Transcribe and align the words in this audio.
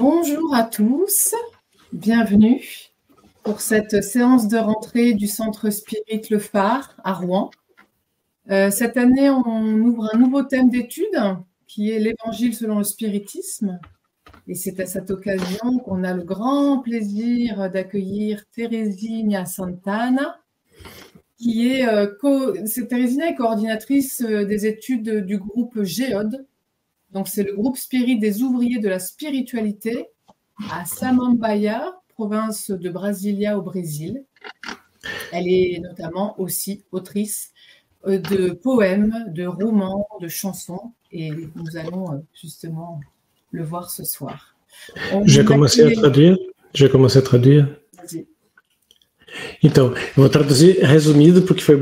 Bonjour 0.00 0.54
à 0.54 0.62
tous, 0.62 1.34
bienvenue 1.92 2.64
pour 3.42 3.60
cette 3.60 4.02
séance 4.02 4.48
de 4.48 4.56
rentrée 4.56 5.12
du 5.12 5.26
Centre 5.26 5.68
Spirit 5.68 6.22
Le 6.30 6.38
Phare 6.38 6.96
à 7.04 7.12
Rouen. 7.12 7.50
Euh, 8.50 8.70
cette 8.70 8.96
année, 8.96 9.28
on 9.28 9.74
ouvre 9.74 10.08
un 10.14 10.16
nouveau 10.16 10.42
thème 10.42 10.70
d'étude 10.70 11.04
qui 11.66 11.90
est 11.90 11.98
l'Évangile 11.98 12.54
selon 12.54 12.78
le 12.78 12.84
spiritisme. 12.84 13.78
Et 14.48 14.54
c'est 14.54 14.80
à 14.80 14.86
cette 14.86 15.10
occasion 15.10 15.78
qu'on 15.80 16.02
a 16.02 16.14
le 16.14 16.22
grand 16.22 16.78
plaisir 16.78 17.70
d'accueillir 17.70 18.46
Teresina 18.56 19.44
Santana, 19.44 20.40
qui 21.36 21.68
est, 21.68 21.86
euh, 21.86 22.06
est 22.64 23.34
coordinatrice 23.34 24.22
euh, 24.22 24.46
des 24.46 24.64
études 24.64 25.26
du 25.26 25.36
groupe 25.36 25.82
GEOD, 25.82 26.46
donc, 27.12 27.28
c'est 27.28 27.42
le 27.42 27.54
groupe 27.54 27.76
Spirit 27.76 28.18
des 28.18 28.42
ouvriers 28.42 28.78
de 28.78 28.88
la 28.88 28.98
spiritualité 28.98 30.06
à 30.70 30.84
Samambaia, 30.84 32.00
province 32.08 32.70
de 32.70 32.90
Brasilia 32.90 33.58
au 33.58 33.62
Brésil. 33.62 34.24
Elle 35.32 35.48
est 35.48 35.80
notamment 35.80 36.38
aussi 36.40 36.84
autrice 36.92 37.52
euh, 38.06 38.18
de 38.18 38.50
poèmes, 38.50 39.24
de 39.28 39.46
romans, 39.46 40.06
de 40.20 40.28
chansons, 40.28 40.92
et 41.10 41.30
nous 41.30 41.76
allons 41.76 42.12
euh, 42.12 42.18
justement 42.40 43.00
le 43.50 43.64
voir 43.64 43.90
ce 43.90 44.04
soir. 44.04 44.54
J'ai 45.24 45.44
commencé 45.44 45.82
à 45.82 45.90
traduire. 45.90 46.36
J'ai 46.74 46.88
commencé 46.88 47.18
à 47.18 47.22
traduire. 47.22 47.76
Então, 49.62 49.94
eu 49.94 50.14
vou 50.16 50.28
traduzir 50.28 50.80
resumido, 50.80 51.42
porque 51.42 51.62
foi, 51.62 51.76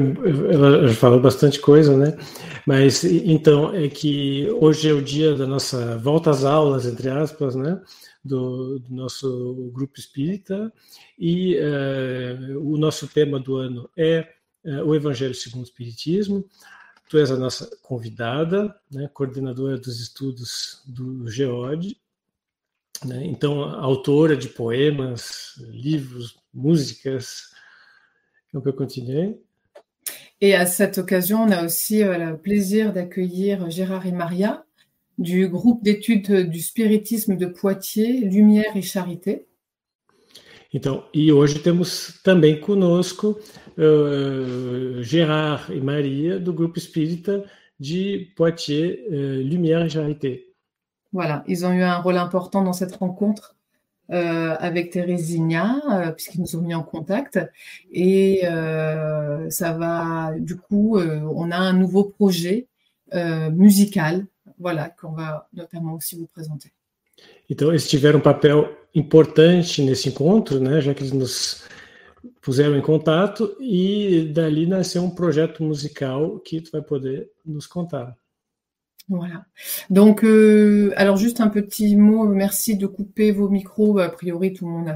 ela 0.53 0.89
falou 0.95 1.21
bastante 1.21 1.61
coisa, 1.61 1.97
né? 1.97 2.17
Mas 2.67 3.05
então 3.05 3.75
é 3.75 3.89
que 3.89 4.49
hoje 4.61 4.89
é 4.89 4.93
o 4.93 5.03
dia 5.03 5.35
da 5.35 5.47
nossa 5.47 5.97
volta 5.99 6.31
às 6.31 6.45
aulas, 6.45 6.87
entre 6.87 7.09
aspas, 7.09 7.55
né? 7.55 7.81
Do, 8.23 8.79
do 8.81 8.95
nosso 8.95 9.71
grupo 9.73 9.99
espírita, 9.99 10.71
e 11.19 11.57
uh, 11.57 12.61
o 12.61 12.77
nosso 12.77 13.09
tema 13.09 13.41
do 13.41 13.57
ano 13.57 13.89
é 13.97 14.29
uh, 14.65 14.85
o 14.85 14.95
Evangelho 14.95 15.35
segundo 15.35 15.63
o 15.63 15.65
Espiritismo. 15.65 16.45
Tu 17.09 17.17
és 17.17 17.31
a 17.31 17.37
nossa 17.37 17.71
convidada, 17.83 18.75
né? 18.93 19.09
coordenadora 19.15 19.79
dos 19.79 19.99
estudos 19.99 20.83
do 20.87 21.27
GEOD, 21.27 21.97
né? 23.07 23.25
então 23.25 23.63
autora 23.63 24.37
de 24.37 24.49
poemas, 24.49 25.55
livros, 25.71 26.37
músicas, 26.59 27.53
On 28.55 28.61
peut 28.61 28.73
continuer. 28.73 29.39
Et 30.41 30.55
à 30.55 30.67
cette 30.67 30.99
occasion, 30.99 31.43
on 31.43 31.51
a 31.51 31.65
aussi 31.65 32.03
euh, 32.03 32.17
le 32.19 32.37
plaisir 32.37 32.93
d'accueillir 32.93 33.69
Gérard 33.71 34.07
et 34.07 34.13
Maria 34.13 34.65
du 35.19 35.49
groupe 35.49 35.83
d'études 35.83 36.49
du 36.49 36.61
spiritisme 36.61 37.37
de 37.37 37.47
Poitiers, 37.47 38.21
Lumière 38.21 38.77
et 38.77 38.83
Charité. 38.83 39.47
Então, 40.73 41.05
e 41.15 41.33
hoje 41.33 41.59
temos 41.61 42.21
também 42.23 42.61
conosco 42.61 43.39
uh, 43.79 45.03
Gérard 45.03 45.73
e 45.75 45.81
Maria 45.81 46.39
do 46.39 46.53
grupo 46.53 46.79
espírita 46.79 47.43
de 47.81 48.29
Poitiers, 48.37 49.01
uh, 49.09 49.43
Lumière 49.43 49.85
et 49.87 49.89
Charité. 49.89 50.55
Voilà, 51.11 51.43
ils 51.49 51.65
ont 51.65 51.73
eu 51.73 51.83
un 51.83 51.97
rôle 51.97 52.19
important 52.19 52.63
dans 52.63 52.75
cette 52.75 52.95
rencontre 52.95 53.58
euh, 54.11 54.57
avec 54.59 54.91
Teresinha, 54.91 55.83
euh, 55.91 56.13
puisqu'ils 56.13 56.41
nous 56.41 56.57
ont 56.57 56.63
mis 56.63 56.75
en 56.75 56.83
contact. 56.83 57.39
Et 57.93 58.41
euh, 58.45 59.51
ça 59.51 59.73
va, 59.73 60.33
du 60.39 60.57
coup, 60.57 60.99
on 60.99 61.51
a 61.51 61.57
un 61.57 61.73
nouveau 61.73 62.05
projet 62.05 62.67
musical, 63.53 64.27
voilà, 64.59 64.91
qu'on 64.91 65.13
va 65.13 65.49
notamment 65.55 65.95
aussi 65.95 66.17
vous 66.17 66.27
présenter. 66.27 66.73
Então, 67.51 67.71
eles 67.71 67.89
tiveram 67.89 68.19
um 68.19 68.23
papel 68.23 68.69
importante 68.95 69.83
nesse 69.83 70.09
encontro, 70.09 70.61
né, 70.61 70.81
já 70.81 70.95
que 70.95 71.03
eles 71.03 71.13
nos 71.13 71.65
puseram 72.41 72.77
em 72.77 72.83
contato, 72.83 73.57
e 73.61 74.31
dali 74.33 74.67
nasceu 74.67 75.03
um 75.03 75.11
projeto 75.11 75.63
musical 75.63 76.39
que 76.41 76.61
tu 76.61 76.71
vai 76.71 76.83
poder 76.83 77.31
nos 77.45 77.67
contar. 77.67 78.15
Voilà. 79.09 79.47
Donc, 79.89 80.23
euh, 80.23 80.93
alors 80.97 81.17
juste 81.17 81.41
un 81.41 81.49
petit 81.49 81.97
mot, 81.97 82.27
merci 82.27 82.77
de 82.77 82.87
couper 82.87 83.33
vos 83.33 83.49
micros. 83.49 83.99
A 83.99 84.11
priori, 84.11 84.53
tout 84.53 84.67
le 84.67 84.73
monde 84.73 84.89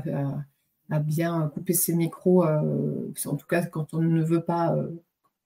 a, 0.90 0.98
bien 1.00 1.50
coupé 1.54 1.72
ses 1.72 1.94
micros, 1.94 2.44
euh, 2.44 3.10
en 3.24 3.36
tout 3.36 3.46
cas 3.46 3.64
quand 3.64 3.94
on 3.94 4.00
ne 4.00 4.22
veut 4.22 4.44
pas 4.44 4.74
euh, 4.74 4.90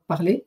parler. 0.08 0.46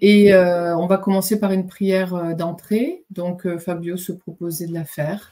Et 0.00 0.34
on 0.34 0.86
va 0.88 0.98
commencer 0.98 1.38
par 1.38 1.52
une 1.52 1.68
prière 1.68 2.34
d'entrée. 2.34 3.04
Donc, 3.10 3.46
Fabio 3.58 3.96
se 3.96 4.10
proposait 4.10 4.66
de 4.66 4.74
la 4.74 4.84
faire. 4.84 5.30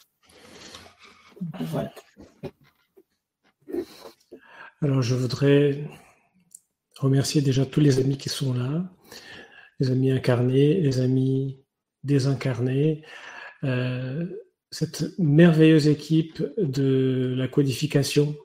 voilà. 1.73 1.93
Alors, 4.81 5.03
je 5.03 5.17
voudrais 5.17 5.85
remercier 6.99 7.43
déjà 7.43 7.67
tous 7.67 7.81
les 7.81 7.99
amis 7.99 8.17
qui 8.17 8.29
sont 8.29 8.55
là, 8.55 8.85
les 9.81 9.91
amis 9.91 10.13
incarnés, 10.13 10.81
les 10.81 11.01
amis 11.01 11.60
désincarné, 12.05 13.05
euh, 13.65 14.27
cette 14.71 15.19
merveilleuse 15.19 15.89
équipe 15.89 16.43
de 16.59 17.35
la 17.37 17.49
codification 17.49 18.37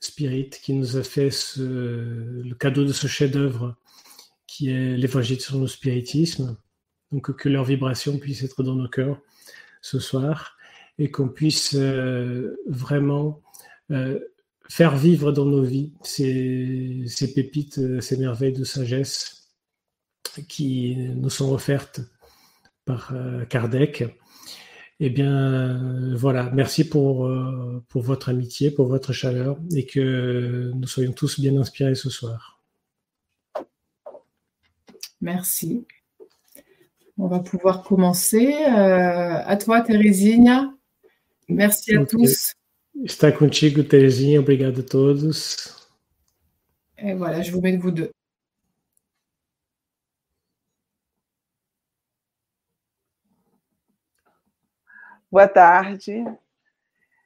Spirit 0.00 0.50
qui 0.50 0.74
nous 0.74 0.96
a 0.96 1.02
fait 1.02 1.30
le 1.56 2.52
cadeau 2.54 2.84
de 2.84 2.92
ce 2.92 3.06
chef-d'œuvre 3.06 3.76
qui 4.46 4.70
est 4.70 4.96
l'évangile 4.96 5.40
sur 5.40 5.58
le 5.58 5.66
spiritisme. 5.66 6.56
Donc 7.10 7.34
que 7.36 7.48
leur 7.48 7.64
vibration 7.64 8.18
puisse 8.18 8.42
être 8.42 8.62
dans 8.62 8.74
nos 8.74 8.88
cœurs 8.88 9.20
ce 9.82 9.98
soir 9.98 10.56
et 10.98 11.10
qu'on 11.10 11.28
puisse 11.28 11.74
euh, 11.74 12.56
vraiment 12.66 13.42
euh, 13.90 14.18
faire 14.68 14.96
vivre 14.96 15.32
dans 15.32 15.44
nos 15.44 15.62
vies 15.62 15.92
ces, 16.02 17.04
ces 17.06 17.34
pépites, 17.34 18.00
ces 18.00 18.16
merveilles 18.16 18.52
de 18.52 18.64
sagesse 18.64 19.52
qui 20.48 20.96
nous 20.96 21.30
sont 21.30 21.52
offertes 21.52 22.00
par 22.84 23.12
euh, 23.14 23.44
Kardec. 23.44 24.04
Eh 25.00 25.10
bien, 25.10 26.14
voilà, 26.14 26.50
merci 26.54 26.88
pour, 26.88 27.26
euh, 27.26 27.82
pour 27.88 28.02
votre 28.02 28.28
amitié, 28.28 28.70
pour 28.70 28.86
votre 28.86 29.12
chaleur 29.12 29.58
et 29.74 29.86
que 29.86 30.70
nous 30.74 30.86
soyons 30.86 31.12
tous 31.12 31.40
bien 31.40 31.56
inspirés 31.56 31.96
ce 31.96 32.10
soir. 32.10 32.62
Merci. 35.20 35.86
On 37.18 37.26
va 37.26 37.40
pouvoir 37.40 37.82
commencer. 37.82 38.54
Euh, 38.54 39.42
à 39.44 39.56
toi, 39.56 39.80
Teresinha. 39.80 40.72
Merci 41.48 41.96
à 41.96 42.04
tous. 42.04 42.54
Está 43.04 43.32
contigo, 43.32 43.82
Teresinha. 43.82 44.40
Obrigado 44.40 44.80
a 44.80 44.84
todos. 44.84 45.90
Et 46.98 47.14
voilà, 47.14 47.42
je 47.42 47.50
vous 47.50 47.60
mets 47.60 47.76
vous 47.76 47.90
deux. 47.90 48.10
Boa 55.34 55.48
tarde. 55.48 56.24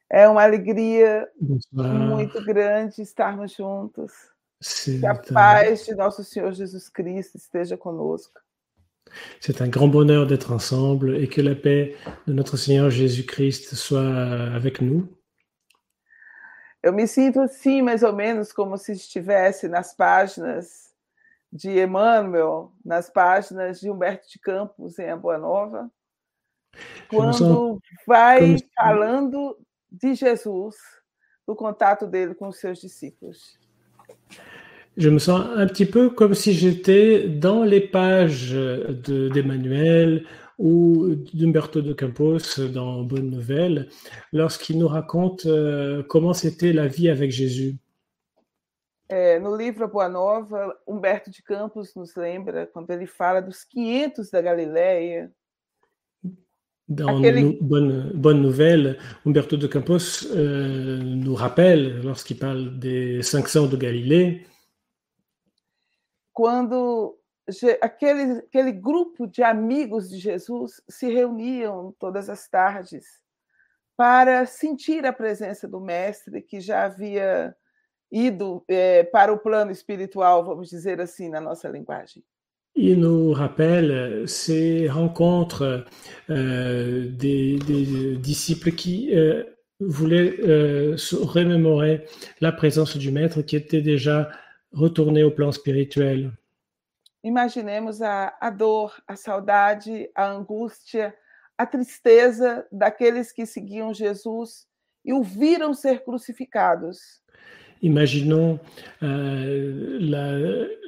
É 0.09 0.27
uma 0.27 0.41
alegria 0.41 1.29
muito 1.39 2.43
grande 2.43 3.03
estarmos 3.03 3.53
juntos. 3.53 4.11
Que 4.83 5.05
a 5.05 5.13
tá. 5.13 5.31
paz 5.31 5.85
de 5.85 5.93
nosso 5.93 6.23
Senhor 6.23 6.51
Jesus 6.51 6.89
Cristo 6.89 7.37
esteja 7.37 7.77
conosco. 7.77 8.41
C'est 9.39 9.61
un 9.61 9.67
grand 9.67 9.89
bonheur 9.89 10.25
d'être 10.25 10.51
ensemble 10.51 11.17
et 11.17 11.27
que 11.27 11.39
la 11.39 11.53
paix 11.53 11.95
de 12.25 12.33
notre 12.33 12.57
Seigneur 12.57 12.89
Jésus-Christ 12.89 13.75
soit 13.75 14.55
avec 14.55 14.81
nous. 14.81 15.07
Eu 16.81 16.91
me 16.91 17.05
sinto 17.05 17.39
assim, 17.41 17.83
mais 17.83 18.01
ou 18.01 18.11
menos, 18.11 18.51
como 18.51 18.75
se 18.75 18.93
estivesse 18.93 19.67
nas 19.67 19.93
páginas 19.93 20.95
de 21.53 21.79
Emmanuel, 21.79 22.71
nas 22.83 23.07
páginas 23.07 23.79
de 23.79 23.87
Humberto 23.87 24.27
de 24.27 24.39
Campos, 24.39 24.97
em 24.97 25.11
A 25.11 25.15
Boa 25.15 25.37
Nova. 25.37 25.91
Quando 27.09 27.79
vai 28.07 28.57
falando 28.75 29.57
de 29.91 30.13
Jesus, 30.15 30.75
do 31.47 31.55
contato 31.55 32.05
dele 32.05 32.35
com 32.35 32.47
os 32.47 32.59
seus 32.59 32.79
discípulos. 32.79 33.57
Je 34.97 35.09
me 35.09 35.19
sens 35.19 35.45
un 35.55 35.67
petit 35.67 35.85
peu 35.85 36.09
comme 36.09 36.33
si 36.33 36.53
j'étais 36.53 37.27
dans 37.27 37.63
les 37.63 37.79
pages 37.79 38.53
d'Emmanuel 39.33 40.25
ou 40.57 41.15
d'Umberto 41.33 41.81
de 41.81 41.93
Campos 41.93 42.59
dans 42.73 43.03
Bonne 43.03 43.29
Nouvelle, 43.29 43.87
lorsqu'il 44.33 44.77
nous 44.77 44.89
raconte 44.89 45.45
euh, 45.45 46.03
comment 46.03 46.33
c'était 46.33 46.73
la 46.73 46.87
vie 46.87 47.09
avec 47.09 47.31
Jésus. 47.31 47.77
É, 49.11 49.39
no 49.39 49.55
livro 49.55 49.87
Boa 49.87 50.07
Nova, 50.07 50.77
Humberto 50.87 51.31
de 51.31 51.41
Campos 51.41 51.95
nos 51.95 52.15
lembra 52.15 52.67
quando 52.67 52.91
ele 52.91 53.07
fala 53.07 53.41
dos 53.41 53.63
500 53.63 54.29
da 54.29 54.39
Galileia, 54.39 55.31
Dans 56.89 57.19
bonne, 57.61 58.11
bonne 58.15 58.41
nouvelle, 58.41 58.97
Umberto 59.23 59.55
de 59.57 59.67
Campos 59.67 60.25
euh, 60.31 60.97
nous 60.97 61.35
rappelle, 61.35 62.01
lorsqu'il 62.01 62.39
parle 62.39 62.79
des 62.79 63.21
500 63.21 63.67
de 63.67 63.77
Galilée, 63.77 64.47
quando 66.33 67.19
aquele, 67.79 68.39
aquele 68.39 68.71
grupo 68.71 69.27
de 69.27 69.43
amigos 69.43 70.09
de 70.09 70.17
Jesus 70.17 70.81
se 70.89 71.07
reuniam 71.07 71.93
todas 71.99 72.27
as 72.27 72.47
tardes 72.47 73.05
para 73.95 74.47
sentir 74.47 75.05
a 75.05 75.13
presença 75.13 75.67
do 75.67 75.79
Mestre 75.79 76.41
que 76.41 76.59
já 76.59 76.85
havia 76.85 77.55
ido 78.11 78.63
é, 78.67 79.03
para 79.03 79.31
o 79.31 79.37
plano 79.37 79.71
espiritual, 79.71 80.43
vamos 80.43 80.69
dizer 80.69 80.99
assim, 80.99 81.29
na 81.29 81.39
nossa 81.39 81.69
linguagem. 81.69 82.23
Il 82.81 83.01
nous 83.01 83.33
rappelle 83.33 84.23
ces 84.25 84.87
rencontres 84.87 85.83
euh, 86.29 87.09
des, 87.09 87.59
des, 87.59 88.15
disciples 88.15 88.71
qui 88.71 89.13
euh, 89.13 89.43
voulaient 89.81 90.39
euh, 90.39 90.95
se 90.95 91.17
remémorer 91.17 92.05
la 92.39 92.53
présence 92.53 92.95
du 92.95 93.11
Maître 93.11 93.41
qui 93.41 93.57
était 93.57 93.81
déjà 93.81 94.29
retourné 94.71 95.23
au 95.23 95.31
plan 95.31 95.51
spirituel. 95.51 96.31
Imaginemos 97.21 98.01
a, 98.01 98.33
a 98.39 98.49
dor, 98.49 98.97
a 99.05 99.17
saudade, 99.17 100.09
a 100.15 100.31
angústia, 100.31 101.13
a 101.57 101.65
tristeza 101.65 102.65
daqueles 102.71 103.33
que 103.33 103.45
seguiam 103.45 103.93
Jesus 103.93 104.65
e 105.03 105.11
o 105.11 105.21
viram 105.21 105.73
ser 105.73 106.05
crucificados. 106.05 106.97
Imaginons 107.81 108.59
euh, 109.03 109.97
la, 110.01 110.37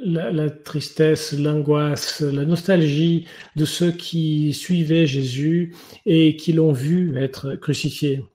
la, 0.04 0.32
la, 0.32 0.50
tristesse, 0.50 1.32
l'angoisse, 1.32 2.22
la 2.22 2.44
nostalgie 2.44 3.28
de 3.56 3.66
ceux 3.66 3.92
qui 3.92 4.54
suivaient 4.54 5.08
Jésus 5.08 5.74
et 6.06 6.36
qui 6.36 6.52
l'ont 6.52 6.74
vu 6.74 7.18
être 7.18 7.56
crucifié. 7.56 8.26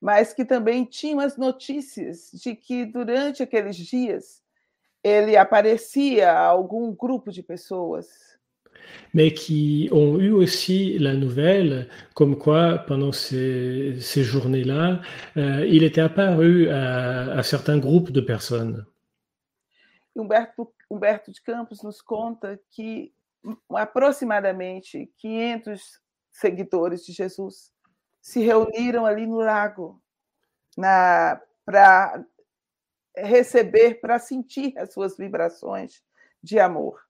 Mas 0.00 0.34
que 0.34 0.44
também 0.44 0.84
tinham 0.84 1.20
as 1.20 1.36
notícias 1.36 2.32
de 2.32 2.56
que 2.56 2.84
durante 2.84 3.40
aqueles 3.40 3.76
dias 3.76 4.42
ele 5.04 5.36
aparecia 5.36 6.32
a 6.32 6.44
algum 6.46 6.92
grupo 6.92 7.30
de 7.30 7.42
pessoas. 7.42 8.31
Mais 9.14 9.32
qui 9.32 9.88
ont 9.92 10.18
eu 10.18 10.30
aussi 10.30 10.98
la 10.98 11.14
nouvelle 11.14 11.88
comme 12.14 12.38
quoi 12.38 12.78
pendant 12.78 13.12
ces, 13.12 14.00
ces 14.00 14.22
journées-là, 14.22 15.00
euh, 15.36 15.66
il 15.68 15.84
était 15.84 16.00
apparu 16.00 16.68
à, 16.68 17.32
à, 17.32 17.42
certains 17.42 17.78
groupes 17.78 18.10
de 18.10 18.20
personnes. 18.20 18.86
Humberto, 20.16 20.74
Humberto 20.90 21.30
de 21.30 21.38
Campos 21.44 21.82
nos 21.82 22.02
conta 22.02 22.56
que 22.76 23.10
aproximadamente 23.74 25.10
500 25.18 26.00
seguidores 26.30 27.04
de 27.06 27.12
Jesus 27.12 27.72
se 28.20 28.40
reuniram 28.40 29.04
ali 29.04 29.26
no 29.26 29.40
lago 29.40 30.00
para 30.76 32.24
receber, 33.16 34.00
para 34.00 34.18
sentir 34.18 34.76
as 34.78 34.92
suas 34.92 35.16
vibrações 35.16 36.02
de 36.42 36.58
amor. 36.58 37.00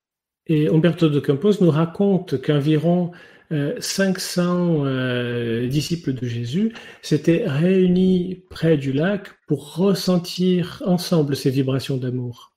Et 0.46 0.68
Umberto 0.68 1.08
de 1.08 1.20
Campos 1.20 1.60
nous 1.60 1.70
raconte 1.70 2.40
qu'environ 2.42 3.12
euh, 3.52 3.74
500 3.80 4.84
euh, 4.84 5.68
disciples 5.68 6.12
de 6.14 6.26
Jésus 6.26 6.72
s'étaient 7.00 7.44
réunis 7.46 8.44
près 8.50 8.76
du 8.76 8.92
lac 8.92 9.28
pour 9.46 9.76
ressentir 9.76 10.82
ensemble 10.86 11.36
ces 11.36 11.50
vibrations 11.50 11.96
d'amour. 11.96 12.52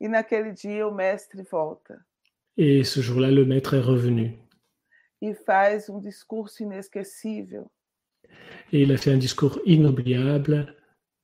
E 0.00 0.08
naquele 0.08 0.54
dia 0.54 0.86
o 0.88 0.94
mestre 0.94 1.42
volta. 1.50 1.94
Et 2.56 2.84
ce 2.84 3.00
jour-là, 3.00 3.30
le 3.30 3.44
maître 3.44 3.74
est 3.74 3.80
revenu. 3.80 4.38
E 5.22 5.34
faz 5.34 5.90
um 5.90 6.00
discurso 6.00 6.62
inesquecível. 6.62 7.64
Et 8.72 8.82
il 8.82 8.92
a 8.92 8.96
fait 8.96 9.12
un 9.12 9.18
discours 9.18 9.60
inoubliable. 9.66 10.74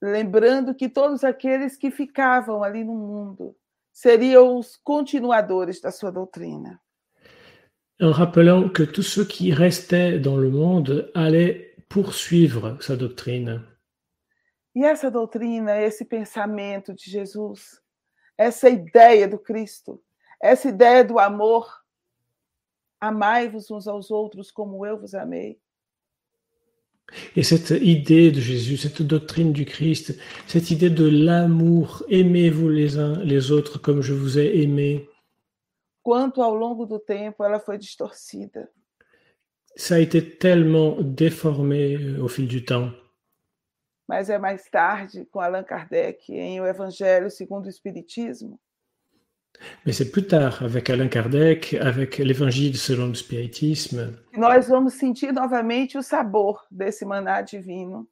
Lembrando 0.02 0.74
que 0.74 0.88
todos 0.88 1.24
aqueles 1.24 1.78
que 1.78 1.90
ficavam 1.90 2.62
ali 2.62 2.84
no 2.84 2.94
mundo 2.94 3.56
seriam 3.96 4.58
os 4.58 4.76
continuadores 4.76 5.80
da 5.80 5.90
sua 5.90 6.12
doutrina. 6.12 6.78
En 7.98 8.10
rappelant 8.10 8.68
que 8.68 8.82
tous 8.82 9.02
ceux 9.02 9.24
qui 9.24 9.50
restaient 9.50 10.18
dans 10.18 10.36
le 10.36 10.50
monde 10.50 11.10
allaient 11.14 11.74
poursuivre 11.88 12.76
sa 12.82 12.94
doctrine. 12.94 13.64
E 14.74 14.84
essa 14.84 15.10
doutrina, 15.10 15.80
esse 15.80 16.04
pensamento 16.04 16.92
de 16.92 17.10
Jesus, 17.10 17.80
essa 18.36 18.68
ideia 18.68 19.26
do 19.26 19.38
Cristo, 19.38 20.04
essa 20.38 20.68
ideia 20.68 21.02
do 21.02 21.18
amor, 21.18 21.66
amai-vos 23.00 23.70
uns 23.70 23.88
aos 23.88 24.10
outros 24.10 24.50
como 24.50 24.84
eu 24.84 25.00
vos 25.00 25.14
amei. 25.14 25.58
Et 27.36 27.42
cette 27.42 27.70
idée 27.70 28.30
de 28.32 28.40
Jésus, 28.40 28.76
cette 28.76 29.02
doctrine 29.02 29.52
du 29.52 29.64
Christ, 29.64 30.18
cette 30.46 30.70
idée 30.70 30.90
de 30.90 31.08
l'amour, 31.08 32.02
aimez-vous 32.08 32.68
les 32.68 32.98
uns 32.98 33.22
les 33.22 33.52
autres 33.52 33.78
comme 33.78 34.02
je 34.02 34.12
vous 34.12 34.38
ai 34.38 34.62
aimé? 34.62 35.08
Quanto 36.02 36.40
ao 36.40 36.54
longo 36.54 36.86
do 36.86 36.98
tempo 37.00 37.44
ela 37.44 37.58
foi 37.58 37.78
distorcida. 37.78 38.68
Ça 39.74 39.96
a 39.96 39.98
été 39.98 40.38
tellement 40.38 40.96
déformé 41.00 41.96
euh, 41.96 42.22
au 42.22 42.28
fil 42.28 42.46
du 42.46 42.64
temps. 42.64 42.92
Mas 44.08 44.30
é 44.30 44.38
mais 44.38 44.62
tarde, 44.70 45.26
com 45.30 45.40
Allan 45.40 45.64
Kardec, 45.64 46.30
em 46.30 46.60
O 46.60 46.66
Evangelho 46.66 47.28
segundo 47.28 47.66
o 47.66 47.68
Espiritismo, 47.68 48.58
Mais 49.84 49.92
c'est 49.92 50.10
plus 50.10 50.26
tard, 50.26 50.62
avec 50.62 50.90
Alain 50.90 51.08
Kardec, 51.08 51.74
avec 51.80 52.18
l'Évangile 52.18 52.76
selon 52.76 53.08
le 53.08 53.14
spiritisme, 53.14 54.12
nós 54.36 54.68
vamos 54.68 54.90
sentir 54.94 55.32
novamente 55.32 55.96
o 55.96 56.02
sabor 56.02 56.66
desse 56.70 57.04
maná 57.04 57.42
divino. 57.42 58.06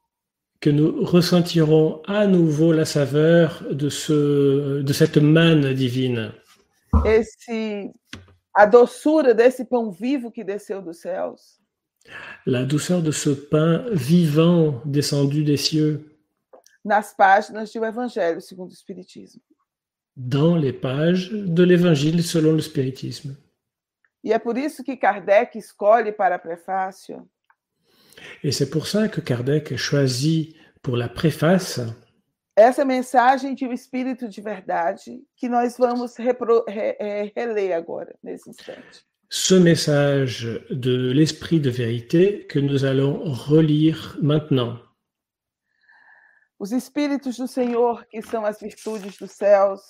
que 0.60 0.70
nous 0.70 1.04
ressentirons 1.04 2.00
à 2.06 2.26
nouveau 2.26 2.72
la 2.72 2.86
saveur 2.86 3.62
de, 3.70 3.90
ce, 3.90 4.80
de 4.80 4.92
cette 4.94 5.18
manne 5.18 5.74
divine, 5.74 6.32
Esse, 7.04 7.92
a 8.54 8.64
doçura 8.66 9.34
desse 9.34 9.64
pão 9.64 9.90
vivo 9.90 10.30
que 10.30 10.42
desceu 10.44 10.80
dos 10.80 11.00
céus. 11.00 11.60
la 12.46 12.64
douceur 12.64 13.02
de 13.02 13.10
ce 13.12 13.30
pain 13.30 13.84
vivant 13.92 14.80
descendu 14.86 15.42
des 15.44 15.56
cieux 15.58 16.10
nas 16.84 17.14
páginas 17.14 17.70
do 17.72 17.84
Evangelho 17.84 18.40
segundo 18.40 18.70
o 18.70 18.74
Espiritismo. 18.74 19.42
Dans 20.16 20.56
les 20.56 20.72
pages 20.72 21.30
de 21.32 21.62
l'Évangile 21.64 22.22
selon 22.22 22.52
le 22.52 22.60
spiritisme. 22.62 23.36
E 24.24 24.32
é 24.32 24.38
por 24.38 24.56
isso 24.56 24.82
que 24.82 24.96
Kardec 24.96 25.56
escolhe 25.58 26.12
para 26.12 26.38
prefácio 26.38 27.28
Et 28.42 28.52
c'est 28.52 28.70
pour 28.70 28.86
ça 28.86 29.08
que 29.08 29.20
Kardec 29.20 29.76
choisit 29.76 30.56
pour 30.82 30.96
la 30.96 31.08
préface 31.08 31.80
essa 32.56 32.84
mensagem 32.84 33.52
de 33.56 33.66
um 33.66 33.72
espírito 33.72 34.28
de 34.28 34.40
verdade 34.40 35.20
que 35.36 35.48
nós 35.48 35.76
vamos 35.76 36.14
repro- 36.16 36.64
re- 36.68 36.96
re- 37.00 37.32
reler 37.36 37.72
agora, 37.72 38.14
nesse 38.22 38.48
instante. 38.48 39.04
ce 39.28 39.54
message 39.58 40.64
de 40.70 41.10
l'esprit 41.12 41.58
de 41.58 41.68
vérité 41.70 42.46
que 42.46 42.60
nous 42.60 42.84
allons 42.84 43.24
relire 43.32 44.16
maintenant. 44.22 44.78
Os 46.58 46.70
espíritos 46.70 47.36
do 47.36 47.48
Senhor, 47.48 48.06
que 48.06 48.22
são 48.22 48.44
as 48.46 48.60
virtudes 48.60 49.18
dos 49.18 49.32
céus, 49.32 49.80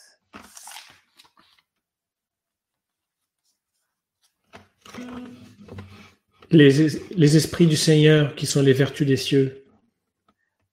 Les, 6.51 6.89
les 7.17 7.37
esprits 7.37 7.67
du 7.67 7.77
Seigneur 7.77 8.35
qui 8.37 8.47
sont 8.47 8.63
les 8.63 8.73
vertus 8.73 9.07
des 9.07 9.17
cieux, 9.17 9.65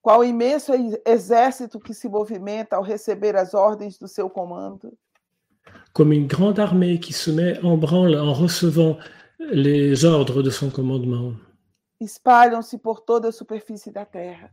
qual 0.02 0.26
imenso 0.26 0.74
exército 1.06 1.80
que 1.80 1.94
se 1.94 2.08
movimenta 2.08 2.76
ao 2.76 2.84
receber 2.84 3.36
as 3.36 3.54
ordens 3.54 3.98
do 4.00 4.08
seu 4.08 4.30
comando, 4.30 4.98
comme 5.94 6.12
une 6.12 6.28
grande 6.28 6.60
armée 6.60 7.00
qui 7.00 7.14
se 7.14 7.32
met 7.32 7.60
en 7.64 7.78
branle 7.78 8.16
en 8.16 8.34
recevant 8.34 8.98
les 9.40 10.06
ordres 10.06 10.42
de 10.42 10.50
son 10.50 10.70
commandement, 10.70 11.34
espalham-se 12.00 12.78
por 12.78 13.02
toda 13.02 13.30
a 13.30 13.32
superfície 13.32 13.92
da 13.92 14.06
terra. 14.06 14.50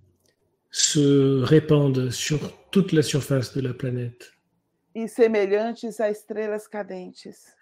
se 0.70 1.42
répandent 1.44 2.10
sur 2.10 2.52
toute 2.70 2.92
la 2.92 3.02
surface 3.02 3.54
de 3.54 3.62
la 3.62 3.72
planète, 3.72 4.32
E 4.98 5.06
semelhantes 5.06 6.00
a 6.00 6.10
estrelas 6.10 6.66
cadentes, 6.66 7.54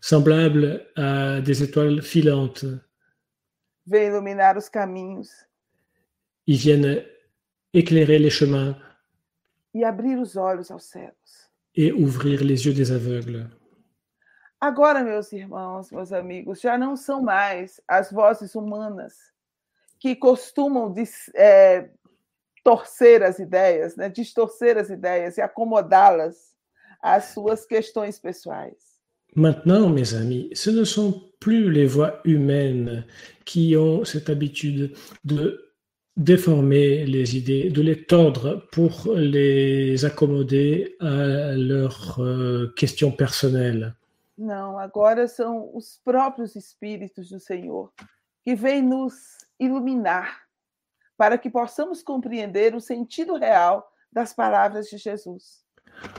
semblables 0.00 0.80
à 0.96 1.38
des 1.40 1.60
étoiles 1.60 2.00
filantes. 2.02 2.80
vêm 3.86 4.06
iluminar 4.06 4.56
os 4.56 4.70
caminhos 4.70 5.28
Ils 6.46 6.56
viennent 6.56 7.04
éclairer 7.74 8.18
les 8.18 8.30
chemins 8.30 8.74
e 9.74 9.84
abrir 9.84 10.18
os 10.18 10.34
olhos 10.34 10.70
aos 10.70 10.84
cegos. 10.84 11.50
et 11.74 11.92
ouvrir 11.92 12.42
les 12.42 12.64
yeux 12.64 12.72
des 12.72 12.90
aveugles. 12.90 13.46
Agora, 14.58 15.04
meus 15.04 15.30
irmãos, 15.30 15.90
meus 15.92 16.10
amigos, 16.10 16.58
já 16.58 16.78
não 16.78 16.96
são 16.96 17.20
mais 17.22 17.82
as 17.86 18.10
vozes 18.10 18.54
humanas 18.54 19.14
que 20.00 20.16
costumam 20.16 20.94
é, 21.34 21.90
torcer 22.64 23.22
as 23.22 23.38
ideias, 23.38 23.94
né? 23.94 24.08
distorcer 24.08 24.78
as 24.78 24.88
ideias 24.88 25.36
e 25.36 25.42
acomodá-las 25.42 26.47
às 27.00 27.32
suas 27.32 27.66
questões 27.66 28.18
pessoais. 28.18 28.76
Maintenant, 29.34 29.88
mes 29.88 30.14
amis, 30.14 30.50
ce 30.52 30.70
ne 30.70 30.84
sont 30.84 31.30
plus 31.38 31.70
les 31.70 31.86
voix 31.86 32.20
humaines 32.24 33.04
qui 33.44 33.76
ont 33.76 34.04
cette 34.04 34.30
habitude 34.30 34.96
de 35.24 35.68
déformer 36.16 37.06
les 37.06 37.36
idées, 37.36 37.70
de 37.70 37.80
les 37.80 38.04
tordre 38.04 38.66
pour 38.72 39.12
les 39.14 40.04
accommoder 40.04 40.96
à 40.98 41.52
leurs 41.54 42.18
euh, 42.18 42.72
questions 42.76 43.12
personnelles. 43.12 43.94
Não, 44.36 44.78
agora 44.78 45.26
são 45.26 45.70
os 45.74 46.00
próprios 46.04 46.54
espíritos 46.54 47.28
do 47.28 47.40
Senhor 47.40 47.92
que 48.44 48.54
vêm 48.54 48.82
nos 48.82 49.38
iluminar, 49.58 50.42
para 51.16 51.36
que 51.36 51.50
possamos 51.50 52.02
compreender 52.02 52.74
o 52.74 52.80
sentido 52.80 53.36
real 53.36 53.88
das 54.12 54.32
palavras 54.32 54.88
de 54.88 54.96
Jesus. 54.96 55.64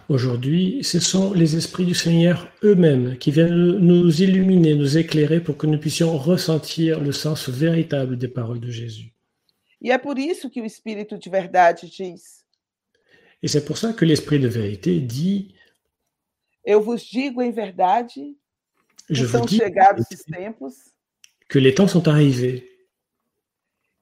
Aujourd'hui, 0.10 0.84
ce 0.84 1.00
sont 1.00 1.34
les 1.34 1.56
esprits 1.56 1.86
du 1.86 1.94
Seigneur 1.94 2.52
eux-mêmes 2.64 3.18
qui 3.18 3.32
viennent 3.32 3.78
nous 3.78 4.22
illuminer, 4.22 4.74
nous 4.76 4.98
éclairer 4.98 5.40
pour 5.40 5.56
que 5.56 5.68
nous 5.68 5.80
puissions 5.80 6.18
ressentir 6.18 7.00
le 7.00 7.12
sens 7.12 7.48
véritable 7.48 8.18
des 8.18 8.28
paroles 8.28 8.60
de 8.60 8.72
Jésus. 8.72 9.14
E 9.82 9.92
é 9.92 9.98
por 9.98 10.20
isso 10.20 10.50
que 10.50 10.62
o 10.62 10.66
Espírito 10.66 11.18
de 11.18 11.30
verdade 11.30 11.90
diz: 11.90 12.44
Et 13.42 13.48
c'est 13.48 13.64
pour 13.64 13.78
ça 13.78 13.94
que 13.94 14.04
l'Esprit 14.04 14.40
de 14.40 14.48
vérité 14.48 15.00
dit, 15.00 15.56
Eu 16.66 16.82
vos 16.82 17.02
digo 17.02 17.42
em 17.42 17.52
verdade 17.52 18.36
je 19.10 19.24
que 19.24 19.28
vous 19.28 19.38
são 19.38 19.46
dis 19.46 19.58
chegados 19.58 20.06
os 20.12 20.24
tempos, 20.24 20.76
que 21.48 21.60
les 21.60 21.74
temps 21.74 21.88
sont 21.88 22.08
arrivés, 22.08 22.64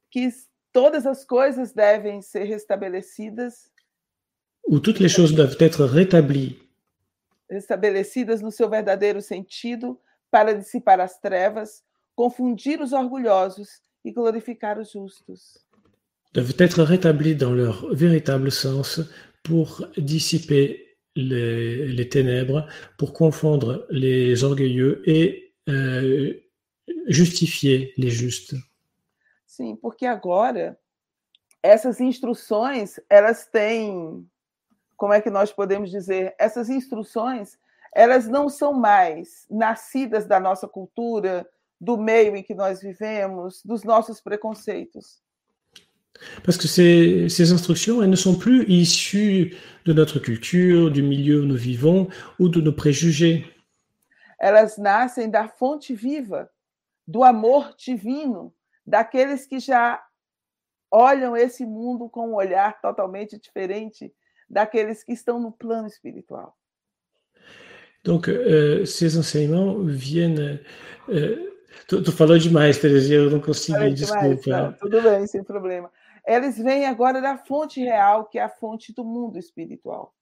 que 0.10 0.30
todas 0.74 1.06
as 1.06 1.24
coisas 1.24 1.72
devem 1.74 2.22
ser 2.22 2.44
restabelecidas, 2.46 3.72
où 4.68 4.80
toutes 4.80 5.00
les 5.00 5.10
choses 5.10 5.34
doivent 5.34 5.58
être 5.60 5.86
rétablies, 5.86 6.60
restabelecidas 7.50 8.42
no 8.42 8.52
seu 8.52 8.70
verdadeiro 8.70 9.22
sentido, 9.22 10.00
para 10.30 10.54
dissipar 10.54 11.00
as 11.00 11.18
trevas, 11.20 11.82
confundir 12.16 12.82
os 12.82 12.92
orgulhosos 12.92 13.82
e 14.04 14.12
glorificar 14.12 14.78
os 14.78 14.92
justos. 14.92 15.66
doivent 16.34 16.56
être 16.60 16.84
rétablies 16.84 17.36
dans 17.36 17.54
leur 17.54 17.88
véritable 17.96 18.52
sens 18.52 19.02
pour 19.44 19.88
dissiper 19.98 20.98
les, 21.16 21.88
les 21.88 22.10
ténèbres, 22.10 22.68
pour 22.98 23.14
confondre 23.14 23.88
les 23.90 24.44
orgueilleux 24.44 25.02
et 25.10 25.54
euh, 25.70 26.34
justifier 27.08 27.94
les 27.98 28.10
justes. 28.10 28.56
Sim, 29.46 29.76
porque 29.78 30.06
agora 30.06 30.78
essas 31.64 32.00
instruções, 32.00 33.00
elas 33.10 33.48
têm, 33.48 34.28
como 34.98 35.14
é 35.14 35.22
que 35.22 35.30
nós 35.30 35.54
podemos 35.54 35.92
dizer? 35.92 36.36
Essas 36.40 36.70
instruções, 36.70 37.58
elas 37.94 38.28
não 38.28 38.50
são 38.50 38.74
mais 38.74 39.46
nascidas 39.50 40.26
da 40.26 40.40
nossa 40.40 40.68
cultura, 40.68 41.48
do 41.80 41.98
meio 41.98 42.36
em 42.36 42.44
que 42.44 42.56
nós 42.56 42.82
vivemos, 42.82 43.62
dos 43.64 43.84
nossos 43.84 44.20
preconceitos. 44.20 45.22
Parce 46.44 46.58
que 46.58 46.68
ces, 46.68 47.32
ces 47.32 47.52
instructions, 47.52 48.02
elles 48.02 48.10
ne 48.10 48.16
sont 48.16 48.40
plus 48.40 48.66
issues 48.68 49.56
de 49.86 49.94
notre 49.94 50.20
culture, 50.20 50.90
du 50.90 51.04
milieu 51.04 51.42
où 51.42 51.46
nous 51.46 51.56
vivons 51.56 52.08
ou 52.40 52.50
de 52.50 52.60
nos 52.60 52.74
préjugés. 52.74 53.46
Elas 54.40 54.80
nascem 54.80 55.30
da 55.30 55.48
fonte 55.48 55.94
viva, 55.94 56.50
do 57.08 57.24
amor 57.24 57.76
divino, 57.78 58.52
daqueles 58.86 59.46
que 59.46 59.60
já 59.60 60.04
olham 60.90 61.38
esse 61.38 61.66
mundo 61.66 62.10
com 62.10 62.30
um 62.30 62.36
olhar 62.36 62.82
totalmente 62.82 63.40
diferente 63.40 64.12
daqueles 64.50 65.04
que 65.04 65.14
estão 65.14 65.40
no 65.40 65.52
plano 65.52 65.88
espiritual. 65.88 66.56
Donc, 68.04 68.30
euh, 68.30 68.86
ces 68.86 69.18
enseignements 69.18 69.80
viennent. 69.84 70.60
Euh, 71.10 71.52
tu, 71.88 72.02
tu 72.02 72.12
falou 72.12 72.38
demais, 72.38 72.78
Terezinha, 72.78 73.18
eu 73.20 73.30
não 73.30 73.42
consegui, 73.42 73.78
Falei 73.78 73.94
demais? 73.94 74.38
desculpa. 74.40 74.62
Não, 74.62 74.74
tudo 74.74 75.02
bem, 75.02 75.28
sem 75.28 75.44
problema. 75.44 75.92
Eles 76.26 76.58
vêm 76.58 76.86
agora 76.86 77.22
da 77.22 77.38
fonte 77.38 77.82
real, 77.82 78.26
que 78.26 78.38
é 78.40 78.44
a 78.44 78.50
fonte 78.50 78.94
do 78.94 79.04
mundo 79.04 79.38
espiritual. 79.38 80.14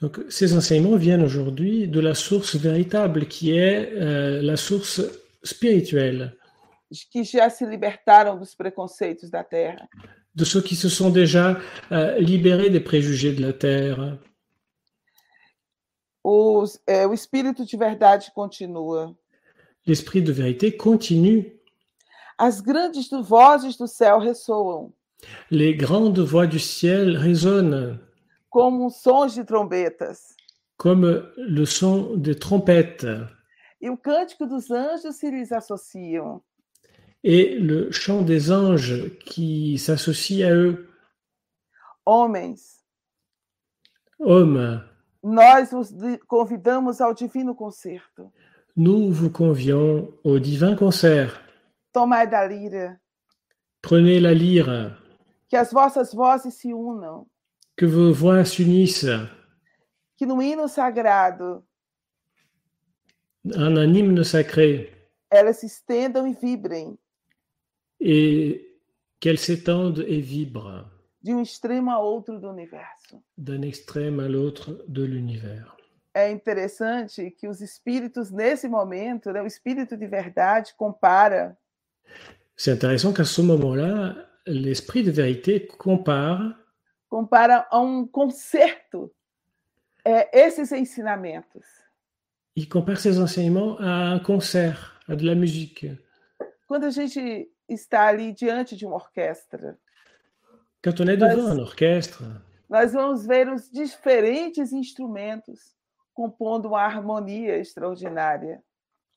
Donc, 0.00 0.20
ces 0.28 0.52
enseignements 0.52 0.98
viennent 0.98 1.24
aujourd'hui 1.24 1.86
de 1.88 2.00
la 2.00 2.14
source 2.14 2.56
véritable, 2.56 3.26
qui 3.26 3.52
est 3.52 3.90
euh, 3.92 4.42
la 4.42 4.56
source 4.56 5.00
spirituelle, 5.42 6.36
que 7.10 7.24
já 7.24 7.48
se 7.48 7.64
libertaram 7.64 8.38
dos 8.38 8.54
preconceitos 8.54 9.30
da 9.30 9.42
terra. 9.42 9.88
De 10.34 10.44
ceux 10.44 10.62
qui 10.62 10.76
se 10.76 10.88
sont 10.88 11.10
déjà 11.10 11.58
euh, 11.92 12.18
libérés 12.18 12.70
des 12.70 12.80
préjugés 12.80 13.32
de 13.32 13.42
la 13.42 13.52
terre. 13.52 14.18
Os, 16.24 16.80
é, 16.86 17.06
o 17.06 17.12
Espírito 17.12 17.64
de 17.64 17.76
verdade 17.76 18.30
continua. 18.34 19.14
L'esprit 19.86 20.22
de 20.22 20.32
vérité 20.32 20.76
continue. 20.76 21.52
As 22.38 22.60
grandes 22.60 23.10
vozes 23.22 23.76
do 23.76 23.86
céu 23.88 24.18
ressoam, 24.18 24.90
Les 25.50 25.74
grandes 25.74 26.20
voix 26.20 26.46
du 26.46 26.58
ciel 26.58 27.16
résonnent 27.16 27.98
como 28.50 28.90
sons 28.90 29.34
de 29.36 29.42
trombetas. 29.44 30.34
comme 30.76 31.28
le 31.36 31.64
son 31.64 32.16
des 32.16 32.34
trompettes 32.34 33.06
E 33.80 33.88
o 33.90 33.96
cântico 33.96 34.46
dos 34.46 34.70
anjos 34.70 35.16
se 35.16 35.28
lhes 35.30 35.52
associam. 35.52 36.40
Et 37.24 37.56
le 37.58 37.90
chant 37.92 38.22
des 38.22 38.50
anges 38.50 39.16
qui 39.24 39.78
s'associe 39.78 40.42
à 40.44 40.52
eux. 40.54 40.88
Homens, 42.04 42.80
Hommes, 44.18 44.82
nós 45.22 45.72
os 45.72 45.90
di- 45.92 46.18
convidamos 46.26 47.00
ao 47.00 47.14
divino 47.14 47.54
concerto. 47.54 48.32
nous 48.76 49.10
vous 49.12 49.30
convions 49.30 50.08
au 50.24 50.38
divin 50.38 50.74
concert. 50.76 51.40
Tomai 51.92 52.26
da 52.26 52.44
lira, 52.46 52.98
Prenez 53.82 54.20
la 54.20 54.32
lyre, 54.32 54.96
que 55.48 55.56
as 55.56 55.72
vossas 55.72 56.12
vozes 56.14 56.54
se 56.54 56.72
unam, 56.72 57.26
que 57.76 57.84
vos 57.86 58.12
voix 58.12 58.44
s'unissent. 58.44 59.28
Que 60.16 60.24
no 60.26 60.40
hino 60.40 60.68
sagrado 60.68 61.64
en 63.44 63.76
un 63.76 63.92
hymne 63.94 64.24
sacré. 64.24 64.88
elas 65.30 65.58
se 65.58 65.66
estendam 65.66 66.26
e 66.26 66.32
vibrem 66.34 66.96
et 68.02 68.78
qu'elles 69.20 69.38
s'étendent 69.38 70.04
et 70.06 70.20
vibrent 70.20 70.84
de 71.22 71.32
um 71.32 71.40
extremo 71.40 71.90
a 71.90 72.00
outro 72.00 72.38
do 72.38 72.50
universo. 72.50 73.22
d'un 73.38 73.62
extrême 73.62 74.20
à 74.20 74.28
l'autre 74.28 74.84
de 74.88 75.04
l'univers. 75.04 75.76
É 76.14 76.30
interessante 76.30 77.30
que 77.30 77.48
os 77.48 77.62
espíritos, 77.62 78.30
nesse 78.30 78.68
momento, 78.68 79.32
né, 79.32 79.40
o 79.40 79.46
espírito 79.46 79.96
de 79.96 80.06
verdade 80.06 80.74
compara 80.76 81.56
C'est 82.56 82.72
intéressant 82.72 83.14
qu'à 83.14 83.24
ce 83.24 83.40
moment-là, 83.40 84.14
l'esprit 84.46 85.02
de 85.02 85.10
vérité 85.10 85.66
compare 85.66 86.54
compara 87.08 87.66
a 87.70 87.80
um 87.80 88.06
concerto 88.06 89.10
é, 90.04 90.46
esses 90.46 90.72
ensinamentos. 90.72 91.64
Il 92.56 92.68
compare 92.68 92.98
ses 92.98 93.18
enseignements 93.18 93.78
à 93.78 94.12
un 94.12 94.18
concert, 94.18 95.00
à 95.08 95.14
de 95.14 95.24
la 95.24 95.34
musique. 95.34 95.86
Quando 96.66 96.84
a 96.84 96.90
gente 96.90 97.51
está 97.68 98.06
ali 98.06 98.32
diante 98.32 98.76
de 98.76 98.86
uma 98.86 98.96
orquestra, 98.96 99.78
Quand 100.84 101.00
on 101.00 101.08
est 101.08 101.16
devant 101.16 101.46
un 101.46 101.60
orchestre, 101.60 102.24
nós 102.68 102.92
vamos 102.92 103.24
ver 103.24 103.48
os 103.48 103.70
diferentes 103.70 104.72
instrumentos 104.72 105.76
compondo 106.12 106.66
uma 106.68 106.82
harmonia 106.82 107.56
extraordinária. 107.56 108.60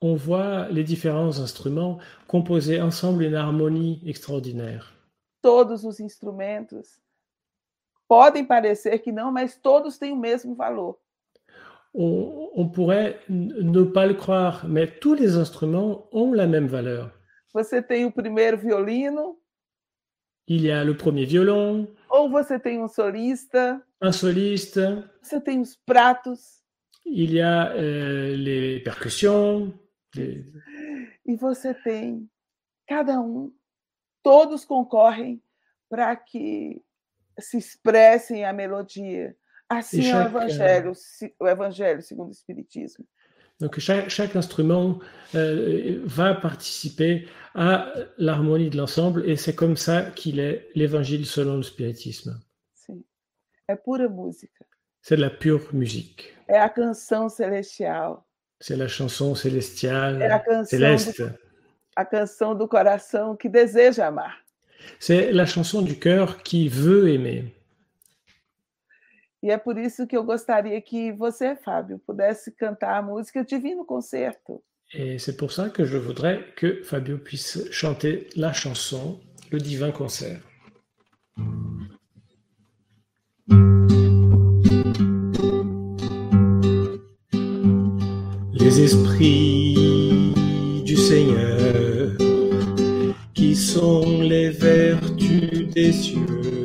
on 0.02 0.16
voit 0.16 0.68
les 0.70 0.84
différents 0.84 1.40
instruments 1.40 1.98
composer 2.28 2.82
ensemble 2.82 3.24
une 3.24 3.36
harmonie 3.36 4.02
extraordinaire. 4.06 4.94
Todos 5.42 5.84
os 5.84 6.00
instrumentos 6.00 7.00
podem 8.08 8.46
parecer 8.46 9.00
que 9.00 9.12
não, 9.12 9.32
mas 9.32 9.58
todos 9.58 9.98
têm 9.98 10.12
o 10.12 10.18
mesmo 10.18 10.54
valor. 10.54 11.00
On, 11.94 12.52
on 12.56 12.70
pourrait 12.70 13.22
ne 13.30 13.84
pas 13.86 14.06
le 14.06 14.14
croire, 14.16 14.66
mais 14.68 14.86
tous 14.86 15.16
les 15.16 15.38
instruments 15.38 16.08
ont 16.12 16.34
la 16.34 16.46
même 16.46 16.68
valeur. 16.68 17.12
Você 17.56 17.82
tem 17.82 18.04
o 18.06 18.12
primeiro 18.12 18.58
violino, 18.58 19.40
Il 20.48 20.66
y 20.66 20.72
a 20.72 20.84
le 20.84 20.94
premier 20.94 21.26
violon, 21.26 21.88
ou 22.10 22.30
você 22.30 22.60
tem 22.60 22.84
um 22.84 22.88
solista, 22.90 23.82
un 24.00 24.12
soliste, 24.12 24.82
você 25.22 25.40
tem 25.42 25.62
os 25.62 25.76
pratos, 25.76 26.62
il 27.06 27.34
y 27.34 27.42
a 27.42 27.72
euh, 27.74 28.36
les 28.36 28.84
percussions, 28.84 29.74
les- 30.14 30.46
e 31.26 31.36
você 31.38 31.74
tem 31.74 32.30
cada 32.88 33.20
um, 33.22 33.52
todos 34.22 34.66
concorrem 34.66 35.42
para 35.90 36.14
que 36.16 36.84
se 37.40 37.58
expressem 37.58 38.44
a 38.44 38.52
melodia. 38.54 39.34
Assim 39.70 40.06
é 40.10 40.16
o 40.18 40.22
evangelho, 40.22 40.92
o 41.40 41.48
evangelho 41.48 42.02
segundo 42.04 42.28
o 42.28 42.32
espiritismo. 42.34 43.08
Donc 43.62 43.80
chaque, 43.80 44.10
chaque 44.10 44.36
instrument 44.36 45.00
euh, 45.34 46.02
va 46.04 46.34
participer 46.36 47.28
à 47.54 47.94
l'harmonie 48.18 48.70
de 48.70 48.78
l'ensemble 48.78 49.28
et 49.30 49.38
c'est 49.38 49.56
comme 49.56 49.78
ça 49.78 50.02
qu'il 50.12 50.40
est 50.40 50.68
l'évangile 50.76 51.26
selon 51.26 51.56
le 51.58 51.64
spiritisme. 51.64 52.38
Sim. 52.74 53.04
É 53.68 53.76
pura 53.76 54.10
música. 54.10 54.66
C'est 55.02 55.16
de 55.16 55.22
la 55.22 55.30
pure 55.30 55.74
musique. 55.74 56.34
É 56.48 56.60
a 56.60 56.68
canção 56.70 57.30
celestial, 57.30 58.26
C'est 58.60 58.76
la 58.76 58.88
chanson 58.88 59.36
célestiale, 59.36 60.22
é 60.22 60.32
a 60.32 60.40
canção 60.40 60.66
céleste. 60.66 61.24
do, 61.24 61.34
a 61.96 62.06
canção 62.06 62.56
do 62.58 62.68
coração 62.68 63.36
que 63.38 63.48
deseja 63.48 64.08
amar. 64.08 64.38
C'est 65.00 65.32
la 65.32 65.46
chanson 65.46 65.82
du 65.82 65.98
cœur 65.98 66.44
qui 66.44 66.68
veut 66.68 67.10
aimer. 67.10 67.55
E 69.46 69.52
que 70.08 70.18
eu 70.18 70.24
gostaria 70.24 70.82
que 70.82 71.12
você, 71.12 71.56
pudesse 72.00 72.52
cantar 72.52 73.04
Divino 73.46 73.86
Concerto. 73.86 74.64
Et 74.92 75.20
c'est 75.20 75.38
pour 75.38 75.52
ça 75.52 75.70
que 75.70 75.86
je 75.86 75.98
voudrais 75.98 76.52
que 76.56 76.82
Fabio 76.82 77.20
puisse 77.20 77.70
chanter 77.70 78.28
la 78.36 78.54
chanson, 78.54 79.20
le 79.52 79.60
divin 79.60 79.92
concert. 79.92 80.42
Les 88.52 88.82
esprits 88.82 90.34
du 90.84 90.98
Seigneur, 90.98 92.18
qui 93.36 93.56
sont 93.56 94.22
les 94.22 94.50
vertus 94.50 95.70
des 95.70 95.94
cieux, 95.94 96.65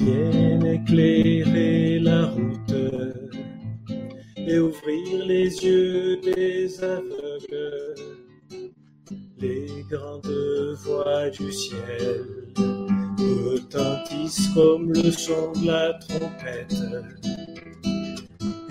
viennent 0.00 0.66
éclairer 0.66 1.98
la 1.98 2.26
route 2.26 2.74
et 4.36 4.58
ouvrir 4.58 5.26
les 5.26 5.48
yeux 5.64 6.16
des 6.22 6.82
aveugles. 6.82 7.94
Les 9.38 9.66
grandes 9.90 10.76
voix 10.84 11.30
du 11.30 11.52
ciel 11.52 12.24
retentissent 13.46 14.48
comme 14.54 14.92
le 14.92 15.10
son 15.10 15.52
de 15.52 15.66
la 15.66 15.94
trompette 15.94 16.74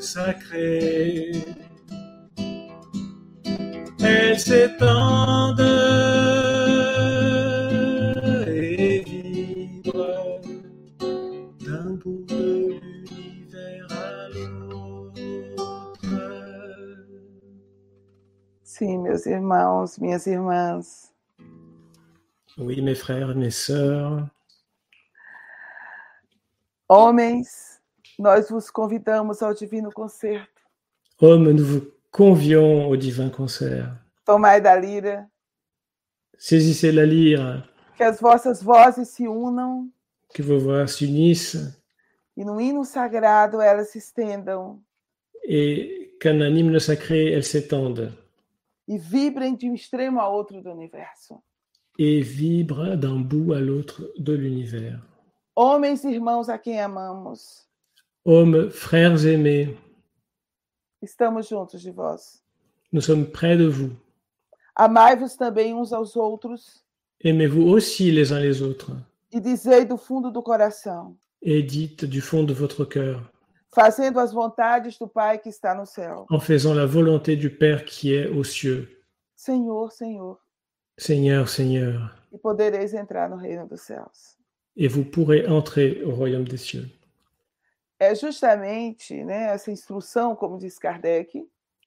sacré. 0.00 1.32
Elles 4.02 4.38
s'étendent 4.38 5.60
et 8.46 9.02
vibrent 9.04 10.40
d'un 11.64 11.90
bout 12.02 12.24
de 12.28 12.70
l'univers 12.70 13.88
à 13.90 14.28
l'autre. 14.34 15.20
Sim, 18.62 18.98
meus 19.02 19.26
irmãos, 19.26 19.98
minhas 19.98 20.26
irmãs, 20.26 21.12
Oui, 22.58 22.82
mes 22.82 22.94
frères, 22.94 23.34
mes 23.34 23.50
sœurs, 23.50 24.26
homens, 26.90 27.80
nós 28.18 28.50
vos 28.50 28.68
convidamos 28.70 29.42
ao 29.42 29.54
divino 29.54 29.90
concerto. 29.92 30.60
hommes, 31.20 31.54
nous 31.54 31.64
vous 31.64 31.92
convions 32.10 32.88
au 32.88 32.96
divin 32.96 33.30
concert. 33.30 33.92
Tomai 34.24 34.60
da 34.60 34.74
lira, 34.76 35.26
Saisissez 36.38 36.90
la 36.90 37.04
lyre, 37.04 37.62
que 37.96 38.02
as 38.02 38.18
vossas 38.20 38.62
vozes 38.62 39.08
se 39.10 39.28
unam 39.28 39.90
que 40.34 40.42
vos 40.42 40.58
voix 40.58 40.86
s'unissent 40.86 41.76
e 42.36 42.44
no 42.44 42.58
hino 42.60 42.84
sagrado 42.84 43.60
elas 43.60 43.90
se 43.90 43.98
estendam 43.98 44.80
et 45.44 46.16
qu'un 46.20 46.40
hymne 46.48 46.80
sacré, 46.80 47.32
elles 47.32 47.44
s'étendent 47.46 48.10
e 48.88 48.96
vibrem 48.98 49.54
de 49.54 49.68
um 49.68 49.74
extremo 49.74 50.18
a 50.20 50.28
outro 50.28 50.62
do 50.62 50.70
universo. 50.70 51.42
et 51.98 52.22
vibrent 52.22 52.96
d'un 52.96 53.20
bout 53.20 53.52
à 53.52 53.60
l'autre 53.60 54.10
de 54.18 54.32
l'univers. 54.32 54.98
Homens 55.62 56.04
irmãos 56.04 56.48
a 56.48 56.56
quem 56.56 56.80
amamos, 56.80 57.68
Hommes, 58.24 58.74
frères 58.74 59.26
aimés, 59.26 59.76
estamos 61.02 61.48
juntos 61.48 61.82
de 61.82 61.90
vós. 61.90 62.42
nous 62.90 63.02
sommes 63.02 63.26
près 63.30 63.58
de 63.58 63.68
vous. 63.68 63.94
Amai-vos 64.74 65.36
também 65.36 65.74
uns 65.74 65.92
aos 65.92 66.16
outros 66.16 66.82
Aimez-vous 67.22 67.68
aussi 67.68 68.10
les 68.10 68.32
uns 68.32 68.40
les 68.40 68.62
autres 68.62 68.90
e 69.30 69.38
dizei 69.38 69.84
do 69.84 69.98
fundo 69.98 70.30
do 70.30 70.42
coração, 70.42 71.14
et 71.42 71.62
dites 71.62 72.08
du 72.08 72.22
fond 72.22 72.42
de 72.46 72.54
votre 72.54 72.86
cœur, 72.86 73.30
fazendo 73.70 74.18
as 74.18 74.32
vontades 74.32 74.96
do 74.98 75.06
Pai 75.06 75.38
que 75.38 75.50
está 75.50 75.74
no 75.74 75.84
céu. 75.84 76.24
en 76.30 76.40
faisant 76.40 76.72
la 76.72 76.86
volonté 76.86 77.36
du 77.36 77.50
Père 77.50 77.84
qui 77.84 78.14
est 78.14 78.28
aux 78.28 78.44
cieux. 78.44 78.88
Senhor, 79.36 79.92
Senhor, 79.92 80.38
Seigneur, 80.98 81.50
Seigneur, 81.50 82.16
e 82.32 82.38
podereis 82.38 82.94
entrar 82.94 83.28
no 83.28 83.36
reino 83.36 83.66
dos 83.68 83.82
céus. 83.82 84.39
Et 84.76 84.88
vous 84.88 85.04
pourrez 85.04 85.46
entrer 85.46 86.02
au 86.04 86.12
royaume 86.12 86.46
des 86.48 86.56
cieux. 86.58 86.88
É 87.98 88.14
justamente 88.14 89.12
né, 89.24 89.52
essa 89.54 89.70
instrução, 89.70 90.34
como 90.34 90.56
diz 90.58 90.78
Kardec, 90.78 91.36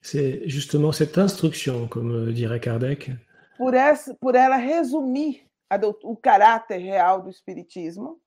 C'est 0.00 0.42
justement 0.48 0.92
cette 0.92 1.18
instruction, 1.18 1.88
comme 1.88 2.32
dirait 2.32 2.60
Kardec, 2.60 3.10
por, 3.56 3.74
essa, 3.74 4.14
por 4.14 4.34
ela 4.36 4.56
resumir 4.58 5.40
a 5.68 5.80
o 6.04 6.14
caráter 6.14 6.76
real 6.78 7.22
do 7.22 7.30
Espiritismo, 7.30 8.20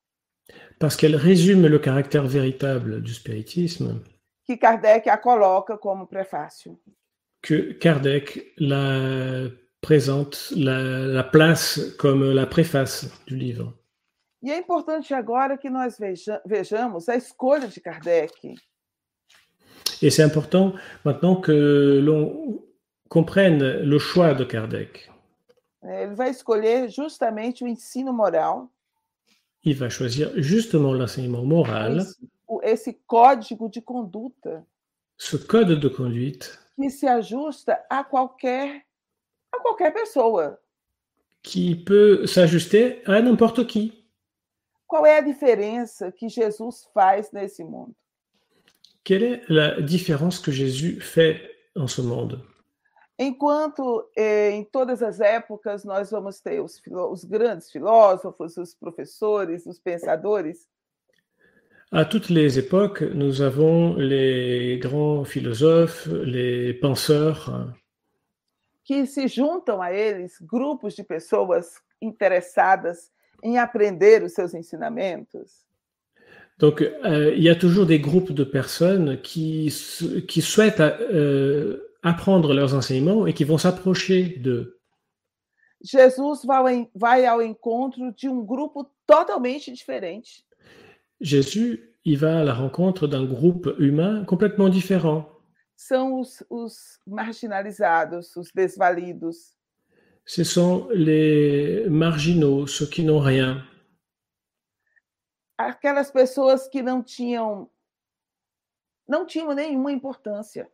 parce 0.80 0.98
qu'elle 0.98 1.16
résume 1.16 1.68
le 1.68 1.80
caractère 1.80 2.26
véritable 2.28 3.02
du 3.02 3.14
spiritisme, 3.14 4.02
que 4.46 4.58
Kardec 4.58 5.08
a 5.08 5.18
coloca 5.18 5.78
como 5.78 6.08
prefácio. 6.08 6.78
que 7.42 7.74
Kardec 7.74 8.54
la 8.58 9.48
présente, 9.82 10.52
la, 10.58 10.82
la 10.82 11.24
place 11.24 11.80
comme 11.98 12.34
la 12.34 12.46
préface 12.48 13.08
du 13.28 13.38
livre. 13.38 13.74
E 14.44 14.52
é 14.52 14.58
importante 14.58 15.14
agora 15.14 15.58
que 15.58 15.70
nós 15.70 15.98
veja- 15.98 16.42
vejamos 16.46 17.10
a 17.10 17.16
escolha 17.16 17.68
de 17.68 17.80
Kardec, 17.82 18.56
Et 20.02 20.12
c'est 20.12 20.22
important 20.24 20.74
maintenant 21.04 21.42
que 21.42 22.00
l'on 22.04 22.62
comprenne 23.10 23.64
le 23.82 23.98
choix 23.98 24.34
de 24.36 24.46
Kardec. 24.46 25.10
né? 25.82 26.04
Ele 26.04 26.14
vai 26.16 26.30
escolher 26.30 26.90
justamente 26.90 27.64
o 27.64 27.68
ensino 27.68 28.14
moral, 28.14 28.70
Il 29.64 29.76
va 29.76 29.90
choisir 29.90 30.32
justement 30.42 30.94
l'enseignement 30.94 31.44
moral, 31.44 31.98
esse, 31.98 32.16
o- 32.48 32.62
esse 32.64 32.94
código 33.08 33.68
de 33.70 33.82
conduta 33.82 34.64
ce 35.18 35.36
code 35.38 35.76
de 35.80 35.90
conduite 35.90 36.58
que 36.80 36.90
se 36.92 37.08
ajusta 37.08 37.84
a 37.90 38.04
qualquer 38.04 38.84
a 39.52 39.60
qualquer 39.60 39.92
pessoa. 39.92 40.60
qui 41.42 41.76
peut 41.76 42.28
s'ajuster 42.28 43.02
à 43.08 43.20
n'importe 43.22 43.66
qui. 43.66 43.97
Qual 44.88 45.06
é 45.06 45.18
a 45.18 45.22
diferença 45.22 46.12
que 46.12 46.30
Jesus 46.30 46.88
faz 46.94 47.32
nesse 47.32 47.64
mundo? 47.64 47.96
Quelle 49.04 49.24
est 49.24 49.50
la 49.50 49.82
différence 49.82 50.40
que 50.40 50.52
Jésus 50.52 51.00
fait 51.02 51.42
en 51.76 51.88
ce 51.88 52.02
monde? 52.02 52.42
Enquanto 53.20 54.10
eh, 54.16 54.52
em 54.52 54.64
todas 54.64 55.02
as 55.02 55.20
épocas 55.20 55.84
nós 55.84 56.12
vamos 56.12 56.40
ter 56.40 56.62
os, 56.62 56.82
os 57.12 57.24
grandes 57.24 57.72
filósofos, 57.72 58.58
os 58.58 58.76
professores, 58.76 59.66
os 59.66 59.80
pensadores, 59.80 60.68
À 61.90 62.04
toutes 62.04 62.30
les 62.30 62.60
époques, 62.60 63.02
nous 63.02 63.42
avons 63.42 63.96
les 63.96 64.78
grands 64.78 65.24
philosophes, 65.24 66.06
les 66.08 66.74
penseurs, 66.74 67.50
que 68.84 69.06
se 69.06 69.26
juntam 69.30 69.82
a 69.82 69.94
eles 69.94 70.38
grupos 70.42 70.96
de 70.96 71.04
pessoas 71.04 71.82
interessadas 72.02 73.10
em 73.44 73.58
aprender 73.58 74.24
os 74.24 74.34
seus 74.34 74.54
ensinamentos. 74.54 75.66
Donc, 76.60 76.82
euh, 76.82 77.34
il 77.36 77.44
y 77.44 77.50
a 77.50 77.56
toujours 77.56 77.86
des 77.86 78.00
groupes 78.00 78.32
de 78.32 78.44
personnes 78.44 79.22
qui, 79.22 79.72
qui 80.28 80.42
souhaitent 80.42 80.80
euh, 80.80 81.78
apprendre 82.02 82.54
leurs 82.54 82.74
enseignements 82.74 83.28
et 83.28 83.34
qui 83.34 83.44
vont 83.44 83.60
s'approcher 83.60 84.40
d'eux. 84.40 84.80
Jesus 85.84 86.44
vai 86.44 86.58
ao, 86.58 86.68
en- 86.68 86.90
vai 86.96 87.26
ao 87.28 87.42
encontro 87.44 88.12
de 88.12 88.28
um 88.28 88.44
grupo 88.44 88.90
totalmente 89.06 89.72
diferente. 89.72 90.44
Jésus, 91.22 91.94
il 92.04 92.18
va 92.18 92.40
à 92.40 92.44
la 92.44 92.54
rencontre 92.56 93.08
d'un 93.08 93.26
groupe 93.26 93.76
humain 93.78 94.24
complètement 94.26 94.70
différent. 94.70 95.30
São 95.76 96.20
os, 96.20 96.44
os 96.50 97.00
marginalizados, 97.06 98.36
os 98.36 98.52
desvalidos, 98.52 99.56
Ce 100.28 100.44
sont 100.44 100.90
les 100.94 101.86
marginaux, 101.90 102.68
ceux 102.68 102.86
qui 102.86 103.04
n'ont 103.04 103.22
rien, 103.22 103.64
aquelas 105.58 106.12
pessoas 106.12 106.68
que 106.68 106.82
não 106.82 107.02
tinham 107.02 107.70
não 109.08 109.26
tinham 109.26 109.54
nenhuma 109.54 109.92
importância. 109.92 110.70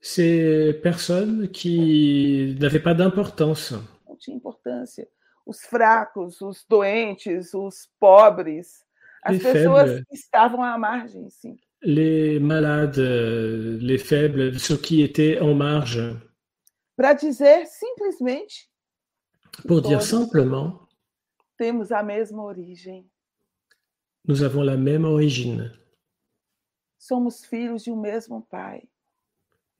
Ces 0.00 0.74
personnes 0.82 1.48
qui 1.48 2.56
n'avaient 2.60 2.82
pas 2.82 2.94
d'importance. 2.94 3.74
Não 4.06 4.16
tinha 4.16 4.36
importância. 4.36 5.08
Os 5.46 5.60
fracos, 5.62 6.40
os 6.40 6.64
doentes, 6.68 7.54
os 7.54 7.88
pobres, 7.98 8.84
as 9.22 9.32
Les 9.34 9.42
pessoas 9.42 9.88
faibles. 9.88 10.04
que 10.08 10.14
estavam 10.14 10.62
à 10.62 10.76
margem, 10.76 11.30
sim. 11.30 11.56
Les 11.82 12.38
malades, 12.38 12.98
les 13.80 13.98
faibles, 13.98 14.58
ceux 14.58 14.76
qui 14.76 15.02
étaient 15.02 15.40
en 15.40 15.54
marge, 15.54 16.00
Para 16.96 17.14
dizer 17.14 17.66
simplesmente 17.66 18.68
pour 19.66 19.80
dire 19.82 19.98
Todos. 19.98 20.08
simplement, 20.08 20.88
temos 21.56 21.90
a 21.92 22.02
mesma 22.02 22.42
origem. 22.42 23.04
nous 24.24 24.42
avons 24.42 24.62
la 24.62 24.76
même 24.76 25.04
origine. 25.04 25.72
Somos 26.98 27.44
filhos 27.44 27.82
de 27.82 27.90
um 27.90 28.00
mesmo 28.00 28.42
pai. 28.48 28.88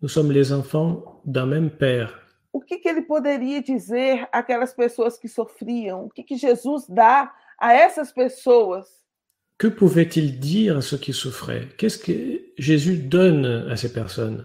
Nous 0.01 0.09
sommes 0.09 0.33
les 0.33 0.51
enfants 0.53 1.21
d'un 1.25 1.47
même 1.47 1.71
Père. 1.71 2.19
O 2.53 2.61
que, 2.61 2.77
que 2.79 2.89
ele 2.89 3.03
poderia 3.03 3.63
dizer 3.63 4.29
àquelas 4.33 4.75
pessoas 4.75 5.17
que 5.17 5.29
sofriam? 5.29 6.07
O 6.07 6.11
que, 6.11 6.23
que 6.25 6.37
Jesus 6.37 6.87
dá 6.89 7.33
a 7.59 7.73
essas 7.73 8.13
pessoas? 8.13 8.87
Que 9.59 9.69
pouvait-il 9.71 10.41
dire 10.41 10.77
à 10.77 10.83
ceux 10.83 10.99
qui 10.99 11.13
souffraient 11.13 11.69
Qu'est-ce 11.79 11.99
que 11.99 12.53
Jésus 12.59 12.97
donne 12.99 13.47
à 13.71 13.77
ces 13.77 13.93
personnes 13.93 14.45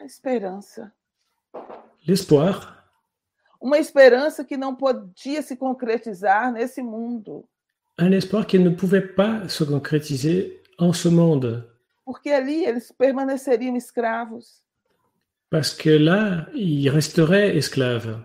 A 0.00 0.04
esperança. 0.04 0.90
L'espoir, 2.06 2.76
Uma 3.60 3.78
esperança 3.78 4.44
que 4.44 4.56
não 4.56 4.74
podia 4.76 5.42
se 5.42 5.56
concretizar 5.56 6.52
nesse 6.52 6.80
mundo. 6.80 7.44
un 8.00 8.12
espoir 8.12 8.46
qui 8.46 8.56
ne 8.58 8.70
pouvait 8.70 9.00
pas 9.14 9.48
se 9.48 9.64
concrétiser 9.64 10.62
en 10.78 10.92
ce 10.92 11.08
monde. 11.08 11.68
Porque 12.04 12.30
ali 12.30 12.64
eles 12.64 12.92
permaneceriam 12.92 13.74
escravos. 13.76 14.62
Parce 15.50 15.74
que 15.74 15.90
là, 15.98 16.46
ils 16.54 16.88
resteraient 16.88 17.56
esclaves. 17.56 18.16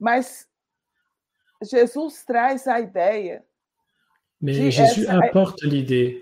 Mas 0.00 0.48
Jesus 1.62 2.24
traz 2.24 2.66
a 2.66 2.80
ideia, 2.80 3.44
Mais 4.40 4.56
Qui 4.58 4.70
Jésus 4.72 5.02
est- 5.04 5.08
apporte 5.08 5.62
l'idée, 5.62 6.20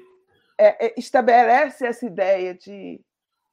é, 0.59 0.87
é, 0.89 0.95
estabelece 0.99 1.87
essa 1.87 2.05
ideia 2.05 2.55
de, 2.55 3.01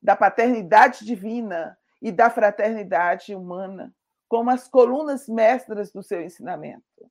da 0.03 0.15
paternidade 0.17 1.05
divina 1.05 1.77
e 2.01 2.11
da 2.11 2.29
fraternidade 2.29 3.35
humana 3.35 3.93
como 4.27 4.51
as 4.51 4.67
colunas 4.67 5.27
mestras 5.27 5.91
do 5.91 6.03
seu 6.03 6.21
ensinamento. 6.21 7.09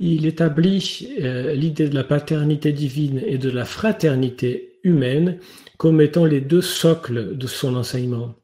il 0.00 0.26
établit 0.26 1.16
euh, 1.20 1.54
l'idée 1.54 1.88
de 1.88 1.94
la 1.94 2.02
paternité 2.02 2.72
divine 2.72 3.20
et 3.24 3.38
de 3.38 3.50
la 3.50 3.64
fraternité 3.64 4.80
humaine 4.82 5.38
comme 5.78 6.00
étant 6.00 6.24
les 6.24 6.40
deux 6.40 6.60
socles 6.62 7.36
de 7.36 7.46
son 7.46 7.76
enseignement. 7.76 8.34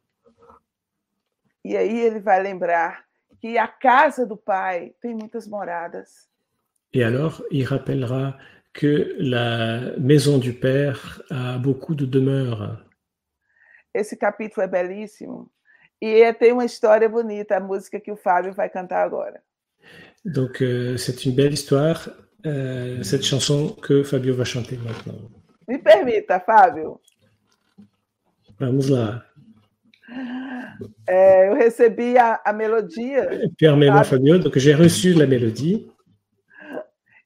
E 1.65 1.77
aí 1.77 2.01
ele 2.01 2.21
vai 2.21 2.43
lembrar 2.43 3.05
que 3.41 3.59
a 3.59 3.67
casa 3.67 4.25
do 4.25 4.37
Pai 4.37 4.95
tem 5.01 5.15
muitas 5.15 5.49
moradas. 5.49 6.29
Et 6.93 7.03
alors, 7.03 7.43
il 7.51 7.65
rappellera 7.65 8.39
que 8.73 9.17
la 9.19 9.99
maison 9.99 10.39
du 10.39 10.53
Père 10.53 11.23
a 11.31 11.59
beaucoup 11.59 11.95
de 11.95 12.07
demeures. 12.07 12.79
Esse 13.93 14.17
capítulo 14.17 14.63
é 14.63 14.69
belíssimo. 14.69 15.51
E 16.01 16.23
é- 16.23 16.33
tem 16.33 16.53
uma 16.53 16.65
história 16.65 17.09
bonita, 17.09 17.57
a 17.57 17.61
música 17.61 17.99
que 18.01 18.13
o 18.13 18.17
Fábio 18.17 18.53
vai 18.53 18.69
cantar 18.69 19.03
agora. 19.05 19.41
Donc, 20.25 20.63
euh, 20.63 20.97
c'est 20.99 21.25
une 21.25 21.35
belle 21.35 21.55
histoire, 21.55 22.11
euh, 22.45 23.03
cette 23.03 23.25
chanson 23.25 23.71
que 23.71 24.05
Fabio 24.05 24.35
va 24.35 24.45
chanter 24.45 24.77
maintenant. 24.79 25.31
Me 25.67 25.79
permita, 25.79 26.41
Fábio. 26.41 27.01
Vamos 28.59 28.89
lá. 28.89 29.25
É, 31.07 31.49
eu 31.49 31.55
recebi 31.55 32.17
a, 32.17 32.41
a 32.45 32.53
melodia 32.53 33.29
Permets-moi. 33.59 34.05
Fabio. 34.05 34.39
Donc, 34.39 34.59
j'ai 34.59 34.73
reçu 34.75 35.15
la 35.15 35.27
mélodie. 35.27 35.91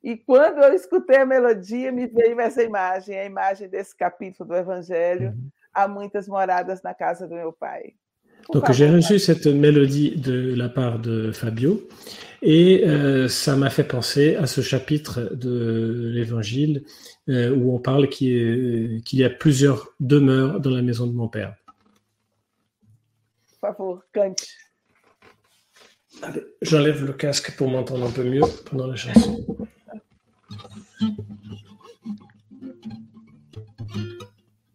e 0.02 0.16
quando 0.16 0.58
eu 0.62 0.74
escutei 0.74 1.18
a 1.18 1.26
melodia, 1.26 1.92
me 1.92 2.06
veio 2.08 2.40
essa 2.40 2.62
imagem, 2.62 3.16
a 3.18 3.24
imagem 3.24 3.68
desse 3.68 3.96
capítulo 3.96 4.48
do 4.48 4.56
Evangelho. 4.56 5.35
Há 5.72 5.87
muitas 5.88 6.26
moradas 6.28 6.82
na 6.82 6.92
casa 6.92 7.26
do 7.26 7.35
meu 7.35 7.52
pai. 7.52 7.94
Donc, 8.52 8.72
j'ai 8.72 8.88
reçu 8.88 9.18
cette 9.18 9.46
mélodie 9.46 10.16
de 10.16 10.55
la 10.55 10.68
part 10.68 10.98
de 10.98 11.33
Fabio. 11.33 11.88
Et 12.42 12.85
euh, 12.85 13.28
ça 13.28 13.55
m'a 13.55 13.70
fait 13.70 13.85
penser 13.85 14.35
à 14.35 14.46
ce 14.46 14.61
chapitre 14.62 15.31
de 15.33 16.11
l'Évangile 16.12 16.83
euh, 17.28 17.55
où 17.55 17.72
on 17.72 17.78
parle 17.78 18.09
qu'il 18.09 19.00
y, 19.12 19.16
y 19.16 19.24
a 19.24 19.31
plusieurs 19.31 19.94
demeures 20.00 20.59
dans 20.61 20.70
la 20.70 20.83
maison 20.83 21.07
de 21.07 21.12
mon 21.12 21.28
Père. 21.28 21.55
J'enlève 26.62 27.05
le 27.05 27.12
casque 27.12 27.57
pour 27.57 27.68
m'entendre 27.70 28.07
un 28.07 28.11
peu 28.11 28.24
mieux 28.24 28.42
pendant 28.68 28.88
la 28.88 28.96
chanson. 28.96 29.46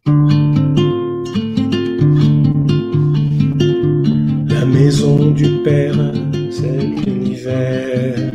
maison 4.68 5.32
du 5.32 5.62
Père, 5.64 6.14
c'est 6.50 6.82
l'univers. 6.82 8.34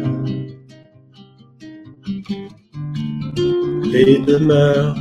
Les 3.93 4.19
demeures 4.21 4.97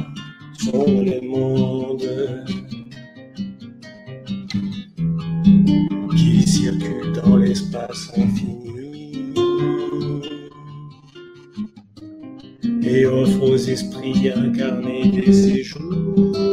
sont 0.59 1.01
les 1.01 1.21
mondes 1.21 2.45
qui 6.17 6.41
circulent 6.47 7.13
dans 7.23 7.37
l'espace 7.37 8.11
infini 8.17 9.33
et 12.83 13.05
offrent 13.05 13.43
aux 13.43 13.57
esprits 13.57 14.29
incarnés 14.35 15.09
des 15.11 15.31
séjours 15.31 16.50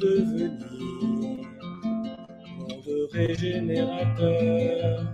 devenir 0.00 1.48
monde 2.56 3.08
régénérateur. 3.12 5.06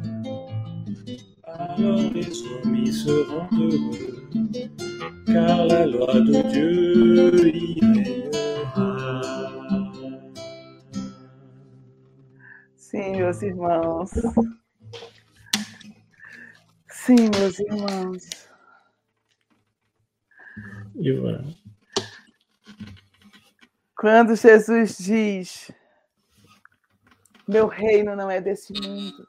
Alors 1.44 2.00
les 2.12 2.42
hommes 2.42 2.74
y 2.76 2.92
seront 2.92 3.48
heureux, 3.52 4.28
car 5.26 5.66
la 5.66 5.86
loi 5.86 6.14
de 6.14 6.42
Dieu 6.50 7.48
y 7.48 7.80
régnera. 7.80 9.22
Sim, 12.76 13.18
meus 13.18 13.42
irmãos. 13.42 14.12
Sim, 16.88 17.30
meus 17.30 17.58
irmãos. 17.58 18.46
Voilà. 20.96 21.42
Quando 24.04 24.36
Jesus 24.36 24.98
diz: 24.98 25.72
Meu 27.48 27.66
reino 27.66 28.14
não 28.14 28.30
é 28.30 28.38
desse 28.38 28.70
mundo, 28.74 29.26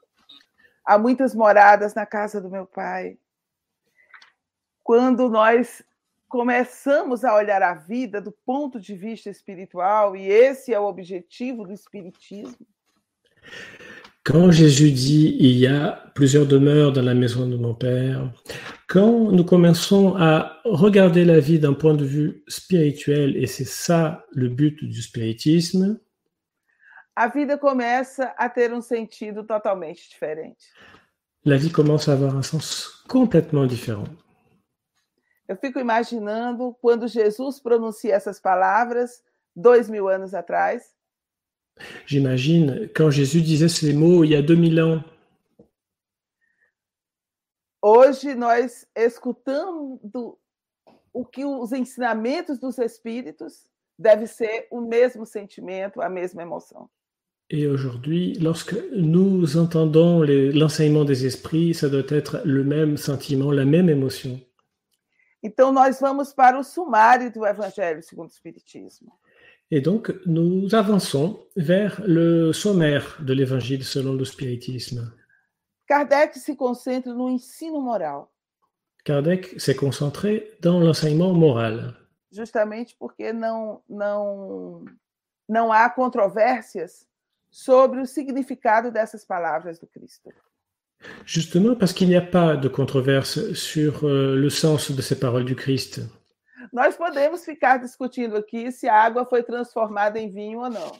há 0.84 0.98
muitas 0.98 1.34
moradas 1.34 1.94
na 1.94 2.04
casa 2.04 2.42
do 2.42 2.50
meu 2.50 2.66
pai. 2.66 3.16
Quando 4.84 5.30
nós 5.30 5.82
começamos 6.28 7.24
a 7.24 7.34
olhar 7.34 7.62
a 7.62 7.72
vida 7.72 8.20
do 8.20 8.30
ponto 8.30 8.78
de 8.78 8.94
vista 8.94 9.30
espiritual, 9.30 10.14
e 10.14 10.28
esse 10.28 10.74
é 10.74 10.78
o 10.78 10.84
objetivo 10.84 11.64
do 11.64 11.72
Espiritismo, 11.72 12.66
Quand 14.26 14.50
Jésus 14.50 14.90
dit 14.90 15.36
il 15.38 15.56
y 15.56 15.68
a 15.68 16.02
plusieurs 16.16 16.46
demeures 16.46 16.92
dans 16.92 17.02
la 17.02 17.14
maison 17.14 17.46
de 17.48 17.56
mon 17.56 17.76
Père, 17.76 18.32
quand 18.88 19.30
nous 19.30 19.44
commençons 19.44 20.16
à 20.16 20.60
regarder 20.64 21.24
la 21.24 21.38
vie 21.38 21.60
d'un 21.60 21.74
point 21.74 21.94
de 21.94 22.04
vue 22.04 22.42
spirituel, 22.48 23.36
et 23.36 23.46
c'est 23.46 23.64
ça 23.64 24.26
le 24.32 24.48
but 24.48 24.82
du 24.82 25.00
spiritisme, 25.00 26.00
a 27.14 27.28
vida 27.28 27.56
começa 27.56 28.34
a 28.36 28.50
ter 28.50 28.74
um 28.74 28.82
sentido 28.82 29.44
totalmente 29.44 30.08
diferente. 30.08 30.56
la 31.44 31.56
vie 31.56 31.70
commence 31.70 32.08
à 32.08 32.14
avoir 32.14 32.36
un 32.36 32.42
sens 32.42 33.04
complètement 33.06 33.64
différent. 33.64 34.08
Eu 35.48 35.56
fico 35.56 35.78
imaginando 35.78 36.76
quando 36.82 37.06
Jesus 37.06 37.60
pronuncia 37.60 38.16
essas 38.16 38.40
palavras 38.40 39.22
dois 39.54 39.88
mil 39.88 40.08
anos 40.08 40.34
atrás. 40.34 40.95
J'imagine 42.06 42.88
quand 42.94 43.10
Jésus 43.10 43.42
disait 43.42 43.68
ces 43.68 43.92
mots 43.92 44.24
il 44.24 44.30
y 44.30 44.36
a 44.36 44.42
2000 44.42 44.80
ans. 44.80 45.02
Hoje 47.82 48.34
nós 48.34 48.86
escutando 48.96 50.38
o 51.12 51.24
que 51.24 51.44
os 51.44 51.72
ensinamentos 51.72 52.58
dos 52.58 52.78
espíritos 52.78 53.66
deve 53.98 54.26
ser 54.26 54.66
o 54.70 54.80
mesmo 54.80 55.24
sentimento, 55.24 56.00
a 56.00 56.08
mesma 56.08 56.42
emoção. 56.42 56.88
Et 57.48 57.68
aujourd'hui, 57.68 58.34
lorsque 58.40 58.74
nous 58.92 59.56
entendons 59.56 60.22
l'enseignement 60.22 61.04
des 61.04 61.24
esprits, 61.26 61.74
ça 61.74 61.88
doit 61.88 62.02
être 62.08 62.42
le 62.44 62.64
même 62.64 62.96
sentiment, 62.96 63.52
la 63.52 63.64
même 63.64 63.88
émotion. 63.88 64.40
Então 65.40 65.70
nós 65.70 66.00
vamos 66.00 66.32
para 66.32 66.58
o 66.58 66.64
sumário 66.64 67.30
do 67.30 67.46
Evangelho 67.46 68.02
segundo 68.02 68.30
o 68.30 68.32
Espiritismo. 68.32 69.12
Et 69.70 69.80
donc, 69.80 70.14
nous 70.26 70.74
avançons 70.74 71.40
vers 71.56 72.00
le 72.06 72.52
sommaire 72.52 73.16
de 73.20 73.32
l'évangile 73.32 73.84
selon 73.84 74.14
le 74.14 74.24
spiritisme. 74.24 75.12
Kardec 75.86 76.34
se 76.34 76.52
concentra 76.52 77.12
no 77.14 77.28
ensino 77.28 77.80
moral, 77.80 78.26
Kardec 79.04 79.54
s'est 79.60 79.76
concentré 79.76 80.50
dans 80.60 80.80
l'enseignement 80.80 81.32
moral, 81.32 81.94
justamente 82.32 82.96
porque 82.98 83.32
não 83.32 83.80
não 83.88 84.84
não 85.48 85.72
há 85.72 85.88
controvérsias 85.88 87.06
sobre 87.48 88.00
o 88.00 88.06
significado 88.06 88.90
dessas 88.90 89.24
palavras 89.24 89.78
do 89.78 89.86
Cristo. 89.86 90.30
justement 91.24 91.76
parce 91.76 91.92
qu'il 91.92 92.08
n'y 92.08 92.16
a 92.16 92.20
pas 92.20 92.56
de 92.56 92.68
controverse 92.68 93.52
sur 93.52 94.04
euh, 94.04 94.34
le 94.34 94.50
sens 94.50 94.90
de 94.90 95.02
ces 95.02 95.20
paroles 95.20 95.44
du 95.44 95.54
Christ. 95.54 96.00
Nós 96.76 96.94
podemos 96.94 97.42
ficar 97.42 97.78
discutindo 97.78 98.36
aqui 98.36 98.70
se 98.70 98.86
a 98.86 99.02
água 99.02 99.24
foi 99.24 99.42
transformada 99.42 100.18
em 100.18 100.30
vinho 100.30 100.58
ou 100.58 100.68
não. 100.68 100.92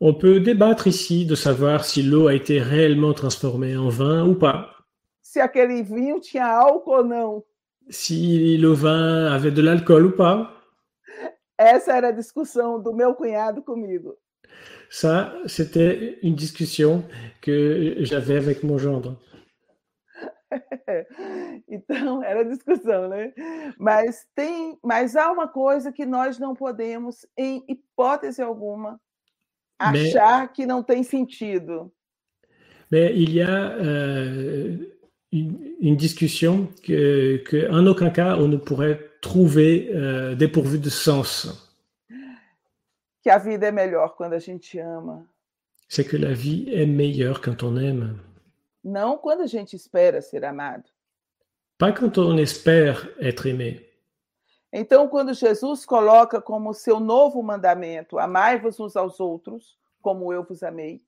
On 0.00 0.12
peut 0.12 0.40
débattre 0.40 0.88
ici 0.88 1.24
de 1.24 1.36
savoir 1.36 1.84
si 1.84 2.02
l'eau 2.02 2.26
a 2.26 2.34
été 2.34 2.58
réellement 2.58 3.14
transformée 3.14 3.76
en 3.76 3.88
vin 3.88 4.24
ou 4.24 4.34
pas, 4.34 4.68
Se 5.22 5.38
aquele 5.38 5.80
vinho 5.84 6.18
tinha 6.20 6.44
álcool 6.44 7.02
ou 7.02 7.04
não. 7.04 7.44
si 7.88 8.56
le 8.58 8.72
vin 8.74 9.32
avait 9.32 9.52
de 9.52 9.62
l'alcool 9.62 10.06
ou 10.06 10.12
pas. 10.16 10.50
Essa 11.56 11.92
era 11.96 12.08
a 12.08 12.12
discussão 12.12 12.82
do 12.82 12.92
meu 12.92 13.14
cunhado 13.14 13.62
comigo. 13.62 14.16
Ça, 14.90 15.32
c'était 15.46 16.18
une 16.24 16.34
discussion 16.34 17.04
que 17.40 17.94
j'avais 18.00 18.38
avec 18.38 18.64
mon 18.64 18.76
gendre. 18.76 19.16
Então, 21.68 22.22
era 22.22 22.44
discussão, 22.44 23.08
né? 23.08 23.32
Mas 23.78 24.26
tem, 24.34 24.78
mas 24.82 25.16
há 25.16 25.30
uma 25.30 25.48
coisa 25.48 25.92
que 25.92 26.04
nós 26.06 26.38
não 26.38 26.54
podemos, 26.54 27.26
em 27.36 27.64
hipótese 27.68 28.42
alguma, 28.42 29.00
Mais- 29.80 30.14
achar 30.14 30.52
que 30.52 30.66
não 30.66 30.82
tem 30.82 31.02
sentido. 31.02 31.92
Mais 32.90 33.10
il 33.14 33.30
y 33.34 33.40
a 33.40 33.70
euh, 33.72 34.76
une, 35.32 35.76
une 35.80 35.96
discussion 35.96 36.68
que, 36.82 37.38
que, 37.48 37.66
en 37.70 37.86
aucun 37.86 38.10
cas, 38.10 38.36
on 38.36 38.48
ne 38.48 38.58
pourrait 38.58 39.00
trouver 39.22 39.88
euh, 39.94 40.34
dépourvue 40.34 40.78
de 40.78 40.90
sens. 40.90 41.70
Que 43.22 43.30
a 43.30 43.38
vida 43.38 43.66
é 43.68 43.72
melhor 43.72 44.14
quando 44.16 44.34
a 44.34 44.38
gente 44.38 44.78
ama, 44.78 45.24
C'est 45.88 46.04
que 46.04 46.16
la 46.16 46.32
vie 46.32 46.68
est 46.70 46.86
meilleure 46.86 47.40
quand 47.40 47.62
on 47.62 47.76
aime. 47.76 48.18
Não 48.82 49.16
quando 49.18 49.42
a 49.42 49.46
gente 49.46 49.76
espera 49.76 50.20
ser 50.20 50.44
amado. 50.44 50.88
Pas 51.78 51.92
quand 51.92 52.16
on 52.18 52.38
espère 52.38 53.14
être 53.20 53.48
aimé. 53.48 53.84
Então, 54.72 55.08
quando 55.08 55.34
Jesus 55.34 55.84
coloca 55.84 56.40
como 56.40 56.72
seu 56.72 56.98
novo 56.98 57.42
mandamento, 57.42 58.18
amai-vos 58.18 58.80
uns 58.80 58.96
aos 58.96 59.20
outros, 59.20 59.78
como 60.00 60.32
eu 60.32 60.42
vos 60.44 60.62
amei, 60.62 61.00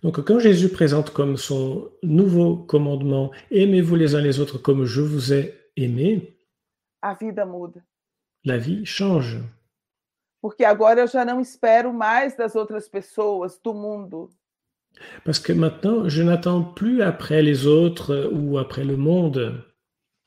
Donc 0.00 0.20
quand 0.24 0.38
Jésus 0.38 0.68
présente 0.68 1.10
comme 1.10 1.36
son 1.36 1.90
nouveau 2.04 2.58
commandement, 2.66 3.32
aimez-vous 3.50 3.96
les 3.96 4.14
uns 4.14 4.20
les 4.20 4.38
autres 4.38 4.58
comme 4.58 4.84
je 4.84 5.00
vous 5.00 5.32
ai 5.32 5.52
aimé, 5.76 6.36
a 7.02 7.14
vida 7.14 7.44
muda. 7.44 7.82
la 8.44 8.56
vie 8.58 8.86
change. 8.86 9.42
Porque 10.40 10.64
agora 10.64 11.00
eu 11.00 11.08
já 11.08 11.24
não 11.24 11.40
espero 11.40 11.92
mais 11.92 12.36
das 12.36 12.54
outras 12.54 12.88
pessoas, 12.88 13.58
do 13.58 13.74
mundo. 13.74 14.30
Parce 15.24 15.38
que 15.38 15.52
maintenant, 15.52 16.08
je 16.08 16.22
n'attends 16.22 16.62
plus 16.62 17.02
après 17.02 17.42
les 17.42 17.66
autres 17.66 18.14
euh, 18.14 18.30
ou 18.32 18.58
après 18.58 18.84
le 18.84 18.96
monde. 18.96 19.64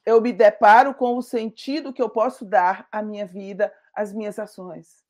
Eu 0.05 0.19
me 0.19 0.33
deparo 0.33 0.93
com 0.93 1.17
o 1.17 1.21
sentido 1.21 1.93
que 1.93 2.01
eu 2.01 2.09
posso 2.09 2.43
dar 2.43 2.87
à 2.91 3.03
minha 3.03 3.25
vida, 3.25 3.71
às 3.93 4.13
minhas 4.13 4.39
ações. 4.39 5.03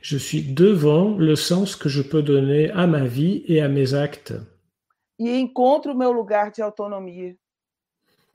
Je 0.00 0.18
suis 0.18 0.42
devant 0.42 1.16
le 1.16 1.36
sens 1.36 1.76
que 1.76 1.88
je 1.88 2.02
peux 2.02 2.22
donner 2.22 2.70
à 2.72 2.86
ma 2.86 3.04
vie 3.04 3.44
et 3.46 3.62
à 3.62 3.68
mes 3.68 3.94
actes. 3.94 4.34
E 5.18 5.40
encontro 5.40 5.94
meu 5.94 6.12
lugar 6.12 6.50
de 6.50 6.62
autonomia. 6.62 7.36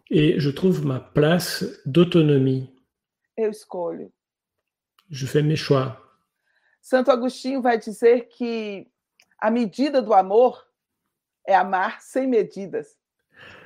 Et 0.10 0.40
je 0.40 0.50
trouve 0.50 0.86
ma 0.86 1.00
place 1.00 1.82
d'autonomie. 1.86 2.70
Eu 3.38 3.50
escolho. 3.50 4.12
Je 5.10 5.26
fais 5.28 5.44
mes 5.44 5.58
choix. 5.58 6.02
Santo 6.82 7.12
Agostinho 7.12 7.62
vai 7.62 7.78
dizer 7.78 8.30
que 8.30 8.88
a 9.40 9.52
medida 9.52 10.02
do 10.02 10.14
amor 10.14 10.67
é 11.48 11.56
amar 11.56 12.02
sem 12.02 12.28
medidas. 12.28 12.88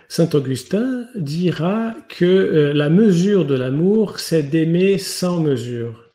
Saint 0.08 0.30
Augustin 0.34 1.08
dira 1.16 1.96
que 2.08 2.26
euh, 2.26 2.74
la 2.74 2.90
mesure 2.90 3.46
de 3.46 3.56
l'amour, 3.56 4.20
c'est 4.20 4.44
d'aimer 4.44 4.98
sans 4.98 5.40
mesure. 5.40 6.14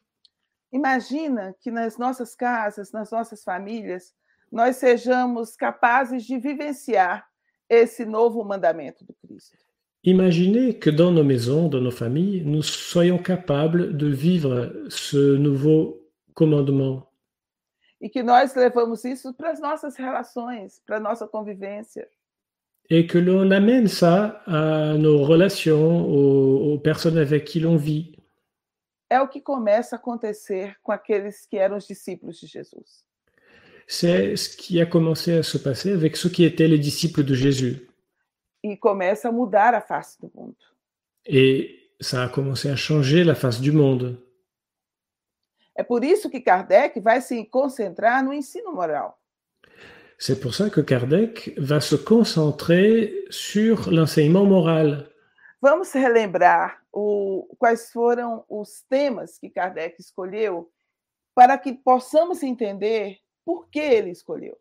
Imagina 0.71 1.55
que 1.63 1.71
nas 1.71 1.97
nossas 1.99 2.37
casas, 2.37 2.93
nas 2.93 3.11
nossas 3.11 3.43
famílias, 3.43 4.13
nós 4.53 4.77
sejamos 4.77 5.57
capazes 5.57 6.25
de 6.27 6.39
vivenciar 6.39 7.25
esse 7.69 8.05
novo 8.05 8.45
mandamento 8.45 9.05
do 9.05 9.15
Cristo. 9.15 9.57
Imaginez 10.05 10.75
que 10.75 10.91
dans 10.91 11.11
nos 11.11 11.25
maisons, 11.25 11.69
dans 11.69 11.81
nos 11.81 11.91
familles, 11.91 12.45
nous 12.45 12.63
soyons 12.63 13.19
capables 13.19 13.97
de 13.97 14.07
vivre 14.07 14.73
ce 14.89 15.37
nouveau 15.37 16.07
commandement 16.35 17.11
E 18.07 18.09
que 18.09 18.23
nós 18.23 18.55
levamos 18.55 19.05
isso 19.05 19.35
para 19.35 19.51
as 19.51 19.61
nossas 19.61 19.97
relações, 19.97 20.81
para 20.87 20.99
a 20.99 21.01
nossa 21.01 21.27
convivência. 21.27 22.09
et 22.89 23.07
que 23.09 23.19
l'on 23.19 23.51
amène 23.51 23.89
ça 23.89 24.43
à 24.47 24.95
nos 24.95 25.25
relations, 25.25 26.07
aux, 26.09 26.73
aux 26.73 26.79
personnes 26.79 27.19
avec 27.19 27.45
qui 27.45 27.59
l'on 27.59 27.77
vit. 27.77 28.13
É 29.11 29.21
o 29.21 29.29
que 29.29 29.41
começa 29.41 29.97
a 29.97 29.99
acontecer 29.99 30.77
com 30.85 30.93
aqueles 30.93 31.47
que 31.47 31.57
eram 31.57 31.77
os 31.77 31.87
discípulos 31.87 32.41
de 32.41 32.47
Jesus. 32.47 33.05
C'est 33.89 34.37
ce 34.37 34.57
qui 34.57 34.81
a 34.81 34.87
commencé 34.87 35.33
à 35.33 35.43
se 35.43 35.59
passer 35.59 35.93
avec 35.93 36.17
ceux 36.17 36.29
qui 36.29 36.45
étaient 36.45 36.69
les 36.69 36.79
disciples 36.79 37.25
de 37.25 37.35
Jésus. 37.35 37.89
E 38.65 38.77
começa 38.77 39.29
a 39.29 39.33
mudar 39.33 39.75
a 39.75 39.81
face 39.81 40.17
do 40.21 40.31
mundo. 40.33 40.57
Et 41.25 41.91
ça 42.01 42.23
a 42.23 42.29
commencé 42.29 42.69
à 42.69 42.77
changer 42.77 43.25
la 43.25 43.35
face 43.35 43.61
du 43.61 43.73
monde. 43.73 44.17
É 45.77 45.83
por 45.83 46.03
isso 46.03 46.31
que 46.31 46.41
Kardec 46.41 47.01
vai 47.01 47.21
se 47.21 47.45
concentrar 47.45 48.25
no 48.25 48.33
ensino 48.33 48.73
moral. 48.73 49.19
C'est 50.19 50.41
pour 50.41 50.55
ça 50.55 50.71
que 50.71 50.81
Kardec 50.81 51.55
va 51.59 51.81
se 51.81 51.97
concentrer 51.97 53.27
sur 53.31 53.91
l'enseignement 53.91 54.47
moral. 54.47 55.09
Vamos 55.61 55.93
relembrar 55.93 56.83
o, 56.93 57.47
quais 57.59 57.91
foram 57.93 58.45
os 58.49 58.83
temas 58.89 59.39
que 59.39 59.51
Kardec 59.51 60.01
escolheu 60.01 60.71
para 61.35 61.59
que 61.59 61.75
possamos 61.75 62.43
entender 62.43 63.19
por 63.45 63.69
que 63.69 63.81
ele 63.81 64.11
escolheu. 64.11 64.57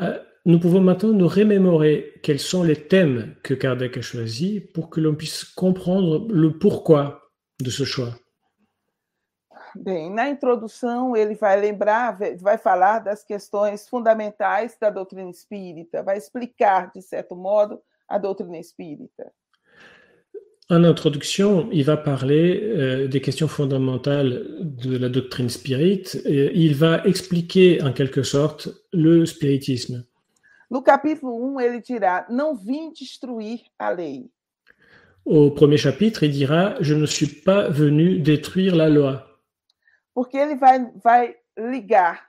Euh, 0.00 0.24
Nous 0.48 0.58
pouvons 0.58 0.80
maintenant 0.80 1.12
nous 1.12 1.28
remémorer 1.28 2.14
quels 2.22 2.38
sont 2.38 2.62
les 2.62 2.74
thèmes 2.88 3.34
que 3.42 3.52
Kardec 3.52 3.98
a 3.98 4.00
choisis 4.00 4.62
pour 4.72 4.88
que 4.88 4.98
l'on 4.98 5.14
puisse 5.14 5.44
comprendre 5.44 6.26
le 6.32 6.58
pourquoi 6.58 7.30
de 7.60 7.68
ce 7.68 7.84
choix. 7.84 8.14
Bem, 9.74 10.10
na 10.10 10.28
introdução 10.28 11.16
ele 11.16 11.34
vai 11.34 11.60
lembrar, 11.60 12.18
vai 12.38 12.58
falar 12.58 13.00
das 13.00 13.24
questões 13.24 13.88
fundamentais 13.88 14.76
da 14.80 14.90
doutrina 14.90 15.30
espírita, 15.30 16.02
vai 16.02 16.16
explicar, 16.16 16.90
de 16.94 17.02
certo 17.02 17.36
modo, 17.36 17.80
a 18.08 18.18
doutrina 18.18 18.58
espírita. 18.58 19.32
En 20.70 20.84
introduction, 20.84 21.70
il 21.72 21.84
va 21.84 21.96
parler 21.96 22.60
euh, 22.62 23.08
des 23.08 23.22
questions 23.22 23.48
fondamentales 23.48 24.44
de 24.60 24.98
la 24.98 25.08
doctrine 25.08 25.48
spirite. 25.48 26.20
Et 26.26 26.52
il 26.54 26.74
va 26.74 27.00
expliquer 27.06 27.82
en 27.82 27.90
quelque 27.92 28.22
sorte 28.22 28.68
le 28.92 29.24
spiritisme. 29.24 30.04
No 30.70 30.82
capítulo 30.82 31.34
1, 31.54 31.60
ele 31.60 31.80
dirá: 31.80 32.26
Não 32.28 32.54
vim 32.54 32.92
destruir 32.92 33.60
a 33.78 33.88
lei. 33.88 34.30
Au 35.24 35.50
premier 35.50 35.78
chapitre, 35.78 36.24
il 36.24 36.32
dira 36.32 36.76
Je 36.80 36.94
ne 36.94 37.06
suis 37.06 37.42
pas 37.42 37.70
venu 37.70 38.18
détruire 38.18 38.76
la 38.76 38.90
loi. 38.90 39.27
Porque 40.18 40.36
ele 40.36 40.56
vai, 40.56 40.84
vai 41.04 41.36
ligar 41.56 42.26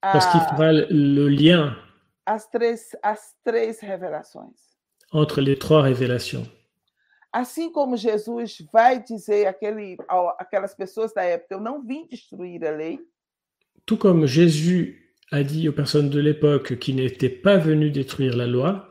Parce 0.00 0.26
qu'il 0.30 0.40
a, 0.40 0.54
fera 0.56 0.70
le- 0.72 1.28
lien 1.28 1.76
as, 2.24 2.46
três, 2.48 2.94
as 3.02 3.34
três 3.42 3.80
revelações. 3.80 4.54
entre 5.12 5.40
les 5.40 5.56
trois 5.58 5.82
révélations. 5.82 6.46
Assim 7.32 7.68
como 7.72 7.96
Jesus 7.96 8.62
vai 8.72 9.02
dizer 9.02 9.46
àquele, 9.48 9.96
aquelas 10.38 10.72
pessoas 10.72 11.12
da 11.12 11.24
época: 11.24 11.56
Eu 11.56 11.60
não 11.60 11.82
vim 11.82 12.06
destruir 12.06 12.64
a 12.64 12.70
lei. 12.70 13.00
Tout 13.84 13.98
comme 13.98 14.24
Jésus 14.28 14.96
a 15.32 15.42
dit 15.42 15.68
aux 15.68 15.72
personnes 15.74 16.08
de 16.10 16.20
l'époque 16.20 16.76
qu'il 16.78 16.94
n'était 16.94 17.28
pas 17.28 17.56
venu 17.56 17.90
détruire 17.90 18.36
la 18.36 18.46
loi, 18.46 18.88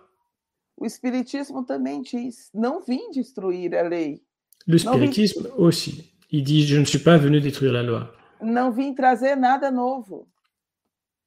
O 0.76 0.86
Espiritismo 0.86 1.63
também 1.63 2.02
diz: 2.02 2.50
Não 2.54 2.82
vim 2.82 3.12
destruir 3.12 3.74
a 3.76 3.84
lei. 3.88 4.22
le 4.68 4.78
spiritisme 4.78 5.48
aussi. 5.58 6.12
Il 6.34 6.43
dit 6.43 6.65
Je 6.65 6.78
ne 6.80 6.84
suis 6.86 7.00
pas 7.00 7.17
venu 7.17 7.39
détruire 7.39 7.72
la 7.72 7.84
loi. 7.84 8.12
Não 8.41 8.72
vim 8.74 8.93
trazer 8.93 9.36
nada 9.38 9.72
novo. 9.72 10.28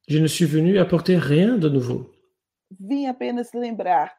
Je 0.07 0.19
ne 0.19 0.27
suis 0.27 0.45
venu 0.45 0.77
apporter 0.77 1.17
rien 1.17 1.57
de 1.57 1.69
nouveau. 1.69 2.11
Vim 2.79 3.07
apenas 3.07 3.53
lembrar 3.53 4.11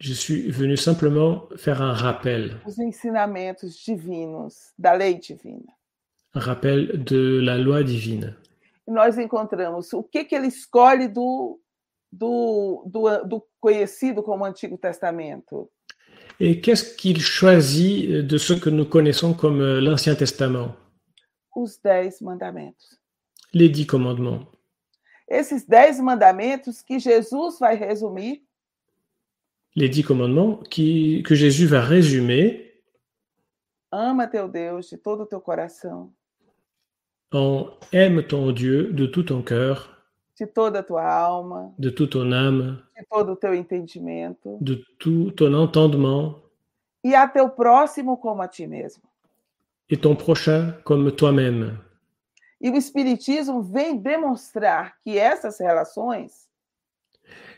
Je 0.00 0.14
suis 0.14 0.50
venu 0.50 0.76
simplement 0.76 1.46
faire 1.56 1.80
un 1.80 1.92
rappel, 1.92 2.60
os 2.66 2.78
ensinamentos 2.78 3.76
divinos 3.84 4.72
da 4.76 4.94
lei 4.94 5.14
divina. 5.20 5.72
un 6.34 6.40
rappel 6.40 7.04
de 7.04 7.40
la 7.42 7.56
loi 7.58 7.84
divine. 7.84 8.34
E 8.88 8.90
nós 8.90 9.16
encontramos 9.18 9.92
o 9.92 10.02
que, 10.02 10.24
que 10.24 10.34
ele 10.34 10.48
escolhe 10.48 11.06
do, 11.06 11.60
do, 12.10 12.82
do, 12.86 13.24
do 13.28 13.46
conhecido 13.60 14.22
como 14.22 14.44
Antigo 14.44 14.76
Testamento. 14.78 15.70
Et 16.40 16.60
qu'est-ce 16.60 16.96
qu'il 16.96 17.20
choisit 17.20 18.10
de 18.10 18.38
ce 18.38 18.52
que 18.52 18.70
nous 18.70 18.84
connaissons 18.84 19.34
comme 19.34 19.60
euh, 19.60 19.80
l'Ancien 19.80 20.14
Testament? 20.14 20.74
Os 21.54 21.80
Dez 21.82 22.10
Mandamentos. 22.20 22.98
Les 23.52 23.68
dix 23.68 23.86
commandements. 23.86 24.46
Esses 25.28 25.68
Dez 25.68 26.00
Mandamentos 26.02 26.82
que 26.82 26.98
Jesus 26.98 27.58
vai 27.60 27.76
resumir. 27.76 28.38
Les 29.74 29.88
dix 29.88 30.02
commandements 30.02 30.56
qui, 30.70 31.22
que 31.24 31.34
Jésus 31.34 31.66
va 31.66 31.80
résumer. 31.80 32.72
Ama 33.94 34.26
teu 34.26 34.48
Deus 34.48 34.88
de 34.90 34.96
todo 34.96 35.26
teu 35.26 35.38
coração, 35.38 36.14
en 37.30 37.76
aime 37.92 38.26
ton 38.26 38.50
Dieu 38.50 38.90
de 38.90 39.04
tout 39.04 39.22
ton 39.22 39.42
cœur, 39.42 40.01
de 40.38 40.46
toda 40.46 40.80
a 40.80 40.82
tua 40.82 41.04
alma, 41.04 41.72
de 41.78 41.90
toute 41.90 42.12
ton 42.12 42.32
âme, 42.32 42.82
de 42.98 43.04
todo 43.08 43.32
o 43.32 43.36
teu 43.36 43.54
entendimento, 43.54 44.58
de 44.60 44.76
tout 44.98 45.30
ton 45.32 45.54
entendement 45.54 46.40
e 47.04 47.14
a 47.14 47.26
teu 47.28 47.48
próximo 47.50 48.16
como 48.16 48.42
a 48.42 48.48
ti 48.48 48.66
mesmo. 48.66 49.02
et 49.90 49.96
ton 50.00 50.16
prochain 50.16 50.72
comme 50.84 51.10
toi-même. 51.12 51.78
E 52.60 52.70
o 52.70 52.76
Espiritismo 52.76 53.60
vem 53.62 53.96
demonstrar 53.98 54.94
que 55.04 55.18
essas 55.18 55.58
relações 55.60 56.48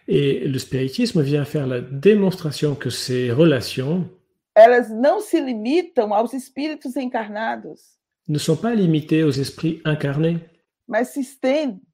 Et 0.09 0.47
le 0.47 0.59
spiritisme 0.59 1.23
vient 1.23 1.45
faire 1.47 1.67
la 1.67 1.81
démonstration 1.81 2.75
que 2.75 2.91
ces 2.91 3.31
relations 3.31 4.09
elas 4.57 4.89
não 4.91 5.21
se 5.21 5.41
limitam 5.41 6.13
aos 6.15 6.33
espíritos 6.33 6.97
encarnados, 6.97 7.99
ne 8.29 8.39
sont 8.39 8.57
pas 8.57 8.73
limitées 8.75 9.25
aux 9.25 9.31
esprits 9.37 9.81
incarnés, 9.85 10.39
mas 10.87 11.09
se 11.09 11.21
estende, 11.21 11.81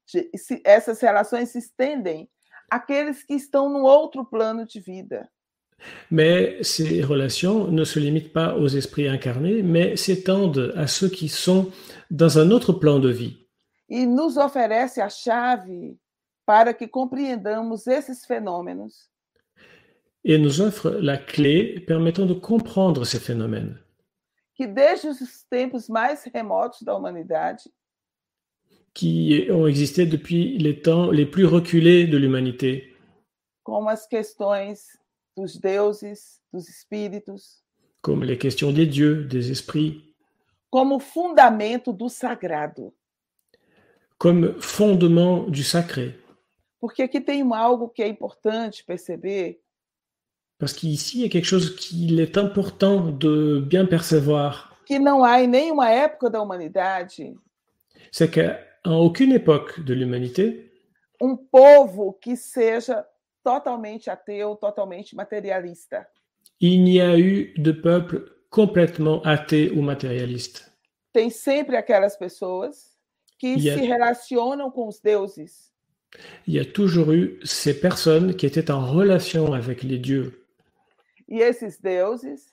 essas 0.63 0.99
relações 1.01 1.49
se 1.49 1.59
estendem 1.59 2.29
àqueles 2.69 3.23
que 3.23 3.33
estão 3.33 3.69
no 3.69 3.83
outro 3.83 4.25
plano 4.25 4.65
de 4.65 4.79
vida. 4.79 5.29
mais 6.11 6.67
ces 6.67 7.01
relations 7.01 7.67
ne 7.71 7.83
se 7.83 7.99
limitent 7.99 8.31
pas 8.31 8.55
aux 8.55 8.67
esprits 8.67 9.07
incarnés, 9.07 9.63
mais 9.63 9.97
s'étendent 9.97 10.73
à 10.75 10.85
ceux 10.85 11.09
qui 11.09 11.27
sont 11.27 11.71
dans 12.11 12.37
un 12.37 12.51
autre 12.51 12.71
plan 12.73 12.99
de 12.99 13.11
vie. 13.11 13.47
E 13.89 14.05
nos 14.05 14.37
oferece 14.37 15.01
a 15.01 15.09
chave 15.09 15.97
para 16.45 16.73
que 16.73 16.87
compreendamos 16.87 17.87
esses 17.87 18.25
fenômenos 18.25 19.09
et 20.23 20.37
nous 20.37 20.61
offre 20.61 20.91
la 21.01 21.17
clé 21.17 21.79
permettant 21.79 22.27
de 22.27 22.35
comprendre 22.35 23.05
ces 23.05 23.19
phénomènes 23.19 23.79
que, 24.55 24.67
desde 24.67 25.07
os 25.07 25.43
tempos 25.49 25.89
mais 25.89 26.23
remotos 26.31 26.83
da 26.83 26.95
humanidade, 26.95 27.63
qui 28.93 29.47
ont 29.49 29.67
existé 29.67 30.05
depuis 30.05 30.57
les 30.57 30.81
temps 30.81 31.11
les 31.11 31.25
plus 31.25 31.45
reculés 31.45 32.07
de 32.07 32.17
l'humanité, 32.17 32.93
comme 38.01 38.23
les 38.23 38.37
questions 38.37 38.71
des 38.71 38.85
dieux, 38.85 39.23
des 39.25 39.51
esprits, 39.51 40.15
como 40.69 40.99
fundamento 40.99 41.93
do 41.93 42.09
sagrado. 42.09 42.93
comme 44.17 44.61
fondement 44.61 45.49
du 45.49 45.63
sacré. 45.63 46.15
Porque 46.79 47.01
aqui 47.01 47.19
tem 47.19 47.41
algo 47.53 47.89
que 47.89 48.03
é 48.03 48.07
importante 48.07 48.83
perceber, 48.85 49.59
Parce 50.59 50.73
qu'ici, 50.73 51.17
il 51.17 51.21
y 51.23 51.25
a 51.25 51.29
quelque 51.29 51.47
chose 51.47 51.75
qu'il 51.75 52.19
est 52.19 52.37
important 52.37 53.07
de 53.09 53.63
bien 53.65 53.83
percevoir, 53.83 54.77
que 54.85 54.99
não 54.99 55.23
há 55.23 55.41
em 55.41 55.47
nenhuma 55.47 55.89
época 55.89 56.29
da 56.29 56.39
humanidade. 56.39 57.35
C'est 58.11 58.29
qu'à 58.29 58.59
aucune 58.85 59.31
époque 59.33 59.79
de 59.81 59.93
l'humanité, 59.93 60.71
um 61.21 61.35
povo 61.37 62.13
que 62.13 62.35
seja 62.35 63.05
totalmente 63.43 64.09
ateu, 64.09 64.55
totalmente 64.55 65.15
materialista. 65.15 66.07
il 66.59 66.83
n'y 66.83 66.99
a 67.01 67.17
eu 67.17 67.53
de 67.57 67.71
peuple 67.71 68.23
complètement 68.49 69.21
athée 69.23 69.71
ou 69.71 69.81
matérialiste. 69.81 70.69
Tem 71.13 71.29
sempre 71.29 71.75
aquelas 71.75 72.15
pessoas 72.17 72.95
que 73.39 73.55
E 73.57 73.69
a- 73.69 73.77
se 73.77 73.85
relacionam 73.85 74.69
com 74.71 74.87
os 74.87 74.99
deuses, 75.01 75.71
Il 76.47 76.55
y 76.55 76.59
a 76.59 76.65
toujours 76.65 77.11
eu 77.13 77.39
ces 77.45 77.73
personnes 77.79 78.35
qui 78.35 78.45
étaient 78.45 78.69
en 78.71 78.85
relation 78.85 79.53
avec 79.53 79.81
les 79.83 79.97
dieux. 79.97 80.37
e 81.27 81.39
esses 81.41 81.79
deuses 81.79 82.51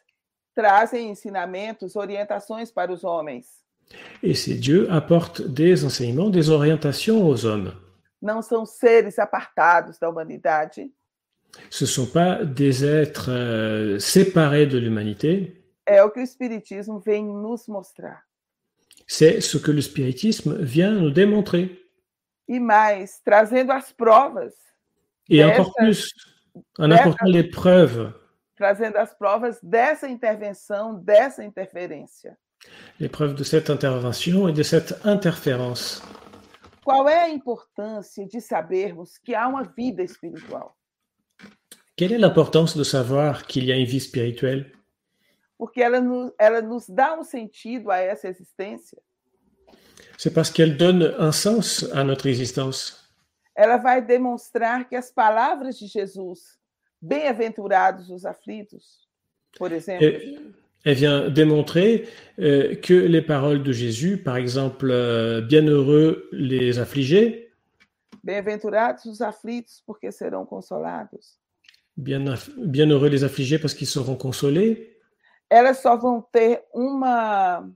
trazem 0.54 1.10
ensinamentos, 1.10 1.96
orientações 1.96 2.70
para 2.70 2.92
os 2.92 3.02
homens. 3.04 3.46
Et 4.22 4.34
ces 4.34 4.54
dieux 4.54 4.90
apportent 4.90 5.42
des 5.42 5.84
enseignements, 5.84 6.30
des 6.30 6.50
orientations 6.50 7.26
aux 7.26 7.44
hommes. 7.46 7.72
Não 8.20 8.42
são 8.42 8.66
seres 8.66 9.18
apartados 9.18 9.98
da 9.98 10.08
humanidade, 10.08 10.90
Ce 11.70 11.84
ne 11.84 11.88
sont 11.88 12.06
pas 12.06 12.44
des 12.44 12.84
êtres 12.84 13.30
euh, 13.30 13.98
séparés 13.98 14.66
de 14.66 14.76
l'humanité, 14.78 15.54
é 15.86 16.02
o 16.02 16.10
que 16.10 16.20
o 16.20 16.22
Espiritismo 16.22 16.98
vem 17.00 17.24
nos 17.24 17.66
mostrar. 17.68 18.22
c'est 19.06 19.40
ce 19.40 19.56
que 19.56 19.70
le 19.70 19.80
spiritisme 19.80 20.58
vient 20.62 20.92
nous 20.92 21.10
démontrer. 21.10 21.80
E 22.48 22.58
mais, 22.60 23.20
trazendo 23.24 23.72
as 23.72 23.92
provas, 23.92 24.52
Et 25.30 25.42
encore 25.44 25.72
plus, 25.74 26.12
en 26.78 26.90
apportant 26.90 27.26
les 27.26 27.44
preuves, 27.44 28.12
trazendo 28.56 28.96
as 28.98 29.14
provas 29.14 29.58
dessa 29.62 30.08
intervenção, 30.08 31.02
dessa 31.02 31.42
interferência. 31.44 32.36
Les 33.00 33.08
preuves 33.08 33.34
de 33.34 33.44
cette 33.44 33.70
intervention 33.70 34.48
et 34.48 34.52
de 34.52 34.62
cette 34.62 34.94
interférence. 35.04 36.02
Qual 36.84 37.08
é 37.08 37.24
a 37.24 37.28
importância 37.28 38.26
de 38.26 38.40
sabermos 38.40 39.18
que 39.18 39.34
há 39.34 39.46
uma 39.46 39.62
vida 39.62 40.02
espiritual? 40.02 40.74
Quelle 41.96 42.14
est 42.14 42.18
l'importance 42.18 42.76
de 42.76 42.84
savoir 42.84 43.46
qu'il 43.46 43.64
y 43.64 43.72
a 43.72 43.76
une 43.76 43.84
vie 43.84 44.00
spirituelle 44.00 44.72
Porque 45.58 45.82
ela 45.82 46.00
nos, 46.00 46.32
ela 46.38 46.62
nos 46.62 46.88
dá 46.88 47.18
um 47.18 47.24
sentido 47.24 47.90
a 47.90 47.98
essa 47.98 48.28
existência. 48.28 48.98
C'est 50.16 50.32
parce 50.32 50.50
qu'elle 50.50 50.76
donne 50.76 51.14
un 51.18 51.32
sens 51.32 51.84
à 51.92 52.04
notre 52.04 52.26
existence. 52.26 53.12
Ela 53.54 53.76
vai 53.76 54.00
demonstrar 54.00 54.88
que 54.88 54.94
as 54.94 55.10
palavras 55.10 55.76
de 55.78 55.86
Jesus, 55.86 56.56
bem-aventurados 57.02 58.08
os 58.08 58.24
aflitos, 58.24 59.08
por 59.58 59.72
exemplo, 59.72 60.06
Et 60.06 60.38
elle 60.88 60.94
vient 60.94 61.28
démontrer 61.28 62.08
euh, 62.38 62.74
que 62.76 62.94
les 62.94 63.20
paroles 63.20 63.62
de 63.62 63.72
Jésus, 63.72 64.16
par 64.16 64.38
exemple, 64.38 64.88
euh, 64.90 65.42
bienheureux 65.42 66.30
les 66.32 66.78
affligés, 66.78 67.52
bem-aventurados 68.24 69.04
os 69.04 69.20
aflitos, 69.20 69.82
porque 69.86 70.10
serão 70.10 70.46
consolados. 70.46 71.38
bien, 71.98 72.24
bienheureux 72.56 73.10
les 73.10 73.22
affligés 73.22 73.58
parce 73.58 73.74
qu'ils 73.74 73.86
seront 73.86 74.16
consolés, 74.16 74.94
Elas 75.50 75.78
só 75.82 75.94
vão 75.94 76.22
ter 76.32 76.64
uma 76.72 77.70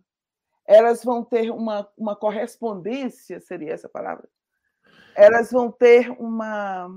elas 0.67 1.05
vão 1.05 1.23
ter 1.23 1.51
uma, 1.51 1.87
uma 1.99 2.17
correspondência, 2.17 3.41
seria 3.41 3.73
essa 3.73 3.91
palavra. 3.91 4.27
Elas 5.15 5.51
vão 5.51 5.71
ter 5.71 6.11
uma 6.19 6.89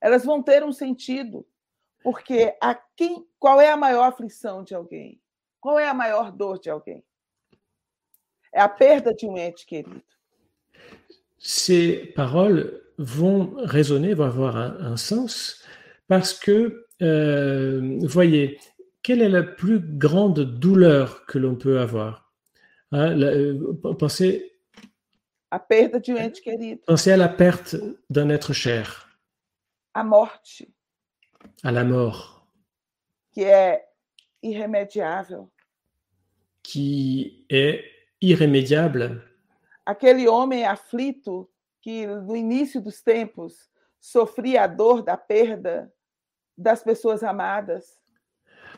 elas 0.00 0.24
vão 0.24 0.42
ter 0.42 0.64
um 0.64 0.72
sentido, 0.72 1.46
porque 2.06 2.54
a 2.60 2.72
quem, 2.96 3.26
qual 3.36 3.60
é 3.60 3.68
a 3.68 3.76
maior 3.76 4.04
aflição 4.04 4.62
de 4.62 4.76
alguém? 4.76 5.20
Qual 5.60 5.76
é 5.76 5.88
a 5.88 5.92
maior 5.92 6.30
dor 6.30 6.56
de 6.56 6.70
alguém? 6.70 7.04
É 8.54 8.60
a 8.60 8.68
perda 8.68 9.12
de 9.12 9.26
um 9.26 9.36
ente 9.36 9.66
querido. 9.66 10.04
ces 11.36 12.12
paroles 12.14 12.80
vont 12.96 13.56
résonner, 13.66 14.14
vont 14.14 14.26
avoir 14.26 14.54
un, 14.56 14.96
sens, 14.96 15.64
parce 16.06 16.32
que, 16.32 16.86
euh, 17.02 17.98
voyez, 18.06 18.56
quelle 19.02 19.20
est 19.20 19.28
la 19.28 19.42
plus 19.42 19.80
grande 19.80 20.44
douleur 20.60 21.26
que 21.26 21.40
l'on 21.40 21.56
peut 21.56 21.80
avoir? 21.80 22.30
Hein, 22.92 23.20
euh, 23.20 23.74
pensez, 23.98 24.60
a 25.50 25.58
perda 25.58 25.98
de 25.98 26.12
um 26.12 26.18
ente 26.18 26.40
querido. 26.40 26.82
Pensez 26.86 27.10
à 27.10 27.16
la 27.16 27.28
perte 27.28 27.74
d'un 28.08 28.30
être 28.30 28.52
cher. 28.52 29.08
A 29.92 30.04
morte. 30.04 30.68
À 31.62 31.72
la 31.72 31.84
mort. 31.84 32.46
Que 33.32 33.44
é 33.44 33.88
irremediável. 34.42 35.50
Qui 36.62 37.44
est 37.48 37.84
irrémédiable. 38.20 39.22
Aquele 39.84 40.28
homem 40.28 40.64
aflito 40.64 41.48
que 41.80 42.06
no 42.06 42.34
início 42.34 42.80
dos 42.80 43.00
tempos 43.00 43.70
sofria 44.00 44.64
a 44.64 44.66
dor 44.66 45.02
da 45.02 45.16
perda 45.16 45.92
das 46.56 46.82
pessoas 46.82 47.22
amadas. 47.22 47.98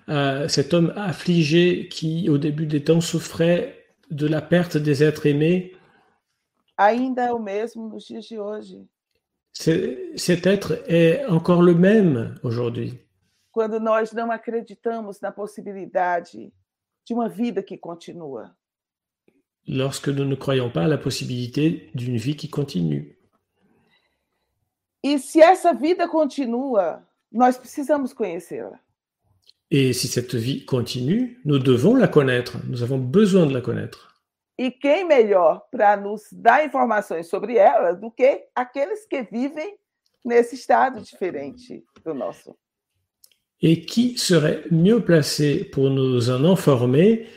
Uh, 0.06 0.48
cet 0.48 0.72
homme 0.72 0.92
affligé 0.96 1.88
qui, 1.88 2.28
au 2.30 2.38
début 2.38 2.66
des 2.66 2.82
temps, 2.82 3.00
souffrait 3.00 3.86
de 4.10 4.26
la 4.26 4.40
perte 4.40 4.76
des 4.76 5.02
êtres 5.02 5.26
aimés. 5.26 5.74
Ainda 6.76 7.24
é 7.24 7.32
o 7.32 7.38
mesmo 7.38 7.88
nos 7.88 8.06
dias 8.06 8.24
de 8.26 8.38
hoje. 8.38 8.86
Cet 9.58 10.46
être 10.46 10.84
est 10.86 11.26
encore 11.26 11.62
le 11.62 11.74
même 11.74 12.38
aujourd'hui. 12.44 12.94
Quando 13.50 13.80
nós 13.80 14.12
não 14.12 14.30
acreditamos 14.30 15.20
na 15.20 15.32
possibilidade 15.32 16.52
de 17.04 17.12
uma 17.12 17.28
vida 17.28 17.60
que 17.60 17.76
continua. 17.76 18.54
Lorsque 19.66 20.10
nous 20.10 20.24
ne 20.24 20.36
croyons 20.36 20.70
pas 20.70 20.84
à 20.84 20.86
la 20.86 20.96
possibilité 20.96 21.90
d'une 21.92 22.16
vie 22.16 22.36
qui 22.36 22.48
continue. 22.48 23.18
E 25.02 25.18
se 25.18 25.40
essa 25.40 25.72
vida 25.72 26.06
continua, 26.06 27.02
nós 27.32 27.58
precisamos 27.58 28.14
conhecê-la. 28.14 28.78
Et 29.72 29.92
si 29.92 30.06
cette 30.06 30.36
vie 30.36 30.64
continue, 30.64 31.40
nous 31.44 31.58
devons 31.58 31.96
la 31.96 32.06
connaître. 32.06 32.58
Nous 32.68 32.84
avons 32.84 32.98
besoin 32.98 33.44
de 33.46 33.54
la 33.54 33.60
connaître. 33.60 34.17
E 34.58 34.70
quem 34.70 35.04
melhor 35.04 35.62
para 35.70 35.96
nos 35.96 36.22
dar 36.32 36.64
informações 36.64 37.28
sobre 37.28 37.56
ela 37.56 37.92
do 37.92 38.10
que 38.10 38.44
aqueles 38.54 39.06
que 39.06 39.22
vivem 39.22 39.78
nesse 40.24 40.56
estado 40.56 41.00
diferente 41.00 41.84
do 42.04 42.12
nosso? 42.12 42.56
Et 43.62 43.76
qui 43.76 44.18
serait 44.18 44.64
mieux 44.70 45.00
placé 45.00 45.64
pour 45.64 45.90
nous 45.90 46.30
en 46.30 46.44
informer 46.44 47.28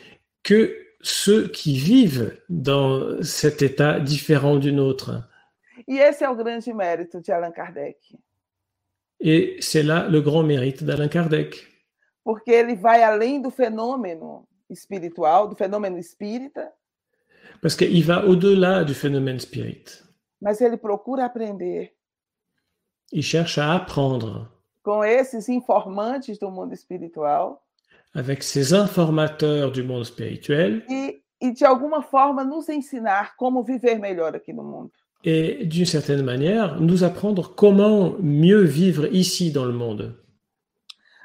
que 0.43 0.75
ceux 1.01 1.47
qui 1.47 1.77
vivent 1.77 2.39
dans 2.49 3.23
cet 3.23 3.61
état 3.61 3.99
différent 3.99 4.57
du 4.57 4.71
nôtre 4.71 5.27
E 5.87 5.99
esse 5.99 6.23
é 6.23 6.29
o 6.29 6.35
grande 6.35 6.73
mérito 6.73 7.19
de 7.21 7.31
Allan 7.31 7.51
Kardec. 7.51 7.97
Et 9.19 9.57
c'est 9.61 9.83
là 9.83 10.07
le 10.07 10.21
grand 10.21 10.43
mérite 10.43 10.83
d'Allan 10.83 11.07
Kardec. 11.07 11.67
Porque 12.23 12.51
ele 12.51 12.75
vai 12.75 13.03
além 13.03 13.41
do 13.41 13.51
fenômeno 13.51 14.47
espiritual, 14.69 15.47
do 15.47 15.55
fenômeno 15.55 15.97
espírita. 15.97 16.71
Parce 17.61 17.75
qu'il 17.75 18.03
va 18.03 18.25
au-delà 18.25 18.83
du 18.83 18.93
phénomène 18.93 19.39
spirit. 19.39 20.03
Mas 20.41 20.61
ele 20.61 20.77
procura 20.77 21.25
aprender. 21.25 21.93
Il 23.11 23.23
cherche 23.23 23.57
à 23.57 23.75
apprendre. 23.75 24.49
Com 24.83 25.03
esses 25.03 25.47
informantes 25.47 26.39
do 26.39 26.49
mundo 26.49 26.73
espiritual. 26.73 27.61
Avec 28.15 28.43
ces 28.43 28.73
informateurs 28.73 29.71
du 29.71 29.83
monde 29.83 30.05
spirituel. 30.05 30.83
E, 30.89 31.21
e 31.39 31.51
de 31.51 31.63
alguma 31.63 32.01
forma 32.01 32.43
nos 32.43 32.67
ensinar 32.67 33.35
como 33.37 33.63
viver 33.63 33.99
melhor 33.99 34.35
aqui 34.35 34.51
no 34.51 34.63
mundo. 34.63 34.91
Et 35.23 35.65
d'une 35.67 35.85
certaine 35.85 36.23
manière, 36.23 36.81
nous 36.81 37.03
apprendre 37.03 37.53
comment 37.53 38.15
mieux 38.19 38.63
vivre 38.63 39.07
ici 39.13 39.51
dans 39.51 39.65
le 39.65 39.73
monde. 39.73 40.17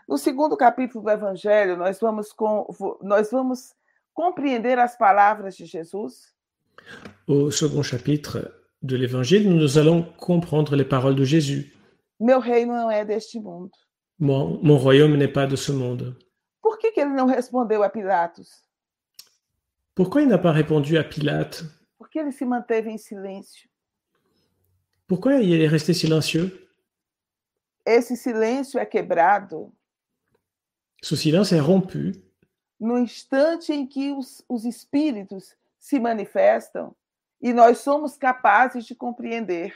No 0.06 0.18
segundo 0.18 0.56
capítulo 0.56 1.02
do 1.02 1.10
Evangelho, 1.10 1.76
nós 1.76 1.98
vamos, 1.98 2.32
com, 2.32 2.66
nós 3.02 3.30
vamos 3.30 3.74
compreender 4.16 4.78
as 4.78 4.96
palavras 4.96 5.56
de 5.56 5.66
Jesus? 5.66 6.34
Au 7.28 7.50
second 7.50 7.82
chapitre 7.82 8.50
de 8.82 8.96
l'Évangile, 8.96 9.48
nous 9.48 9.78
allons 9.78 10.02
comprendre 10.16 10.74
les 10.74 10.84
paroles 10.84 11.14
de 11.14 11.24
Jésus. 11.24 11.72
Meu 12.18 12.40
reino 12.40 12.72
não 12.72 12.90
é 12.90 13.04
deste 13.04 13.38
mundo. 13.38 13.76
Mon, 14.18 14.58
mon 14.62 14.78
royaume 14.78 15.16
n'est 15.16 15.32
pas 15.32 15.46
de 15.46 15.56
ce 15.56 15.70
monde. 15.70 16.16
Por 16.62 16.78
que, 16.78 16.90
que 16.90 17.00
ele 17.00 17.12
não 17.12 17.26
respondeu 17.26 17.82
a 17.82 17.90
Pilatos? 17.90 18.64
Pourquoi 19.94 20.22
il 20.22 20.28
n'a 20.28 20.38
pas 20.38 20.52
répondu 20.52 20.96
à 20.96 21.04
Pilate? 21.04 21.64
Porque 21.98 22.18
ele 22.18 22.32
se 22.32 22.44
manteve 22.44 22.88
em 22.88 22.98
silêncio? 22.98 23.68
Pourquoi 25.06 25.34
il 25.34 25.60
est 25.60 25.68
resté 25.68 25.92
silencieux? 25.92 26.50
Esse 27.84 28.16
silêncio 28.16 28.80
é 28.80 28.86
quebrado. 28.86 29.72
Ce 31.02 31.16
silence 31.16 31.52
est 31.52 31.60
rompu. 31.60 32.25
No 32.78 32.98
instante 32.98 33.72
em 33.72 33.86
que 33.86 34.12
os, 34.12 34.42
os 34.48 34.64
espíritos 34.64 35.54
se 35.78 35.98
manifestam 35.98 36.94
e 37.40 37.52
nós 37.52 37.78
somos 37.78 38.16
capazes 38.16 38.84
de 38.84 38.94
compreender 38.94 39.74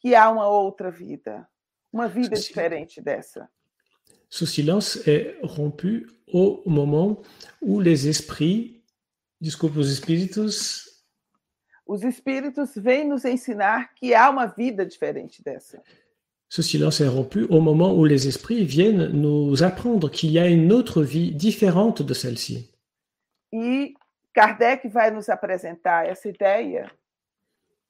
que 0.00 0.14
há 0.14 0.30
uma 0.30 0.48
outra 0.48 0.90
vida, 0.90 1.48
uma 1.92 2.08
vida 2.08 2.36
Ce 2.36 2.48
diferente 2.48 3.00
dessa. 3.00 3.48
Ce 4.28 4.46
silence 4.46 4.96
est 5.06 5.38
rompu 5.42 6.06
au 6.26 6.62
moment 6.66 7.22
où 7.62 7.80
les 7.80 8.06
esprits, 8.06 8.82
desculpa, 9.40 9.78
os 9.78 9.90
espíritos 9.90 10.94
Os 11.86 12.02
espíritos 12.02 12.74
vêm 12.74 13.06
nos 13.06 13.24
ensinar 13.24 13.94
que 13.94 14.14
há 14.14 14.30
uma 14.30 14.46
vida 14.46 14.86
diferente 14.86 15.42
dessa. 15.42 15.82
Ce 16.54 16.62
silence 16.62 17.00
est 17.00 17.08
rompu 17.08 17.46
au 17.50 17.60
moment 17.60 17.92
où 17.96 18.04
les 18.04 18.28
esprits 18.28 18.64
viennent 18.64 19.08
nous 19.08 19.64
apprendre 19.64 20.08
qu'il 20.08 20.30
y 20.30 20.38
a 20.38 20.46
une 20.46 20.72
autre 20.72 21.02
vie 21.02 21.32
différente 21.34 22.00
de 22.00 22.14
celle-ci. 22.14 22.70
E 23.52 23.92
Kardec 24.32 24.86
vai 24.86 25.10
nos 25.10 25.28
apresentar 25.28 26.04
essa 26.06 26.28
ideia 26.28 26.86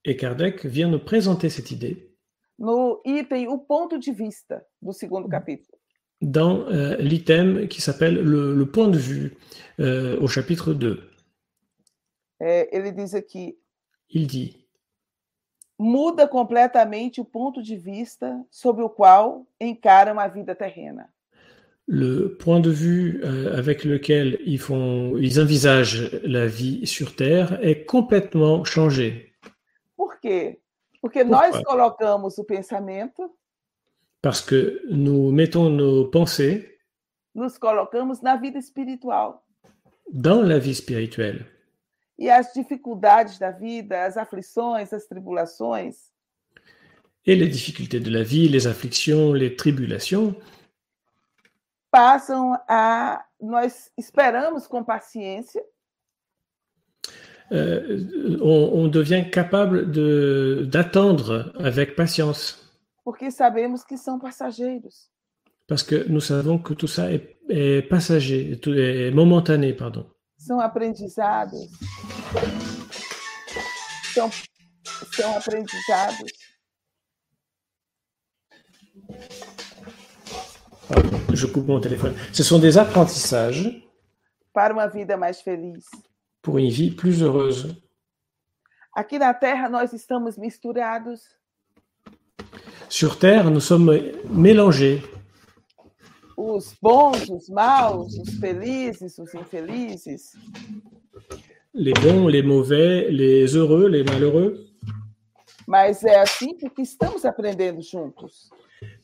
Et 0.07 0.17
Kardec 0.17 0.65
vient 0.65 0.89
nous 0.89 1.05
présenter 1.05 1.51
cette 1.51 1.73
idée 1.73 2.17
no 2.59 3.03
item 3.05 3.49
O 3.49 3.59
Ponto 3.59 3.99
de 3.99 4.11
Vista 4.11 4.65
do 4.81 4.93
segundo 4.93 5.29
capítulo. 5.29 5.79
dans 6.23 6.67
euh, 6.71 6.97
l'item 6.97 7.69
qui 7.69 7.83
s'appelle 7.83 8.15
le, 8.15 8.55
le 8.55 8.67
point 8.71 8.89
de 8.89 8.97
vue 8.97 9.37
euh, 9.79 10.19
au 10.23 10.27
chapitre 10.27 10.73
2. 10.73 11.03
É, 12.41 12.75
ele 12.75 12.93
diz 12.93 13.15
aqui: 13.15 13.59
Il 14.09 14.27
dit 14.27 14.64
muda 15.85 16.27
completamente 16.27 17.21
o 17.21 17.25
ponto 17.25 17.63
de 17.63 17.77
vista 17.77 18.43
sobre 18.51 18.83
o 18.83 18.89
qual 18.89 19.47
encaram 19.61 20.19
a 20.19 20.27
vida 20.27 20.55
terrena. 20.55 21.09
le 21.87 22.35
point 22.39 22.61
de 22.61 22.71
vue 22.71 23.21
euh, 23.23 23.59
avec 23.59 23.85
lequel 23.85 24.39
ils, 24.47 24.59
font, 24.59 25.19
ils 25.19 25.39
envisagent 25.39 26.11
la 26.23 26.47
vie 26.47 26.87
sur 26.87 27.15
Terre 27.15 27.59
est 27.63 27.85
complètement 27.85 28.65
changé. 28.65 29.35
Por 29.95 30.19
quê? 30.19 30.61
Porque 31.03 31.23
nós 31.23 31.63
colocamos 31.63 32.39
o 32.39 32.45
pensamento, 32.45 33.37
Parce 34.23 34.41
que 34.41 34.81
nous 34.89 35.31
mettons 35.31 35.69
nos 35.69 36.07
pensées 36.07 36.79
nos 37.35 37.59
colocamos 37.59 38.23
na 38.23 38.37
vida 38.37 38.59
espiritual. 38.59 39.35
dans 40.11 40.41
la 40.41 40.59
vie 40.59 40.75
spirituelle. 40.75 41.45
E 42.19 42.31
as 42.31 42.53
dificuldades 42.53 43.39
da 43.39 43.51
vida, 43.51 44.05
as 44.07 44.17
aflições, 44.17 44.93
as 44.93 45.07
tribulações, 45.07 45.97
Et 47.27 47.35
les 47.35 47.49
difficultés 47.49 48.01
de 48.01 48.11
la 48.11 48.23
vie, 48.23 48.49
les 48.49 48.67
afflictions, 48.67 49.33
les 49.33 49.57
tribulations 49.57 50.35
passam 51.91 52.59
a. 52.69 53.25
Nós 53.41 53.91
esperamos 53.99 54.67
com 54.67 54.83
paciência 54.85 55.63
euh, 57.53 58.39
on, 58.41 58.85
on 58.85 58.89
devient 58.89 59.29
capable 59.31 59.91
de- 59.91 60.67
d'attendre 60.71 61.53
avec 61.59 61.95
patience. 61.95 62.59
porque 63.05 63.31
sabemos 63.31 63.85
que 63.85 63.97
são 63.99 64.19
passageiros. 64.19 65.11
Parce 65.67 65.83
que 65.83 66.05
nous 66.09 66.21
savons 66.23 66.59
que 66.59 66.73
tout 66.75 66.87
ça 66.89 67.11
est, 67.13 67.37
est 67.51 67.83
passager, 67.89 68.53
est 68.53 69.11
momentané, 69.15 69.75
pardon. 69.75 70.07
São 70.47 70.61
aprendizados. 70.61 71.71
São, 74.13 74.31
são 75.17 75.37
aprendizados 75.37 76.33
Pardon, 80.89 81.19
je 81.35 81.47
coupe 81.47 81.67
mon 81.67 81.81
téléphone. 81.81 82.15
Ce 82.33 82.45
sont 82.45 82.59
des 82.59 82.77
apprentissages 82.77 83.83
para 84.53 84.73
uma 84.73 84.87
vida 84.87 85.17
mais 85.17 85.41
feliz. 85.41 85.87
pour 86.43 86.59
une 86.59 86.69
vie 86.69 86.91
plus 86.91 87.23
heureuse. 87.23 87.75
Aqui 88.95 89.19
na 89.19 89.33
Terra 89.35 89.69
nós 89.69 89.93
estamos 89.93 90.37
misturados. 90.37 91.21
Sur 92.89 93.19
Terre, 93.19 93.51
nous 93.51 93.61
sommes 93.61 93.91
mélangés. 94.29 95.03
Os 96.37 96.75
bons, 96.81 97.29
os 97.31 97.49
maus, 97.49 98.19
os 98.19 98.35
felizes, 98.39 99.19
os 99.19 99.33
infelizes. 99.35 100.33
Les 101.73 101.95
bons, 101.95 102.29
les 102.29 102.43
mauvais, 102.43 103.09
les 103.11 103.55
heureux, 103.55 103.89
les 103.89 104.05
malheureux. 104.05 104.67
Mas 105.67 106.05
é 106.05 106.21
assim 106.21 106.57
porque 106.59 106.83
estamos 106.83 107.25
aprendendo 107.25 107.81
juntos. 107.81 108.51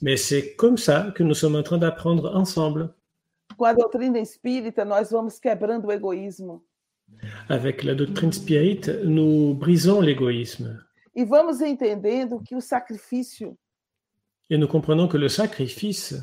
Mais 0.03 0.21
c'est 0.21 0.55
comme 0.57 0.77
ça 0.77 1.13
que 1.15 1.23
nous 1.23 1.35
sommes 1.35 1.57
en 1.57 1.63
train 1.63 1.79
d'apprendre 1.79 2.37
ensemble. 2.37 2.95
Com 3.57 3.65
a 3.65 3.73
doutrina 3.73 4.19
espírita, 4.19 4.85
nós 4.85 5.11
vamos 5.11 5.39
quebrando 5.39 5.89
o 5.89 5.93
egoísmo 5.93 6.63
Avec 7.49 7.83
la 7.83 7.95
doctrine 7.95 8.33
spirit, 8.33 8.87
nous 9.05 9.55
brisons 9.55 10.01
l'égoïsme 10.01 10.79
e 11.15 11.25
vamos 11.25 11.61
entendendo 11.61 12.41
que 12.41 12.55
o 12.55 12.61
sacrifício, 12.61 13.59
et 14.49 14.59
nous 14.59 14.69
comprenons 14.69 15.09
que 15.09 15.17
le 15.17 15.29
sacrifice, 15.29 16.15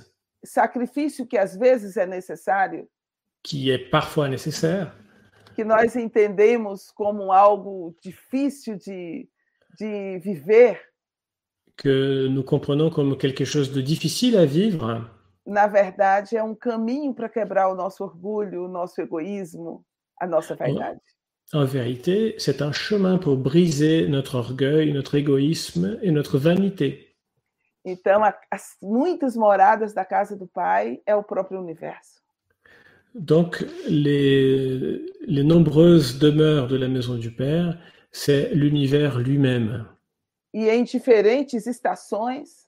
sacrifício 0.44 1.26
que 1.26 1.38
às 1.38 1.56
vezes 1.56 1.98
é 1.98 2.06
necessário, 2.06 2.88
qui 3.44 3.70
est 3.70 3.90
parfois 3.90 4.28
nécessaire, 4.28 4.92
que 5.56 5.64
nós 5.64 5.96
entendemos 5.96 6.92
como 6.92 7.32
algo 7.32 7.96
difícil 8.04 8.78
de, 8.78 9.28
de 9.80 10.20
viver, 10.20 10.80
que 11.76 12.28
nous 12.30 12.44
comprenons 12.44 12.90
comme 12.90 13.18
quelque 13.18 13.46
chose 13.46 13.72
de 13.72 13.82
difficile 13.82 14.38
à 14.38 14.46
vivre, 14.46 15.06
na 15.46 15.68
verdade 15.68 16.36
é 16.36 16.44
um 16.44 16.56
caminho 16.56 17.14
para 17.14 17.30
quebrar 17.30 17.70
o 17.70 17.76
nosso 17.76 18.04
orgulho, 18.04 18.66
o 18.66 18.68
nosso 18.68 19.00
egoísmo, 19.02 19.86
a 20.20 20.28
nossa 20.28 20.56
vaidade. 20.56 21.00
en 21.54 21.64
vérité, 21.64 22.36
c'est 22.38 22.62
un 22.62 22.74
chemin 22.74 23.18
pour 23.18 23.38
briser 23.38 24.08
notre 24.08 24.36
orgueil, 24.36 24.92
notre 24.92 25.16
égoïsme 25.16 25.98
et 26.02 26.12
notre 26.12 26.38
vanité. 26.38 27.07
Então, 27.90 28.22
as 28.52 28.76
muitas 28.82 29.38
moradas 29.38 29.94
da 29.94 30.04
casa 30.04 30.36
do 30.36 30.46
Pai 30.46 31.02
é 31.06 31.16
o 31.16 31.24
próprio 31.24 31.58
universo. 31.62 32.22
Donc, 33.16 33.64
les, 33.88 35.10
les 35.22 35.44
nombreuses 35.44 36.20
demeures 36.20 36.68
de 36.68 36.76
la 36.76 36.90
maison 36.90 37.18
du 37.18 37.32
Père, 37.32 37.80
c'est 38.12 38.50
l'univers 38.54 39.18
lui-même, 39.18 39.88
E 40.54 40.70
em 40.70 40.84
diferentes 40.84 41.66
estações, 41.66 42.68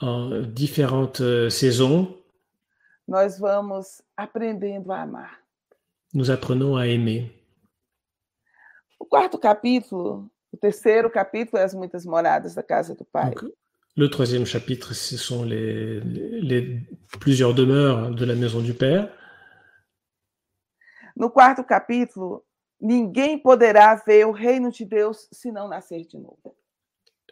en 0.00 0.42
différentes 0.42 1.20
euh, 1.20 1.50
saisons, 1.50 2.16
nós 3.06 3.38
vamos 3.38 4.00
aprendendo 4.16 4.92
a 4.92 5.02
amar. 5.02 5.42
nous 6.14 6.30
apprenons 6.30 6.76
à 6.76 6.86
aimer. 6.86 7.30
O 8.98 9.04
quarto 9.04 9.38
capítulo, 9.38 10.30
o 10.50 10.56
terceiro 10.56 11.10
capítulo 11.10 11.58
é 11.60 11.64
as 11.64 11.74
muitas 11.74 12.06
moradas 12.06 12.54
da 12.54 12.62
casa 12.62 12.94
do 12.94 13.04
Pai. 13.04 13.34
Donc, 13.34 13.52
le 13.96 14.10
troisième 14.10 14.44
chapitre, 14.44 14.94
ce 14.94 15.16
sont 15.16 15.44
les, 15.44 16.00
les 16.00 16.80
plusieurs 17.20 17.54
demeures 17.54 18.10
de 18.10 18.24
la 18.24 18.34
maison 18.34 18.60
du 18.60 18.74
Père. 18.74 19.08
No 21.16 21.30
quarto 21.30 21.62
capítulo, 21.62 22.44
ninguém 22.80 23.38
poderá 23.38 23.94
ver 23.94 24.24
o 24.26 24.32
reino 24.32 24.70
de 24.70 24.84
Deus 24.84 25.28
se 25.30 25.52
não 25.52 25.68
nascer 25.68 26.04
de 26.06 26.18
novo. 26.18 26.56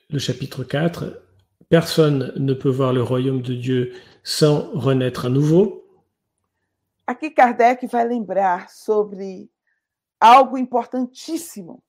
Le 0.08 0.20
chapitre 0.20 0.62
4, 0.62 1.20
personne 1.68 2.32
ne 2.36 2.54
peut 2.54 2.68
voir 2.68 2.92
le 2.92 3.02
royaume 3.02 3.42
de 3.42 3.54
Dieu 3.54 3.92
sans 4.22 4.70
renaître 4.72 5.26
à 5.26 5.28
nouveau. 5.30 5.84
Aqui 7.08 7.34
Kardec 7.34 7.84
vai 7.90 8.06
lembrar 8.06 8.70
sobre 8.70 9.48
algo 10.20 10.56
importantíssimo. 10.56 11.82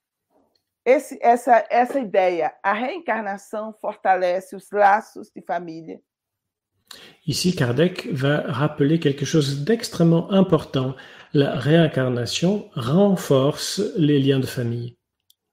Esse, 0.85 1.17
essa, 1.21 1.65
essa 1.69 1.99
ideia, 1.99 2.53
a 2.61 2.73
reencarnação 2.73 3.73
fortalece 3.79 4.55
os 4.55 4.69
laços 4.71 5.31
de 5.33 5.41
família, 5.41 6.01
Ici, 7.25 7.53
Kardec 7.53 8.11
va 8.11 8.41
rappeler 8.51 8.99
quelque 8.99 9.25
chose 9.25 9.63
d'extrêmement 9.63 10.31
important. 10.31 10.95
La 11.33 11.55
réincarnation 11.55 12.69
renforce 12.75 13.81
les 13.97 14.19
liens 14.19 14.39
de 14.39 14.45
famille, 14.45 14.95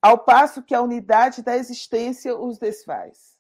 ao 0.03 0.19
passo 0.19 0.63
que 0.63 0.75
a 0.75 0.83
unidade 0.83 1.43
da 1.43 1.57
existência 1.57 2.37
os 2.37 2.59
desfaz. 2.59 3.31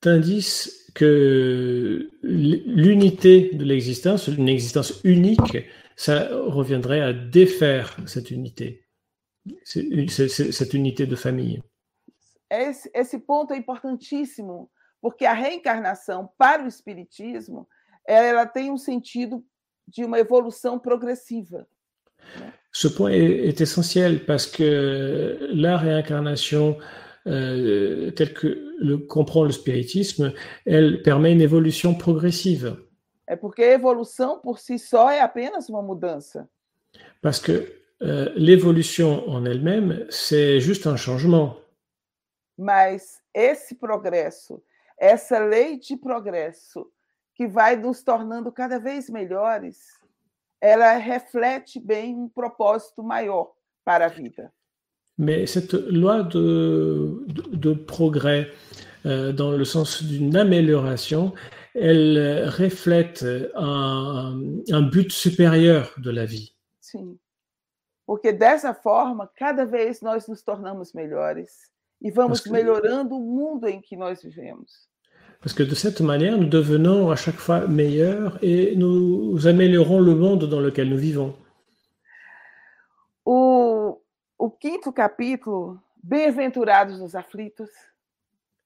tandis 0.00 0.90
que 0.94 2.08
l'unité 2.22 3.50
de 3.52 3.64
l'existence, 3.64 4.28
une 4.28 4.48
existence 4.48 5.00
unique, 5.02 5.66
ça 5.96 6.28
reviendrait 6.46 7.00
à 7.00 7.12
défaire 7.12 7.96
cette 8.06 8.30
unité, 8.30 8.87
cette 9.64 10.74
unité 10.74 11.06
de 11.06 11.16
famille. 11.16 11.62
Esse, 12.50 12.90
esse 12.94 13.18
ponto 13.18 13.52
é 13.52 13.56
importantíssimo, 13.56 14.70
porque 15.00 15.26
a 15.26 15.34
reencarnação 15.34 16.30
para 16.38 16.64
o 16.64 16.68
Espiritismo 16.68 17.68
ela, 18.08 18.46
tem 18.46 18.70
um 18.70 18.78
sentido 18.78 19.44
de 19.86 20.02
uma 20.02 20.18
evolução 20.18 20.78
progressiva. 20.78 21.66
Ce 22.72 22.88
point 22.88 23.12
est, 23.12 23.48
est 23.48 23.60
essentiel 23.60 24.24
parce 24.24 24.46
que 24.46 25.50
la 25.52 25.76
réincarnation, 25.76 26.78
euh, 27.26 28.10
telle 28.12 28.32
que 28.32 28.46
le 28.78 28.98
comprend 28.98 29.44
le 29.44 29.52
spiritisme, 29.52 30.32
elle 30.64 31.02
permet 31.02 31.32
une 31.32 31.42
évolution 31.42 31.94
progressive. 31.94 32.76
É 33.26 33.36
porque 33.36 33.62
a 33.62 33.74
evolução 33.74 34.40
por 34.40 34.58
si 34.58 34.78
só 34.78 35.10
é 35.10 35.20
apenas 35.20 35.68
uma 35.68 35.82
mudança. 35.82 36.48
Parce 37.20 37.38
que 37.38 37.70
euh, 38.02 38.30
l'évolution 38.36 39.28
en 39.28 39.44
elle-même, 39.44 40.06
c'est 40.08 40.60
juste 40.60 40.86
un 40.86 40.96
changement. 40.96 41.56
Mas 42.56 43.20
esse 43.34 43.74
progresso, 43.74 44.62
essa 44.98 45.44
lei 45.44 45.78
de 45.78 45.96
progresso, 45.96 46.90
que 47.34 47.46
vai 47.46 47.76
nos 47.76 48.02
tornando 48.02 48.50
cada 48.50 48.78
vez 48.78 49.08
melhores, 49.08 49.78
ela 50.60 50.96
reflete 50.96 51.78
bem 51.80 52.16
um 52.16 52.28
propósito 52.28 53.02
maior 53.02 53.54
para 53.84 54.06
a 54.06 54.08
vida. 54.08 54.52
Mais 55.16 55.46
cette 55.46 55.72
loi 55.74 56.22
de, 56.22 57.24
de, 57.26 57.56
de 57.56 57.74
progrès, 57.74 58.48
euh, 59.06 59.32
dans 59.32 59.52
le 59.52 59.64
sens 59.64 60.02
d'une 60.02 60.36
amélioration, 60.36 61.32
elle 61.74 62.48
reflète 62.48 63.24
un, 63.54 64.40
un 64.70 64.82
but 64.82 65.12
supérieur 65.12 65.92
de 65.98 66.10
la 66.10 66.24
vie. 66.24 66.54
Sim. 66.80 67.18
Porque 68.08 68.32
dessa 68.32 68.72
forma, 68.72 69.30
cada 69.36 69.66
vez 69.66 70.00
nós 70.00 70.26
nos 70.26 70.40
tornamos 70.42 70.94
melhores 70.94 71.50
e 72.00 72.10
vamos 72.10 72.40
que- 72.40 72.50
melhorando 72.50 73.14
o 73.14 73.20
mundo 73.20 73.68
em 73.68 73.82
que 73.82 73.96
nós 73.98 74.22
vivemos. 74.22 74.88
Parce 75.42 75.54
que 75.54 75.62
de 75.62 75.74
cette 75.76 76.00
manière, 76.02 76.38
nous 76.38 76.48
devenons 76.48 77.10
à 77.10 77.16
chaque 77.16 77.36
fois 77.38 77.68
meilleurs 77.68 78.38
et 78.42 78.74
nous 78.74 79.46
améliorons 79.46 80.00
le 80.00 80.14
monde 80.14 80.48
dans 80.48 80.58
lequel 80.58 80.88
nous 80.88 80.96
vivons. 80.96 81.34
O, 83.26 84.00
o 84.38 84.50
quinto 84.50 84.90
capítulo, 84.90 85.78
Bem-aventurados 86.02 87.00
os 87.02 87.14
aflitos, 87.14 87.68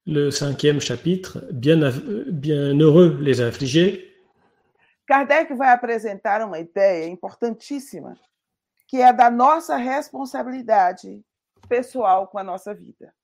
Le 0.07 0.31
cinquième 0.31 0.81
chapitre, 0.81 1.39
bien, 1.53 1.79
bien 2.29 2.79
heureux 2.81 3.19
les 3.21 3.41
affligés, 3.41 4.09
Kardec 5.07 5.53
vai 5.55 5.71
apresentar 5.73 6.45
uma 6.47 6.59
ideia 6.61 7.07
importantíssima, 7.09 8.17
que 8.93 9.01
é 9.01 9.11
da 9.11 9.31
nossa 9.31 9.75
responsabilidade 9.79 11.25
pessoal 11.67 12.29
com 12.29 12.37
a 12.37 12.45
nossa 12.45 12.75
vida. 12.75 13.15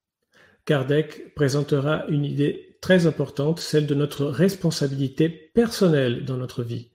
Kardec 0.65 1.35
présentera 1.35 2.07
une 2.09 2.25
idée 2.25 2.79
très 2.81 3.07
importante, 3.07 3.61
celle 3.61 3.87
de 3.87 3.95
notre 3.95 4.25
responsabilité 4.29 5.29
personnelle 5.29 6.25
dans 6.25 6.39
notre 6.39 6.63
vie. 6.63 6.91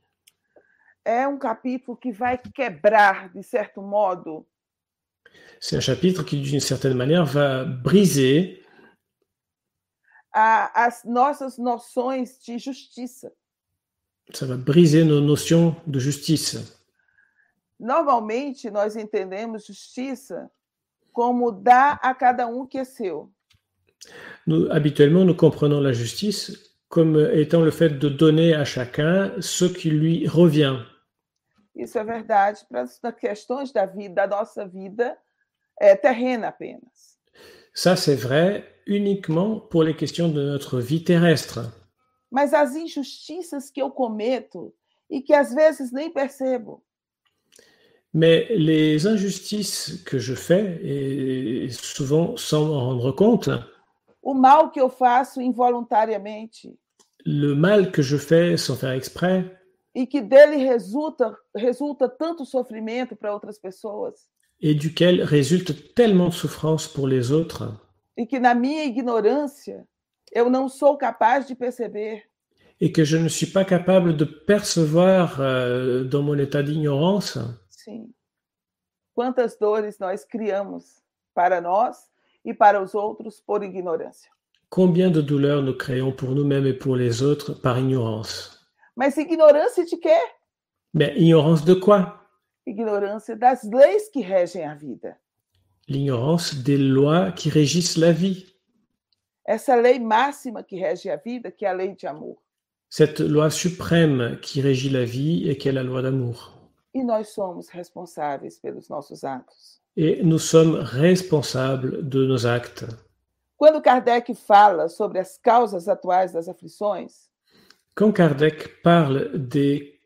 É 1.06 1.28
um 1.28 1.38
capítulo 1.38 1.96
que 1.96 2.12
vai 2.12 2.40
quebrar, 2.40 3.32
de 3.32 3.44
certo 3.44 3.80
modo, 3.80 4.48
C'est 5.60 5.78
un 5.78 5.82
chapitre 5.82 6.24
qui, 6.24 6.42
d'une 6.42 6.60
certaine 6.60 6.96
manière, 6.96 7.26
va 7.26 7.66
briser 7.66 8.66
a, 10.32 10.86
as 10.86 11.06
nossas 11.06 11.60
noções 11.60 12.40
de 12.48 12.58
justiça. 12.58 13.32
ça 14.34 14.48
va 14.48 14.58
briser 14.58 15.04
nos 15.04 15.22
notions 15.22 15.76
de 15.86 16.00
justice. 16.00 16.83
Normalmente, 17.84 18.72
nós 18.72 18.96
entendemos 18.96 19.66
justiça 19.66 20.50
como 21.12 21.52
dar 21.52 22.00
a 22.02 22.16
cada 22.16 22.48
um 22.48 22.62
o 22.62 22.68
que 22.68 22.78
é 22.78 22.86
seu. 22.86 23.30
Nous, 24.48 24.72
habituellement, 24.72 25.26
nous 25.26 25.36
comprenons 25.36 25.82
la 25.82 25.92
justice 25.92 26.78
comme 26.88 27.20
étant 27.34 27.62
le 27.62 27.72
fait 27.72 27.90
de 27.90 28.08
donner 28.08 28.54
à 28.54 28.64
chacun 28.64 29.34
ce 29.42 29.66
qui 29.66 29.90
lui 29.90 30.26
revient. 30.28 30.80
Isso 31.76 31.98
é 31.98 32.04
verdade 32.06 32.66
para 32.70 32.84
as 32.84 33.00
questões 33.20 33.74
da 33.74 33.86
vida, 33.86 34.14
da 34.14 34.28
nossa 34.28 34.66
vida 34.66 35.18
é, 35.78 35.94
terrena 35.96 36.48
apenas. 36.48 37.18
Ça, 37.74 37.98
c'est 37.98 38.16
vrai 38.16 38.64
uniquement 38.88 39.60
pour 39.60 39.84
les 39.84 39.96
questions 39.96 40.30
de 40.30 40.42
notre 40.42 40.80
vie 40.80 41.04
terrestre. 41.04 41.74
Mas 42.32 42.54
as 42.54 42.76
injustiças 42.76 43.70
que 43.70 43.82
eu 43.82 43.92
cometo 43.92 44.74
e 45.10 45.22
que 45.22 45.34
às 45.34 45.54
vezes 45.54 45.92
nem 45.92 46.10
percebo, 46.12 46.82
Mais 48.14 48.48
les 48.56 49.08
injustices 49.08 50.04
que 50.06 50.20
je 50.20 50.36
fais, 50.36 50.80
et 50.84 51.70
souvent 51.72 52.38
sans 52.38 52.66
m'en 52.66 52.86
rendre 52.86 53.12
compte, 53.12 53.50
o 54.22 54.34
mal 54.34 54.72
que 54.72 54.80
eu 54.80 54.90
faço 54.90 55.42
involuntariamente 55.42 56.70
le 57.26 57.56
mal 57.56 57.92
que 57.92 58.02
je 58.02 58.18
fais 58.18 58.58
sans 58.58 58.76
faire 58.76 58.92
exprès, 58.92 59.46
e 59.96 60.06
que 60.08 60.20
dele 60.22 60.58
resulta, 60.58 61.38
resulta 61.56 62.10
tanto 62.10 62.46
sofrimento 62.46 63.16
para 63.16 63.34
outras 63.34 63.60
pessoas, 63.60 64.30
et 64.62 64.74
duquel 64.74 65.24
résulte 65.24 65.94
tellement 65.94 66.30
de 66.30 66.34
souffrance 66.34 66.88
pour 66.88 67.08
les 67.08 67.32
autres, 67.32 67.74
e 68.18 68.26
que 68.26 68.40
na 68.40 68.54
minha 68.54 68.86
ignorância 68.86 69.86
eu 70.36 70.50
não 70.50 70.68
sou 70.68 70.98
capaz 70.98 71.48
de 71.48 71.56
perceber. 71.56 72.24
et 72.82 72.92
que 72.92 73.06
je 73.06 73.18
ne 73.18 73.30
suis 73.30 73.48
pas 73.48 73.64
capable 73.64 74.18
de 74.18 74.26
percevoir 74.26 75.40
euh, 75.40 76.04
dans 76.04 76.22
mon 76.22 76.38
état 76.38 76.62
d'ignorance. 76.64 77.38
Sim. 77.84 78.14
Quantas 79.14 79.58
dores 79.58 80.00
nós 80.00 80.24
criamos 80.24 81.04
para 81.34 81.60
nós 81.60 81.98
e 82.46 82.54
para 82.54 82.82
os 82.82 82.96
outros 82.96 83.42
por 83.42 83.64
ignorância. 83.64 84.32
Combien 84.70 85.12
de 85.12 85.22
douleurs 85.22 85.62
nous 85.62 85.78
créons 85.78 86.12
pour 86.12 86.30
nous-mêmes 86.30 86.66
et 86.66 86.74
pour 86.74 86.96
les 86.96 87.22
autres 87.22 87.54
par 87.54 87.78
ignorance. 87.78 88.58
Mas 88.96 89.18
ignorância 89.18 89.86
de 89.86 89.98
quê? 89.98 90.18
Mais 90.94 91.16
ignorance 91.16 91.64
de 91.64 91.76
quoi 91.76 92.20
Ignorância 92.66 93.36
das 93.36 93.64
leis 93.64 94.10
que 94.10 94.22
regem 94.22 94.66
a 94.66 94.74
vida. 94.74 95.18
L'ignorance 95.88 96.56
des 96.56 96.78
lois 96.78 97.34
qui 97.34 97.50
régissent 97.50 97.98
la 97.98 98.14
vie. 98.14 98.56
Essa 99.46 99.76
lei 99.76 100.00
máxima 100.00 100.64
que 100.64 100.78
rege 100.78 101.10
a 101.10 101.18
vida, 101.18 101.52
que 101.52 101.66
é 101.66 101.70
a 101.70 101.74
lei 101.74 101.94
de 101.94 102.08
amor. 102.08 102.42
Cette 102.90 103.20
loi 103.20 103.50
suprême 103.50 104.40
qui 104.42 104.62
régit 104.62 104.90
la 104.90 105.04
vie 105.04 105.50
et 105.50 105.58
qui 105.58 105.68
est 105.68 105.74
la 105.74 105.84
loi 105.84 106.02
d'amour. 106.02 106.63
E 106.94 107.04
nós 107.04 107.30
somos 107.30 107.70
responsáveis 107.70 108.60
pelos 108.60 108.88
nossos 108.88 109.24
atos. 109.24 109.82
Et 109.96 110.24
nous 110.24 110.40
sommes 110.40 110.78
responsables 110.78 112.04
de 112.04 112.28
nos 112.28 112.46
actes. 112.46 112.88
Quando 113.58 113.82
Kardec 113.82 114.34
fala 114.36 114.90
sobre 114.90 115.20
as 115.20 115.38
causas 115.38 115.88
atuais 115.88 116.34
das 116.34 116.48
aflições, 116.48 117.30
Quand 117.96 118.12
Kardec 118.12 118.70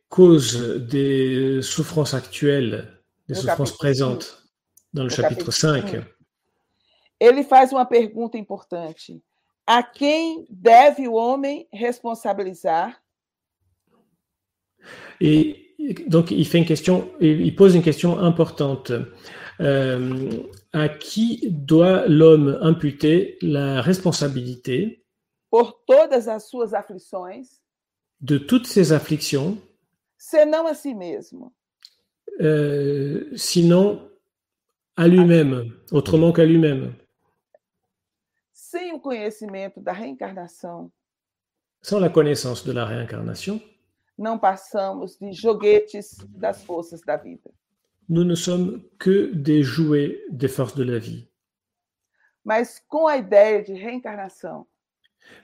causes 0.10 0.58
souffrances 1.62 2.14
actuelles, 2.14 2.88
des 3.28 3.36
No 3.36 3.42
souffrances 3.42 3.72
capítulo 3.72 3.78
présentes, 3.78 4.44
dans 4.94 5.04
le 5.04 5.10
No 5.10 5.16
chapitre 5.16 5.46
capítulo 5.46 5.52
5, 5.52 6.06
ele 7.20 7.44
faz 7.44 7.72
uma 7.72 7.86
pergunta 7.86 8.38
importante: 8.38 9.24
a 9.66 9.82
quem 9.82 10.46
deve 10.50 11.08
o 11.08 11.14
homem 11.14 11.68
responsabilizar 11.74 13.02
Et 15.20 15.67
donc, 16.08 16.32
il 16.32 16.46
fait 16.46 16.58
une 16.58 16.66
question, 16.66 17.10
il 17.20 17.56
pose 17.56 17.76
une 17.76 17.84
question 17.84 18.20
importante. 18.20 18.92
Euh, 19.60 20.30
à 20.72 20.88
qui 20.88 21.50
doit 21.50 22.08
l'homme 22.08 22.60
imputer 22.62 23.40
la 23.42 23.82
responsabilité 23.82 25.04
por 25.50 25.84
todas 25.88 26.28
as 26.28 26.48
suas 26.48 26.76
aflições, 26.76 27.60
de 28.22 28.38
toutes 28.38 28.68
ses 28.68 28.92
afflictions, 28.94 29.58
senão 30.18 30.68
a 30.68 30.76
si 30.76 30.94
mesmo? 30.94 31.54
euh, 32.40 33.32
sinon 33.36 34.12
à 34.96 35.08
lui-même, 35.08 35.74
autrement 35.92 36.32
qu'à 36.32 36.46
lui-même. 36.46 36.94
Sem 38.54 38.94
o 38.94 39.00
conhecimento 39.00 39.80
da 39.82 39.94
reencarnação, 39.94 40.92
Sans 41.82 42.00
la 42.00 42.10
connaissance 42.10 42.64
de 42.66 42.74
la 42.74 42.86
réincarnation, 42.86 43.62
não 44.18 44.38
passamos 44.40 45.18
de 45.18 45.32
joguetes 45.32 46.18
das 46.30 46.64
forças 46.64 47.02
da 47.02 47.16
vida. 47.18 47.52
nous 48.10 48.24
ne 48.24 48.36
sommes 48.36 48.82
que 48.98 49.32
des 49.34 49.64
jouets 49.64 50.18
des 50.30 50.48
forces 50.48 50.76
de 50.76 50.84
la 50.84 50.98
vie. 50.98 51.28
Mas 52.44 52.82
com 52.88 53.06
a 53.08 53.18
ideia 53.18 53.62
de 53.62 53.74
reencarnação, 53.74 54.66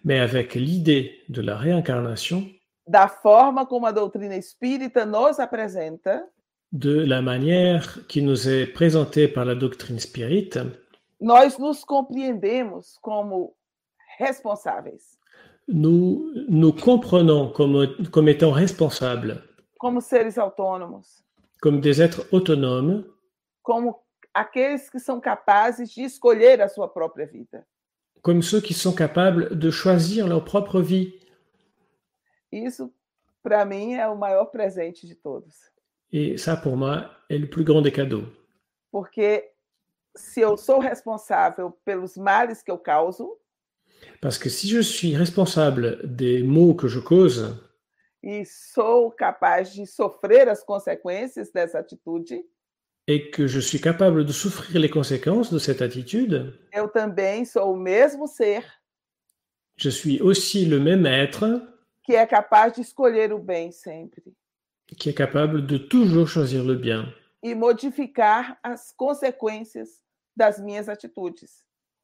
Mais 0.04 0.20
avec 0.22 0.56
l'idée 0.56 1.22
de 1.28 1.42
la 1.42 1.58
réincarnation, 1.58 2.50
da 2.88 3.08
forma 3.10 3.66
como 3.66 3.86
a 3.86 3.92
doutrina 3.92 4.36
espírita 4.36 5.06
nos 5.06 5.40
apresenta, 5.42 6.24
de 6.72 7.06
la 7.06 7.22
manière 7.22 8.08
qui 8.08 8.22
nous 8.22 8.48
est 8.48 8.66
présentée 8.68 9.28
par 9.28 9.44
la 9.46 9.56
doctrine 9.56 10.00
spirite, 10.00 10.58
nós 11.20 11.58
nos 11.58 11.84
compreendemos 11.84 12.98
como 13.02 13.54
responsáveis, 14.18 15.18
nous 15.68 16.32
nous 16.50 16.74
comprenons 16.74 17.52
comme, 17.52 17.88
comme 18.12 18.30
étant 18.30 18.52
responsables, 18.52 19.44
como 19.80 20.02
seres 20.02 20.38
autônomos, 20.38 21.24
comme 21.62 21.80
des 21.80 22.02
êtres 22.02 22.26
autonomes, 22.32 23.06
como 23.62 24.04
aqueles 24.34 24.90
que 24.90 25.00
são 25.00 25.20
capazes 25.20 25.94
de 25.94 26.04
escolher 26.04 26.62
a 26.62 26.68
sua 26.68 26.88
própria 26.88 27.26
vida. 27.26 27.66
comme 28.24 28.42
ceux 28.42 28.62
qui 28.62 28.74
sont 28.74 28.94
capables 28.94 29.56
de 29.60 29.70
choisir 29.70 30.28
leur 30.28 30.44
propre 30.46 30.82
vie. 30.82 31.20
Isso, 32.52 32.92
para 33.44 33.66
mim, 33.66 33.94
é 33.94 34.08
o 34.08 34.16
maior 34.16 34.46
presente 34.46 35.06
de 35.06 35.14
todos. 35.14 35.54
Et 36.12 36.38
ça, 36.38 36.56
pour 36.56 36.78
moi, 36.78 37.10
est 37.30 37.38
le 37.38 37.50
plus 37.50 37.66
grand 37.66 37.82
des 37.82 37.92
cadeaux. 37.92 38.26
Porque 38.92 39.44
se 40.16 40.42
eu 40.42 40.56
sou 40.56 40.80
responsável 40.80 41.72
pelos 41.84 42.16
males 42.16 42.64
que 42.64 42.72
eu 42.72 42.78
causo, 42.78 43.38
Parce 44.22 44.38
que 44.38 44.50
si 44.50 44.68
je 44.70 44.80
suis 44.80 45.16
responsable 45.16 46.00
des 46.04 46.44
maux 46.44 46.74
que 46.74 46.88
je 46.88 47.00
cause, 47.00 47.56
e 48.24 48.44
sou 48.46 49.12
capaz 49.12 49.76
de 49.76 49.86
sofrer 49.86 50.48
as 50.50 50.64
consequências 50.64 51.52
dessa 51.54 51.80
atitude, 51.80 52.44
et 53.06 53.30
que 53.32 53.48
je 53.48 53.60
suis 53.60 53.82
capable 53.82 54.24
de 54.24 54.32
souffrir 54.32 54.80
les 54.80 54.90
conséquences 54.90 55.52
de 55.52 55.60
cette 55.60 55.82
attitude, 55.82 56.58
eu 56.74 56.88
também 56.88 57.46
sou 57.46 57.74
o 57.74 57.76
mesmo 57.76 58.28
ser 58.28 58.64
je 59.76 59.90
suis 59.90 60.22
aussi 60.22 60.66
le 60.66 60.80
même 60.80 61.06
être 61.06 61.62
que 62.06 62.14
é 62.14 62.26
capaz 62.26 62.72
de 62.72 62.82
escolher 62.82 63.34
o 63.34 63.40
bem 63.40 63.72
sempre 63.72 64.22
qui 64.98 65.10
est 65.10 65.18
capable 65.18 65.66
de 65.66 65.78
toujours 65.78 66.28
choisir 66.28 66.64
le 66.64 66.76
bien 66.76 67.14
e 67.44 67.54
modificar 67.54 68.58
as 68.64 68.94
consequências 68.96 70.02
das 70.36 70.60
minhas 70.60 70.88
atitudes. 70.88 71.64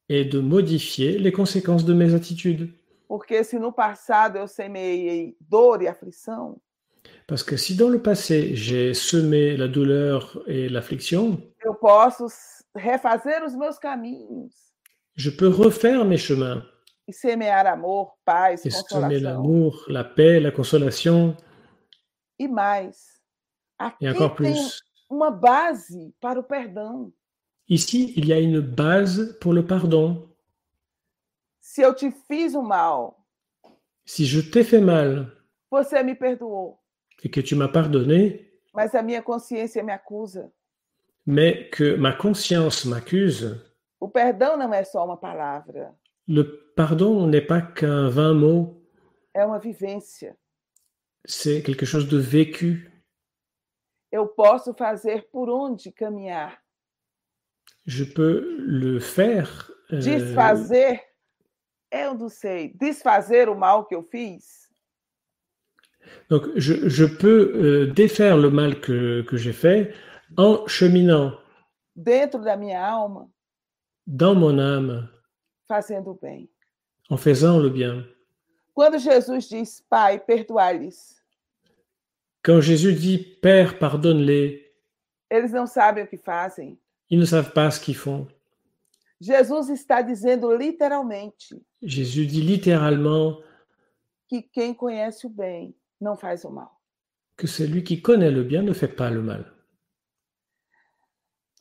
Et 0.09 0.25
de 0.25 0.39
modifier 0.39 1.17
les 1.19 1.31
conséquences 1.31 1.85
de 1.85 1.93
mes 1.93 2.13
attitudes. 2.15 2.69
Porque 3.07 3.43
se 3.43 3.57
no 3.59 3.71
passado 3.71 4.37
eu 4.37 4.47
semeei 4.47 5.35
dor 5.39 5.81
e 5.81 5.87
aflição, 5.87 6.59
Parce 7.27 7.43
que 7.43 7.57
si 7.57 7.75
dans 7.75 7.89
le 7.89 8.01
passé 8.01 8.55
j'ai 8.55 8.93
semé 8.95 9.55
la 9.55 9.67
douleur 9.67 10.41
et 10.47 10.67
l'affliction, 10.67 11.39
eu 11.63 11.73
posso 11.75 12.25
s- 12.25 12.63
refazer 12.75 13.43
os 13.43 13.55
meus 13.55 13.77
caminhos 13.79 14.51
je 15.15 15.29
peux 15.29 15.47
refaire 15.49 16.03
mes 16.05 16.17
chemins 16.17 16.63
e 17.07 17.13
semear 17.13 17.65
amor, 17.67 18.13
paz, 18.25 18.65
et 18.65 18.71
semer 18.71 18.81
consolação 18.83 19.21
l'amour, 19.21 19.85
la 19.87 20.03
paix, 20.03 20.39
la 20.39 20.51
consolation 20.51 21.35
e 22.39 22.47
mais. 22.47 23.19
Aqui 23.77 24.05
et 24.05 24.09
encore 24.09 24.35
tem 24.35 24.53
plus. 24.53 24.81
uma 25.09 25.29
base 25.31 26.13
para 26.19 26.39
o 26.39 26.43
perdão. 26.43 27.11
Ici, 27.69 28.13
il 28.17 28.25
y 28.27 28.33
a 28.33 28.39
une 28.39 28.59
base 28.61 29.37
pour 29.39 29.53
le 29.53 29.65
pardon. 29.65 30.27
Se 31.61 31.81
eu 31.81 31.93
te 31.93 32.09
fiz 32.27 32.55
mal, 32.57 33.11
Si 34.05 34.25
je 34.25 34.41
t'ai 34.41 34.63
fait 34.63 34.81
mal 34.81 35.31
você 35.71 36.01
me 36.03 36.15
perdoou, 36.15 36.79
et 37.23 37.29
que 37.29 37.41
tu 37.41 37.55
m'as 37.55 37.67
pardonné, 37.67 38.49
mas 38.73 38.95
a 38.95 39.03
minha 39.03 39.21
consciência 39.21 39.83
me 39.83 39.91
acusa. 39.91 40.51
mais 41.27 41.69
que 41.69 41.95
ma 41.95 42.11
conscience 42.13 42.85
m'accuse, 42.87 43.61
O 43.99 44.07
perdão 44.09 44.57
não 44.57 44.73
é 44.73 44.83
só 44.83 45.05
uma 45.05 45.15
palavra, 45.17 45.93
le 46.27 46.43
pardon 46.75 47.27
n'est 47.27 47.45
pas 47.45 47.61
qu'un 47.61 48.09
vain 48.09 48.33
mot, 48.33 48.81
é 49.35 49.45
uma 49.45 49.59
vivência. 49.59 50.35
c'est 51.27 51.61
quelque 51.61 51.85
chose 51.85 52.07
de 52.07 52.17
vécu. 52.19 52.89
Eu 54.11 54.27
posso 54.27 54.73
fazer 54.73 55.29
por 55.31 55.49
onde 55.51 55.91
caminhar? 55.91 56.59
Je 57.85 58.03
peux 58.03 58.55
le 58.59 58.99
faire. 58.99 59.71
euh, 59.91 59.99
Desfazer, 59.99 61.01
eu 61.91 62.13
não 62.13 62.29
sei, 62.29 62.71
desfazer 62.75 63.49
o 63.49 63.55
mal 63.55 63.85
que 63.85 63.95
eu 63.95 64.03
fiz, 64.03 64.69
donc, 66.29 66.47
je, 66.55 66.87
je 66.89 67.05
peux 67.05 67.51
euh, 67.55 67.93
défaire 67.93 68.37
le 68.37 68.49
mal 68.49 68.79
que, 68.79 69.21
que 69.23 69.37
j'ai 69.37 69.53
fait 69.53 69.93
en 70.37 70.65
cheminant 70.67 71.37
dentro 71.95 72.39
da 72.41 72.55
minha 72.55 72.83
alma, 72.83 73.27
dans 74.07 74.33
mon 74.35 74.57
âme, 74.59 75.09
fazendo 75.67 76.11
o 76.11 76.13
bem. 76.15 76.49
en 77.09 77.17
faisant 77.17 77.59
le 77.59 77.69
bien. 77.69 78.05
Quando 78.75 78.97
Jesus 78.99 79.49
diz, 79.49 79.81
Pai, 79.89 80.19
perdoai-lhes, 80.19 81.17
Quand 82.43 82.61
Jésus 82.61 82.93
dit 82.93 83.17
Père, 83.41 83.77
pardonne-les, 83.77 84.71
eles 85.29 85.51
não 85.51 85.67
sabem 85.67 86.03
o 86.05 86.07
que 86.07 86.17
fazem. 86.17 86.79
Ils 87.09 87.19
ne 87.19 87.25
savent 87.25 87.53
pas 87.53 87.71
ce 87.71 87.79
qu'ils 87.79 87.95
font. 87.95 88.27
Jesus 89.21 89.69
está 89.69 90.01
dizendo 90.01 90.55
literalmente 90.55 91.53
Jésus 91.81 92.25
dit 92.25 92.41
littéralement 92.41 93.37
que 94.29 94.41
quem 94.41 94.73
conhece 94.73 95.25
o 95.25 95.29
bem 95.29 95.75
não 95.99 96.15
faz 96.15 96.45
o 96.45 96.49
mal. 96.49 96.71
que 97.39 97.47
celui 97.47 97.83
qui 97.83 98.01
connaît 98.01 98.31
le 98.31 98.43
bien 98.43 98.61
ne 98.61 98.73
fait 98.73 98.95
pas 98.95 99.09
le 99.09 99.21
mal. 99.21 99.45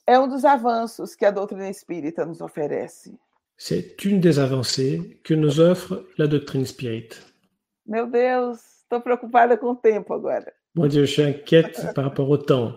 É 0.06 0.18
um 0.18 0.26
dos 0.26 0.44
avanços 0.44 1.14
que 1.14 1.24
a 1.24 1.30
doutrina 1.30 1.68
espírita 1.68 2.24
nos 2.24 2.40
oferece. 2.40 3.12
C'est 3.56 4.04
une 4.04 4.20
des 4.20 4.38
avancées 4.38 5.20
que 5.22 5.34
nous 5.34 5.60
offre 5.60 6.06
la 6.16 6.26
doctrine 6.26 6.64
spirit. 6.64 7.10
Meu 7.86 8.06
Deus, 8.06 8.58
estou 8.82 9.00
preocupada 9.00 9.56
com 9.56 9.70
o 9.70 9.76
tempo 9.76 10.14
agora. 10.14 10.52
Mon 10.74 10.88
Dieu, 10.88 11.04
je 11.04 11.12
suis 11.12 11.22
inquiète 11.22 11.92
par 11.94 12.04
rapport 12.04 12.28
au 12.28 12.38
temps. 12.38 12.76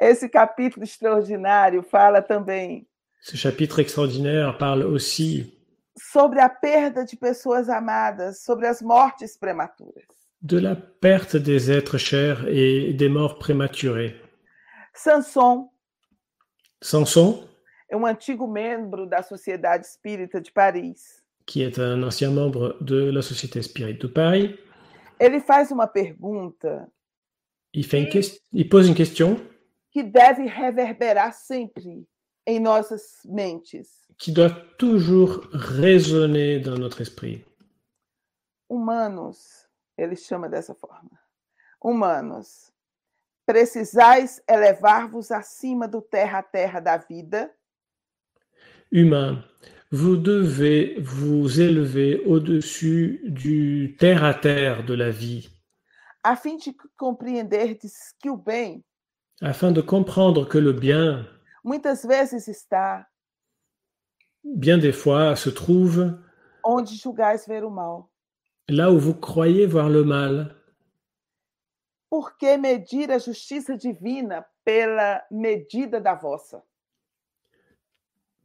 Esse 0.00 0.28
capítulo 0.28 0.84
extraordinário 0.84 1.82
fala 1.82 2.20
também 2.22 2.86
Ce 3.20 3.36
chapitre 3.36 3.80
extraordinaire 3.82 4.56
parle 4.58 4.84
aussi 4.84 5.56
sobre 5.96 6.40
a 6.40 6.48
perda 6.48 7.04
de 7.04 7.16
pessoas 7.16 7.68
amadas, 7.68 8.42
sobre 8.42 8.66
as 8.66 8.80
mortes 8.82 9.36
prematuras. 9.36 10.06
de 10.40 10.58
la 10.58 10.74
perte 10.74 11.38
des 11.38 11.70
êtres 11.70 11.98
chers 11.98 12.44
et 12.48 12.92
des 12.94 13.08
morts 13.08 13.38
prématurées. 13.38 14.16
Sanson 14.94 15.68
Samson, 16.82 17.46
é 17.88 17.96
um 17.96 18.04
antigo 18.06 18.46
membro 18.48 19.06
da 19.06 19.22
Sociedade 19.22 19.86
Espírita 19.86 20.40
de 20.40 20.50
Paris. 20.50 20.96
qui 21.46 21.62
est 21.62 21.78
un 21.78 22.02
ancien 22.04 22.30
membre 22.30 22.76
de 22.80 23.10
la 23.10 23.20
Société 23.22 23.60
Spirit 23.62 23.98
de 24.00 24.06
Paris, 24.08 24.56
Ele 25.20 25.40
faz 25.40 25.70
uma 25.70 25.86
pergunta 25.86 26.88
il, 27.72 27.84
fait 27.84 27.98
une 28.00 28.08
ques- 28.08 28.40
il 28.52 28.68
pose 28.68 28.88
une 28.88 28.94
question 28.94 29.36
que 29.92 30.02
deve 30.02 30.46
reverberar 30.46 31.32
sempre 31.32 32.08
em 32.46 32.58
nossas 32.58 33.20
mentes. 33.24 34.02
qui 34.18 34.32
doit 34.32 34.50
toujours 34.78 35.48
résonner 35.52 36.60
dans 36.60 36.78
notre 36.78 37.00
esprit. 37.00 37.44
Humanos, 38.70 39.68
ele 39.98 40.16
chama 40.16 40.48
dessa 40.48 40.74
forma. 40.74 41.18
Humanos, 41.84 42.72
precisais 43.44 44.40
elevar-vos 44.48 45.30
acima 45.32 45.88
do 45.88 46.00
terra 46.00 46.38
a 46.38 46.42
terra 46.42 46.80
da 46.80 46.96
vida, 46.96 47.50
Humain, 48.90 49.42
vous 49.90 50.16
devez 50.16 51.00
vous 51.00 51.60
élever 51.60 52.22
au-dessus 52.26 53.22
du 53.24 53.96
terre-à-terre 53.98 54.84
de 54.84 54.92
la 54.94 55.10
vie 55.10 55.48
a 56.22 56.36
fim 56.36 56.56
de 56.56 56.72
compreenderdes 56.96 58.14
que 58.22 58.30
o 58.30 58.36
bem 58.36 58.84
afin 59.42 59.72
de 59.72 59.80
comprendre 59.80 60.48
que 60.48 60.58
le 60.58 60.72
bien, 60.72 61.26
muitas 61.64 62.06
vezes 62.06 62.48
está 62.48 63.06
bien 64.44 64.78
des 64.78 64.92
fois, 64.92 65.36
se 65.36 65.50
trouve 65.50 66.18
onde 66.64 66.88
julgais 66.88 67.46
ver 67.46 67.64
o 67.64 67.70
mal. 67.70 68.04
là 68.68 68.90
où 68.90 68.98
vous 68.98 69.14
croyez 69.14 69.66
voir 69.66 69.88
le 69.88 70.04
mal. 70.04 70.56
Por 72.08 72.36
que 72.36 72.58
medir 72.58 73.10
a 73.10 73.18
justiça 73.18 73.76
divina 73.76 74.44
pela 74.64 75.24
medida 75.30 75.98
da 76.00 76.14
vossa? 76.14 76.62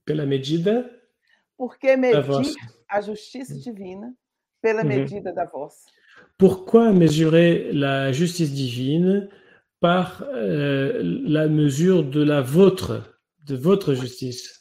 Pela 0.05 0.25
medida 0.25 0.89
Por 1.57 1.77
que 1.77 1.87
da 1.87 1.97
medir 1.97 2.55
a 2.87 3.01
justiça 3.01 3.55
divina 3.55 4.13
pela 4.61 4.83
medida 4.83 5.33
da 5.33 5.45
vossa? 5.45 5.85
Pourquoi 6.37 6.93
mesurer 6.93 7.73
la 7.73 8.11
justice 8.11 8.53
divine 8.53 9.29
par 9.79 10.23
euh, 10.23 11.01
la 11.03 11.47
mesure 11.47 12.03
de 12.03 12.23
la 12.23 12.41
vôtre, 12.41 13.03
de 13.45 13.55
votre 13.55 13.93
justice 13.93 14.53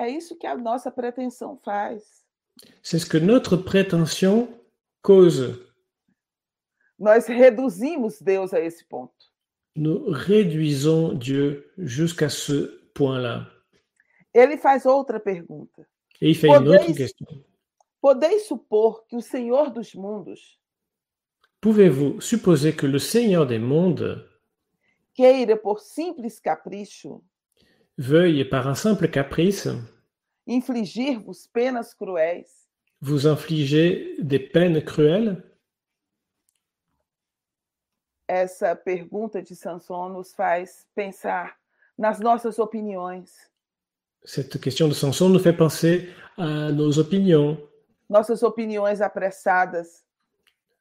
É 0.00 0.08
isso 0.08 0.36
que 0.38 0.46
a 0.46 0.56
nossa 0.56 0.90
pretensão 0.92 1.58
faz. 1.64 2.02
C'est 2.82 3.00
ce 3.00 3.06
que 3.06 3.18
notre 3.18 3.56
prétention 3.56 4.48
cause. 5.02 5.58
Nós 6.98 7.26
reduzimos 7.26 8.20
Deus 8.22 8.52
a 8.54 8.60
esse 8.60 8.84
ponto. 8.84 9.12
Nous 9.76 10.04
réduisons 10.08 11.12
Dieu 11.14 11.70
jusqu'à 11.78 12.28
ce 12.28 12.80
point-là. 12.94 13.48
Ele 14.34 14.56
faz 14.56 14.86
outra 14.86 15.18
pergunta. 15.18 15.82
Et 16.20 16.30
il 16.30 16.36
fait 16.36 16.48
une 16.48 16.68
autre 16.68 16.84
Podeis- 16.86 16.94
question. 16.96 17.26
Podeis 18.00 18.38
supor 18.46 19.04
que 19.08 19.16
o 19.16 19.20
Senhor 19.20 19.72
dos 19.72 19.94
mundos 19.96 20.60
Pouvez-vous 21.60 22.20
supposer 22.20 22.72
que 22.76 22.86
le 22.86 23.00
Seigneur 23.00 23.46
des 23.46 23.58
mondes 23.58 24.27
queira, 25.18 25.56
por 25.56 25.80
simples 25.80 26.38
capricho, 26.38 27.24
veuille, 27.96 28.44
par 28.44 28.68
un 28.68 28.76
simple 28.76 29.08
caprice, 29.08 29.68
infligir-vos 30.46 31.48
penas 31.52 31.92
cruéis? 31.92 32.68
vous 33.00 33.26
infliger 33.26 34.14
des 34.20 34.38
peines 34.38 34.80
cruelles? 34.84 35.42
Essa 38.28 38.76
pergunta 38.76 39.42
de 39.42 39.54
Sanson 39.56 40.10
nos 40.10 40.32
faz 40.34 40.86
pensar 40.94 41.56
nas 41.98 42.20
nossas 42.20 42.60
opiniões, 42.60 43.24
Cette 44.24 44.60
question 44.60 44.88
de 44.88 44.94
Samson 44.94 45.30
nous 45.30 45.38
fait 45.38 45.56
penser 45.56 46.10
à 46.36 46.70
nos 46.70 46.98
opinions, 46.98 47.58
nossas 48.08 48.42
opiniões 48.44 49.00
apressadas, 49.00 50.04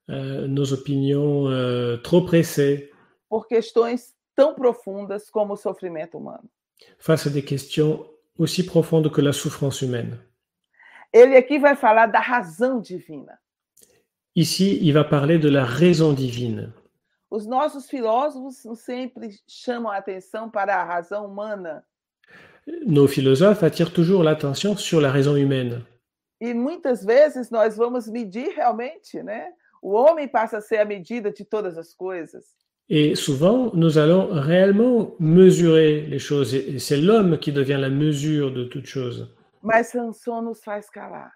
euh, 0.10 0.48
nos 0.48 0.74
opinions 0.74 1.48
euh, 1.48 1.98
trop 1.98 2.22
pressées. 2.22 2.92
Por 3.30 3.48
questões 3.48 4.17
tão 4.38 4.54
profundas 4.54 5.30
como 5.32 5.54
o 5.56 5.58
sofrimento 5.58 6.18
humano. 6.18 6.48
face 7.00 7.28
à 7.28 7.32
des 7.32 7.42
questions 7.44 8.06
aussi 8.38 8.64
profondes 8.64 9.12
que 9.12 9.20
la 9.22 9.34
souffrance 9.34 9.84
humaine. 9.84 10.20
Ele 11.12 11.36
aqui 11.36 11.58
vai 11.58 11.76
falar 11.76 12.06
da 12.06 12.20
razão 12.20 12.80
divina. 12.80 13.40
Ici, 14.36 14.78
il 14.84 14.94
va 14.94 15.04
parler 15.04 15.40
de 15.40 15.50
la 15.50 15.66
raison 15.66 16.14
divine. 16.14 16.72
Os 17.30 17.48
nossos 17.48 17.90
filósofos 17.90 18.62
sempre 18.80 19.30
chamam 19.48 19.92
a 19.92 19.98
atenção 19.98 20.50
para 20.50 20.76
a 20.76 20.84
razão 20.84 21.26
humana 21.26 21.84
Nos 22.86 23.12
philosophes 23.14 23.64
attirent 23.64 23.94
toujours 23.94 24.24
l'attention 24.24 24.78
sur 24.78 25.02
la 25.02 25.10
raison 25.12 25.34
humaine. 25.36 25.84
e 26.40 26.54
muitas 26.54 27.04
vezes 27.04 27.50
nós 27.50 27.76
vamos 27.76 28.08
medir 28.08 28.50
realmente, 28.56 29.24
né? 29.24 29.52
O 29.82 29.92
homem 29.94 30.28
passa 30.28 30.58
a 30.58 30.62
ser 30.62 30.78
a 30.78 30.86
medida 30.86 31.32
de 31.32 31.44
todas 31.44 31.78
as 31.78 31.94
coisas. 31.96 32.46
Et 32.90 33.16
souvent, 33.16 33.72
nous 33.74 33.98
allons 33.98 34.30
réellement 34.32 35.14
mesurer 35.20 36.02
les 36.02 36.20
choses. 36.20 36.54
Et 36.56 36.80
c'est 36.80 36.98
l'homme 36.98 37.38
qui 37.38 37.52
devient 37.52 37.78
la 37.80 37.90
mesure 37.90 38.54
de 38.54 38.64
toute 38.64 38.86
chose. 38.86 39.30
Mas 39.62 39.92
Sanson 39.92 40.42
nos 40.42 40.54
faz 40.54 40.90
calar. 40.90 41.32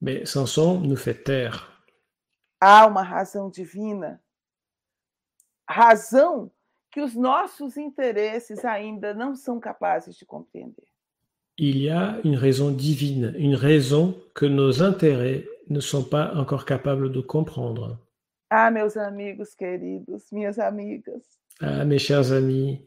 Mais 0.00 0.24
Samson 0.24 0.80
nous 0.80 0.96
fait 0.96 1.24
taire. 1.24 1.66
Há 2.60 2.86
uma 2.86 3.02
razão 3.02 3.50
divina, 3.50 4.20
razão 5.68 6.50
que 6.90 7.02
os 7.02 7.14
nossos 7.14 7.76
interesses 7.76 8.64
ainda 8.64 9.12
não 9.12 9.34
são 9.34 9.60
capazes 9.60 10.16
de 10.16 10.24
compreender. 10.24 10.86
Il 11.58 11.78
y 11.78 11.90
a 11.90 12.20
une 12.24 12.36
raison 12.36 12.70
divine, 12.70 13.34
une 13.36 13.54
raison 13.54 14.14
que 14.34 14.46
nos 14.46 14.82
intérêts 14.82 15.46
ne 15.68 15.80
sont 15.80 16.04
pas 16.04 16.34
encore 16.34 16.64
capables 16.64 17.10
de 17.10 17.20
comprendre. 17.20 17.98
Ah, 18.58 18.70
meus 18.70 18.96
amigos 18.96 19.54
queridos, 19.54 20.30
minhas 20.32 20.58
amigas. 20.58 21.22
Ah, 21.60 21.84
mes 21.84 22.00
chers 22.00 22.32
amis, 22.32 22.78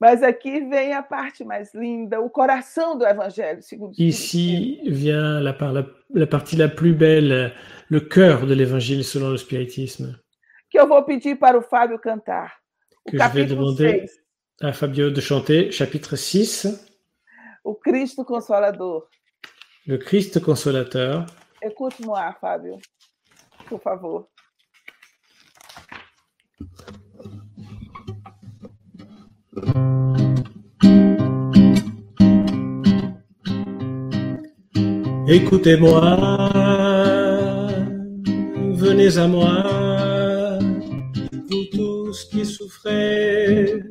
Mas 0.00 0.22
aqui 0.22 0.60
vem 0.60 0.94
a 0.94 1.02
parte 1.02 1.44
mais 1.44 1.74
linda, 1.74 2.20
o 2.22 2.30
coração 2.30 2.96
do 2.96 3.04
Evangelho 3.04 3.60
segundo 3.62 3.92
ici 3.98 4.80
vient 4.86 5.40
la, 5.42 5.52
la- 5.72 5.86
la 6.14 6.26
partie 6.26 6.56
la 6.56 6.68
plus 6.68 6.94
belle, 6.94 7.52
le 7.90 8.00
cœur 8.00 8.46
de 8.46 8.54
l'évangile 8.54 9.04
selon 9.04 9.30
le 9.30 9.36
spiritisme, 9.36 10.18
que 10.70 10.78
eu 10.80 10.86
vou 10.88 11.02
pedir 11.04 11.36
para 11.38 11.58
o 11.58 11.62
Fábio 11.62 11.98
cantar. 11.98 12.50
O 13.04 13.10
que 13.10 13.18
je 13.18 13.18
vais 13.18 13.28
capítulo 13.46 13.74
demander 13.74 14.06
6, 14.08 14.22
à 14.62 14.72
Fabio 14.72 15.10
de 15.10 15.20
chanter, 15.20 15.70
chapitre 15.70 16.16
6, 16.16 16.66
o 17.62 17.74
Cristo 17.74 18.24
Consolador. 18.24 19.06
le 19.86 19.98
Christ 19.98 20.40
consolateur. 20.40 21.26
Écoute 21.62 22.00
no 22.00 22.14
ar, 22.14 22.38
Fábio, 22.40 22.78
por 23.68 23.80
favor. 23.82 24.28
Écoutez-moi, 35.30 36.16
venez 38.74 39.18
à 39.18 39.28
moi, 39.28 40.58
vous 41.50 41.64
tous 41.70 42.24
qui 42.30 42.46
souffrez. 42.46 43.82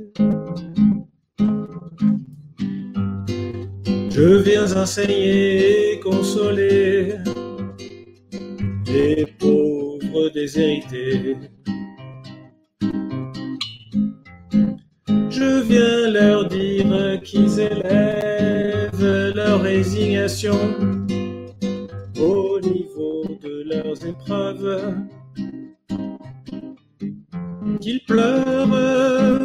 Je 4.10 4.38
viens 4.42 4.76
enseigner 4.76 6.00
consoler 6.00 7.18
les 8.88 9.28
pauvres 9.40 10.30
déshérités. 10.34 11.36
Je 15.40 15.62
viens 15.62 16.10
leur 16.10 16.48
dire 16.48 17.22
qu'ils 17.24 17.60
élèvent 17.60 19.36
leur 19.36 19.62
résignation 19.62 20.58
au 22.20 22.60
niveau 22.60 23.24
de 23.44 23.64
leurs 23.70 24.04
épreuves, 24.04 24.96
qu'ils 27.80 28.04
pleurent, 28.06 29.40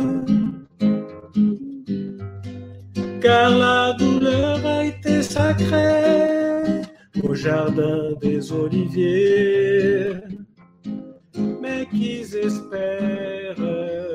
car 3.21 3.51
la 3.59 3.93
douleur 3.99 4.65
a 4.65 4.85
été 4.87 5.23
sacrée 5.23 6.81
au 7.23 7.35
jardin 7.35 8.13
des 8.23 8.51
oliviers, 8.51 10.15
mais 11.61 11.87
qu'ils 11.93 12.35
espèrent 12.35 14.12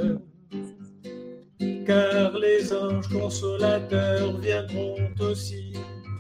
car 1.88 2.38
les 2.38 2.74
anges 2.74 3.08
consolateurs 3.08 4.38
viendront 4.42 4.98
aussi 5.22 5.72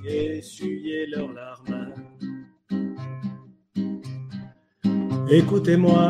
essuyer 0.05 1.07
leurs 1.07 1.34
larmes. 1.34 1.93
Écoutez-moi, 5.30 6.03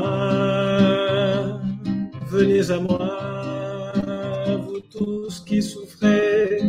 venez 2.28 2.70
à 2.70 2.80
moi, 2.80 3.94
vous 4.68 4.80
tous 4.92 5.40
qui 5.40 5.64
souffrez. 5.64 6.62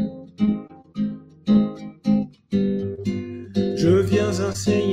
Je 3.76 4.00
viens 4.10 4.40
enseigner 4.40 4.87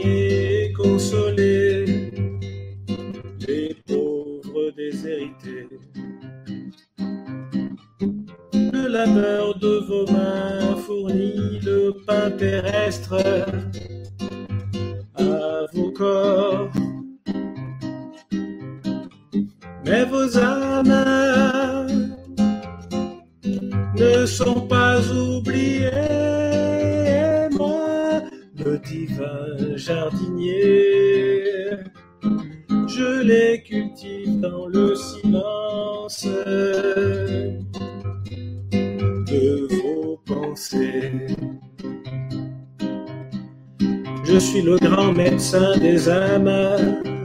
des 45.86 46.10
âmes, 46.10 46.50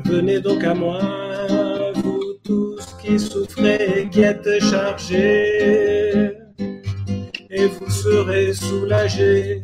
venez 0.05 0.41
donc 0.41 0.63
à 0.65 0.75
moi, 0.75 1.01
vous 2.03 2.35
tous 2.45 2.85
qui 3.01 3.19
souffrez 3.19 4.01
et 4.01 4.09
qui 4.11 4.21
êtes 4.21 4.61
chargés, 4.61 6.37
et 7.59 7.67
vous 7.67 7.91
serez 7.91 8.53
soulagés 8.53 9.63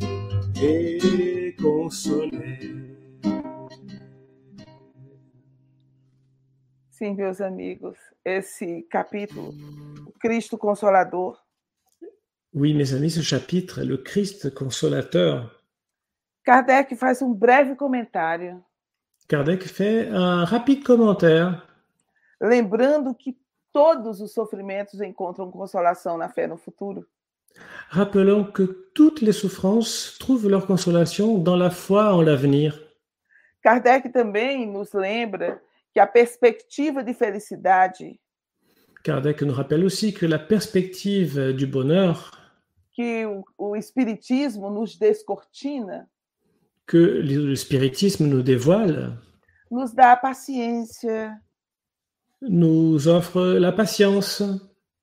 et 0.61 1.55
consolés. 1.61 2.73
Sim, 6.89 7.13
meus 7.15 7.41
amigos, 7.41 7.99
esse 8.25 8.87
capítulo, 8.89 9.53
Cristo 10.19 10.57
Consolador, 10.57 11.43
Oui, 12.53 12.73
mes 12.73 12.91
amis, 12.95 13.11
ce 13.11 13.21
chapitre, 13.21 13.83
le 13.83 13.97
Christ 13.97 14.51
consolateur, 14.55 15.57
Kardec 16.47 16.95
faz 16.95 17.21
um 17.21 17.33
breve 17.33 17.75
comentário, 17.75 18.63
Kardec 19.27 19.63
fait 19.63 20.07
un 20.09 20.45
rapide 20.45 20.83
commentaire 20.83 21.67
lembrando 22.39 23.13
que 23.15 23.35
todos 23.73 24.21
os 24.21 24.31
sofrimentos 24.31 25.01
encontram 25.01 25.51
consolação 25.51 26.17
na 26.17 26.29
fé 26.29 26.47
no 26.47 26.57
futuro. 26.57 27.05
rappelant 27.89 28.43
que 28.43 28.63
toutes 28.93 29.21
les 29.21 29.33
souffrances 29.33 30.17
trouvent 30.19 30.47
leur 30.47 30.67
consolation 30.67 31.37
dans 31.37 31.55
la 31.55 31.71
foi 31.71 32.13
en 32.13 32.21
l'avenir. 32.21 32.79
Kardec 33.61 34.11
também 34.11 34.65
nos 34.65 34.93
lembra 34.93 35.59
que 35.93 35.99
a 35.99 36.07
perspectiva 36.07 37.03
de 37.03 37.13
felicidade 37.13 38.19
Kardec 39.03 39.41
nous 39.41 39.53
rappelle 39.53 39.85
aussi 39.85 40.13
que 40.13 40.25
la 40.25 40.39
perspective 40.39 41.53
du 41.53 41.65
bonheur 41.65 42.31
que 42.95 43.25
o, 43.25 43.45
o 43.57 43.75
Espiritismo 43.75 44.69
nos 44.69 44.97
descortina 44.97 46.07
que 46.87 46.97
le 46.97 47.55
spiritisme 47.55 48.25
nous 48.25 48.41
dévoile 48.41 49.17
nos 49.69 49.93
dá 49.93 50.15
paciência, 50.15 51.37
nous 52.41 53.07
offre 53.07 53.41
la 53.59 53.71
patience, 53.71 54.41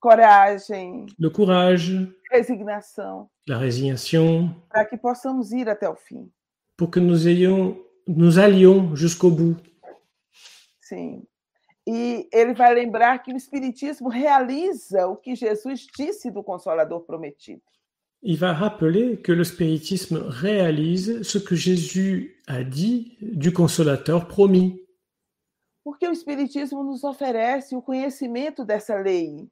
coragem, 0.00 1.06
le 1.18 1.28
courage, 1.28 2.08
resignação, 2.30 3.28
la 3.46 3.58
résignation, 3.58 4.54
para 4.70 4.84
que 4.86 4.96
possamos 4.96 5.52
ir 5.52 5.68
até 5.68 5.88
o 5.88 5.94
fim. 5.94 6.30
pour 6.76 6.90
que 6.90 7.00
nous 7.00 7.28
ayons, 7.28 7.78
nous 8.06 8.38
allions 8.38 8.94
jusqu'au 8.96 9.30
bout. 9.30 9.56
Sim. 10.80 11.22
E 11.86 12.28
ele 12.32 12.54
vai 12.54 12.74
lembrar 12.74 13.18
que 13.18 13.32
o 13.32 13.36
Espiritismo 13.36 14.08
realiza 14.08 15.06
o 15.06 15.16
que 15.16 15.34
Jesus 15.34 15.86
disse 15.96 16.30
do 16.30 16.42
Consolador 16.42 17.02
prometido. 17.02 17.62
Il 18.26 18.38
va 18.38 18.54
rappeler 18.54 19.18
que 19.18 19.32
le 19.32 19.44
spiritisme 19.44 20.16
réalise 20.26 21.20
ce 21.22 21.36
que 21.36 21.54
Jésus 21.54 22.40
a 22.46 22.64
dit 22.64 23.18
du 23.20 23.52
consolateur 23.52 24.26
promis. 24.26 24.80
Porque 25.84 26.06
o 26.06 26.12
Espiritismo 26.12 26.82
nos 26.82 27.04
oferece 27.04 27.76
o 27.76 27.82
conhecimento 27.82 28.64
dessa 28.64 28.98
lei, 28.98 29.46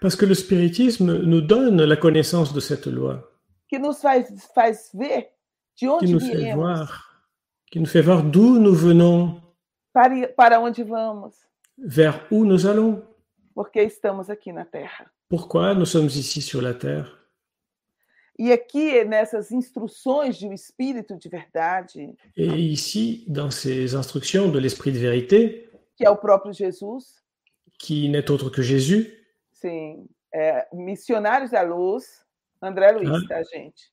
Parce 0.00 0.16
que 0.16 0.26
le 0.26 0.34
spiritisme 0.34 1.22
nous 1.22 1.40
donne 1.40 1.84
la 1.84 1.96
connaissance 1.96 2.52
de 2.52 2.58
cette 2.58 2.88
loi, 2.88 3.30
que 3.70 3.78
nos 3.78 3.94
faz, 3.94 4.26
faz 4.52 4.90
ver 4.92 5.22
de 5.22 5.28
qui 5.76 5.88
onde 5.88 6.08
nous 6.08 6.18
fait 6.18 6.36
viemos, 6.36 6.62
voir, 6.62 7.22
qui 7.70 7.78
nous 7.78 7.86
fait 7.86 8.02
voir 8.02 8.24
d'où 8.24 8.58
nous 8.58 8.74
venons, 8.74 9.40
para, 9.92 10.26
para 10.36 10.60
onde 10.60 10.80
vamos, 10.80 11.34
vers 11.78 12.26
où 12.32 12.44
nous 12.44 12.66
allons, 12.66 13.02
porque 13.54 13.76
estamos 13.76 14.28
aqui 14.28 14.52
na 14.52 14.64
Terra. 14.64 15.06
pourquoi 15.28 15.74
nous 15.74 15.86
sommes 15.86 16.06
ici 16.06 16.42
sur 16.42 16.60
la 16.60 16.74
terre. 16.74 17.25
E 18.38 18.52
aqui, 18.52 19.02
nessas 19.04 19.50
instruções 19.50 20.42
um 20.42 20.52
Espírito 20.52 21.16
de 21.16 21.28
verdade, 21.28 22.14
Et 22.36 22.46
ici, 22.72 23.24
dans 23.26 23.50
ces 23.50 23.94
instructions 23.94 24.50
de 24.50 24.58
l'Esprit 24.58 24.92
de 24.92 24.98
vérité, 24.98 25.70
que 25.96 26.04
é 26.04 26.10
o 26.10 26.16
próprio 26.16 26.52
Jesus, 26.52 27.22
qui 27.78 28.08
n'est 28.10 28.30
autre 28.30 28.50
que 28.50 28.62
Jésus, 28.62 29.10
sim, 29.52 30.06
é, 30.34 30.66
Missionários 30.74 31.50
da 31.50 31.62
Luz, 31.62 32.04
André 32.60 32.92
Luiz, 32.92 33.08
Ah. 33.08 33.28
tá, 33.28 33.42
gente? 33.42 33.90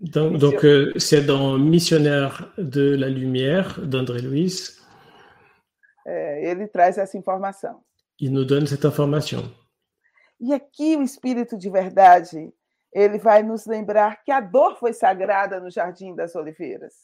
donc 0.00 0.38
donc, 0.38 0.64
euh, 0.64 0.92
c'est 0.98 1.22
dans 1.24 1.56
Missionnaire 1.56 2.52
de 2.58 2.96
la 2.96 3.08
Lumière 3.08 3.80
d'André 3.80 4.20
Louis, 4.22 4.76
É, 6.06 6.50
ele 6.50 6.66
traz 6.68 6.98
essa 6.98 7.16
informação. 7.16 7.80
il 8.18 8.30
nous 8.32 8.44
donne 8.44 8.66
cette 8.66 8.84
information. 8.86 9.42
E 10.40 10.52
aqui 10.52 10.96
o 10.96 11.02
Espírito 11.02 11.56
de 11.56 11.70
verdade, 11.70 12.52
ele 12.94 13.18
vai 13.18 13.42
nos 13.42 13.66
lembrar 13.66 14.22
que 14.24 14.30
a 14.30 14.40
dor 14.40 14.76
foi 14.78 14.92
sagrada 14.92 15.58
no 15.60 15.70
Jardim 15.70 16.14
das 16.14 16.34
Oliveiras. 16.36 16.94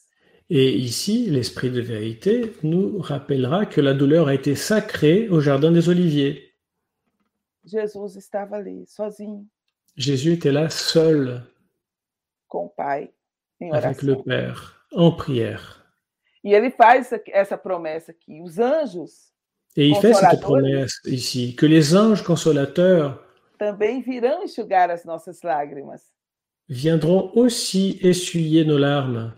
Et 0.48 0.70
ici, 0.76 1.26
l'Esprit 1.30 1.70
de 1.70 1.80
vérité 1.80 2.52
nous 2.62 2.98
rappellera 3.00 3.66
que 3.66 3.80
la 3.80 3.92
douleur 3.94 4.28
a 4.28 4.34
été 4.34 4.56
sacrée 4.56 5.28
au 5.28 5.40
Jardin 5.40 5.70
des 5.72 5.88
Oliviers. 5.88 6.52
Jesus 7.64 8.16
estava 8.16 8.56
ali, 8.56 8.84
sozinho, 8.86 9.46
Jésus 9.96 10.32
était 10.32 10.50
là 10.52 10.70
seul 10.70 11.42
com 12.48 12.66
o 12.66 12.68
Pai, 12.70 13.12
em 13.60 13.70
avec 13.72 14.02
le. 14.02 14.16
Père, 14.22 14.86
en 14.92 15.12
prière. 15.12 15.76
E 16.42 16.54
ele 16.54 16.70
faz 16.70 17.12
essa- 17.12 17.22
essa 17.28 17.58
promessa 17.58 18.10
aqui. 18.12 18.40
Os 18.42 18.58
anjos 18.58 19.30
Et 19.76 19.88
il 19.88 19.94
fait 19.96 20.14
cette 20.14 20.40
promesse 20.40 20.98
ici, 21.04 21.54
que 21.54 21.66
les 21.66 21.94
anges 21.94 22.22
consolateurs 22.24 23.22
também 23.60 24.00
virão 24.00 24.42
enxugar 24.42 24.90
as 24.90 25.04
nossas 25.04 25.42
lágrimas. 25.42 26.02
viendront 26.66 27.30
aussi 27.34 27.98
essuyer 28.02 28.64
nos 28.66 28.80
larmes. 28.80 29.32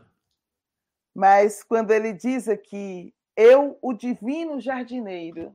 Mas 1.12 1.62
quando 1.64 1.90
ele 1.90 2.12
diz 2.12 2.46
aqui, 2.48 3.12
eu, 3.36 3.76
o 3.82 3.92
divino 3.92 4.60
jardineiro, 4.60 5.52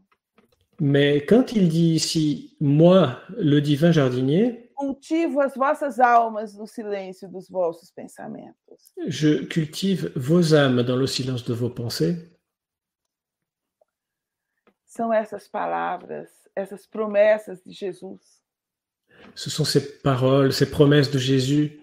Mais 0.80 1.24
quand 1.26 1.54
il 1.54 1.70
dit 1.70 1.96
ici, 1.96 2.56
moi, 2.60 3.20
le 3.30 3.62
divin 3.62 3.92
jardinier, 3.94 4.70
cultivo 4.76 5.40
as 5.42 5.56
vossas 5.56 6.00
almas 6.00 6.54
no 6.54 6.68
silêncio 6.68 7.28
dos 7.30 7.50
vossos 7.50 7.90
pensamentos. 7.90 8.94
je 9.08 9.46
cultive 9.48 10.12
vos 10.16 10.54
âmes 10.54 10.84
dans 10.84 10.98
le 11.00 11.08
silence 11.08 11.44
de 11.44 11.54
vos 11.54 11.70
pensées, 11.74 12.16
São 14.86 15.14
essas 15.14 15.48
palavras, 15.48 16.30
essas 16.56 16.86
promessas 16.86 17.62
de 17.64 17.72
Jesus, 17.72 18.37
ce 19.36 19.50
sont 19.50 19.66
ces 19.66 20.00
paroles, 20.02 20.52
ces 20.54 20.70
promesses 20.70 21.12
de 21.12 21.20
Jésus 21.20 21.80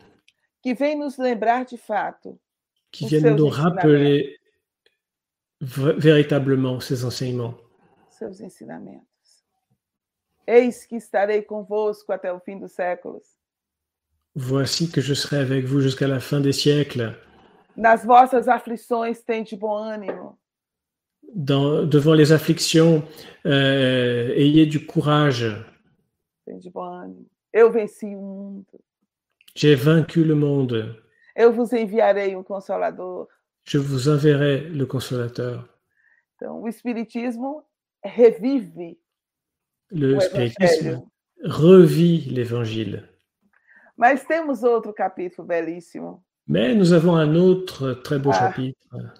que 0.62 0.74
vêm 0.74 0.96
nos 0.98 1.16
lembrar 1.18 1.64
de 1.66 1.76
fato 1.76 2.38
qui 2.90 3.06
viennent 3.06 3.36
nous 3.36 3.48
rappeler 3.48 4.38
véritablement 5.60 6.80
ces 6.80 7.04
enseignements. 7.04 7.54
seus 8.10 8.40
ensinamentos. 8.42 9.02
Eis 10.46 10.86
que 10.86 10.96
estarei 10.96 11.42
convosco 11.42 12.12
até 12.12 12.30
o 12.30 12.38
fim 12.38 12.56
dos 12.58 12.68
séculos. 12.72 13.24
Voici 14.36 14.90
que 14.90 15.00
je 15.00 15.14
serai 15.14 15.38
avec 15.38 15.64
vous 15.64 15.80
jusqu'à 15.80 16.06
la 16.08 16.20
fin 16.20 16.40
des 16.40 16.52
siècles. 16.52 17.14
Nas 17.76 18.04
vossas 18.04 18.48
aflições, 18.48 19.14
tende 19.26 19.58
bom 19.58 19.76
ânimo. 19.76 20.38
Dans- 21.34 21.82
devant 21.84 22.14
les 22.14 22.30
afflictions, 22.32 23.02
euh, 23.46 24.32
ayez 24.36 24.66
du 24.66 24.86
courage. 24.86 25.46
Tende 26.44 26.70
bom 26.70 26.82
ânimo. 26.84 27.26
Eu 27.52 27.70
venci 27.70 28.06
o 28.16 28.20
mundo. 28.20 28.66
J'ai 29.56 29.74
vaincu 29.76 30.20
le 30.24 30.34
monde. 30.34 30.96
Eu 31.36 31.52
vos 31.52 31.72
enviarei 31.72 32.36
um 32.36 32.42
consolador. 32.42 33.28
Je 33.64 33.78
vous 33.78 34.08
enverrai 34.08 34.68
le 34.68 34.84
consolateur. 34.86 35.68
Então, 36.36 36.60
o 36.62 36.68
Espiritismo 36.68 37.64
revive 38.04 38.98
Le 39.90 40.14
o 40.16 40.20
Evangelho. 40.20 41.10
revit 41.44 42.28
l'évangile. 42.30 43.08
Mas 43.96 44.24
temos 44.24 44.62
outro 44.64 44.92
capítulo 44.92 45.46
belíssimo. 45.46 46.22
Mais 46.46 46.74
nous 46.76 46.92
avons 46.92 47.14
un 47.16 47.36
autre 47.36 47.94
très 48.02 48.18
beau 48.18 48.32
Ah. 48.32 48.50
chapitre. 48.50 49.14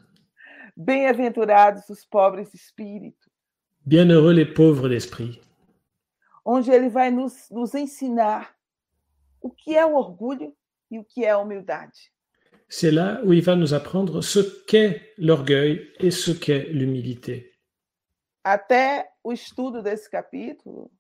Bem-aventurados 0.77 1.89
os 1.89 2.05
pobres 2.05 2.51
de 2.51 2.57
espírito, 2.57 3.31
Bienheureux 3.87 4.33
les 4.33 4.47
pauvres 4.47 4.89
d'esprit, 4.89 5.41
onde 6.45 6.71
ele 6.71 6.89
vai 6.89 7.11
nos, 7.11 7.49
nos 7.51 7.75
ensinar 7.75 8.55
o 9.41 9.51
que 9.51 9.77
é 9.77 9.85
o 9.85 9.95
orgulho 9.95 10.55
e 10.91 10.99
o 10.99 11.05
que 11.05 11.25
é 11.25 11.31
a 11.31 11.39
humildade. 11.39 12.13
c'est 12.69 12.91
là 12.91 13.21
où 13.25 13.33
il 13.33 13.43
va 13.43 13.55
nous 13.55 13.73
apprendre 13.75 14.23
ce 14.23 14.41
qu'est 14.67 15.13
l'orgueil 15.19 15.93
et 16.01 16.11
ce 16.11 16.33
qu'est 16.33 16.65
l'humilité. 16.73 17.53
Até 18.43 19.05
o 19.23 19.33
estudo 19.33 19.83
desse 19.83 20.09
capítulo, 20.09 20.91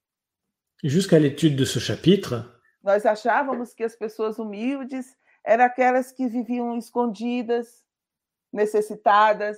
Jusqu'à 0.82 1.18
l'étude 1.18 1.56
de 1.56 1.64
ce 1.64 1.78
chapitre, 1.78 2.44
nós 2.82 3.06
achávamos 3.06 3.72
que 3.72 3.82
as 3.82 3.96
pessoas 3.96 4.38
humildes 4.38 5.16
eram 5.42 5.64
aquelas 5.64 6.12
que 6.12 6.28
viviam 6.28 6.76
escondidas, 6.76 7.82
necessitadas, 8.52 9.56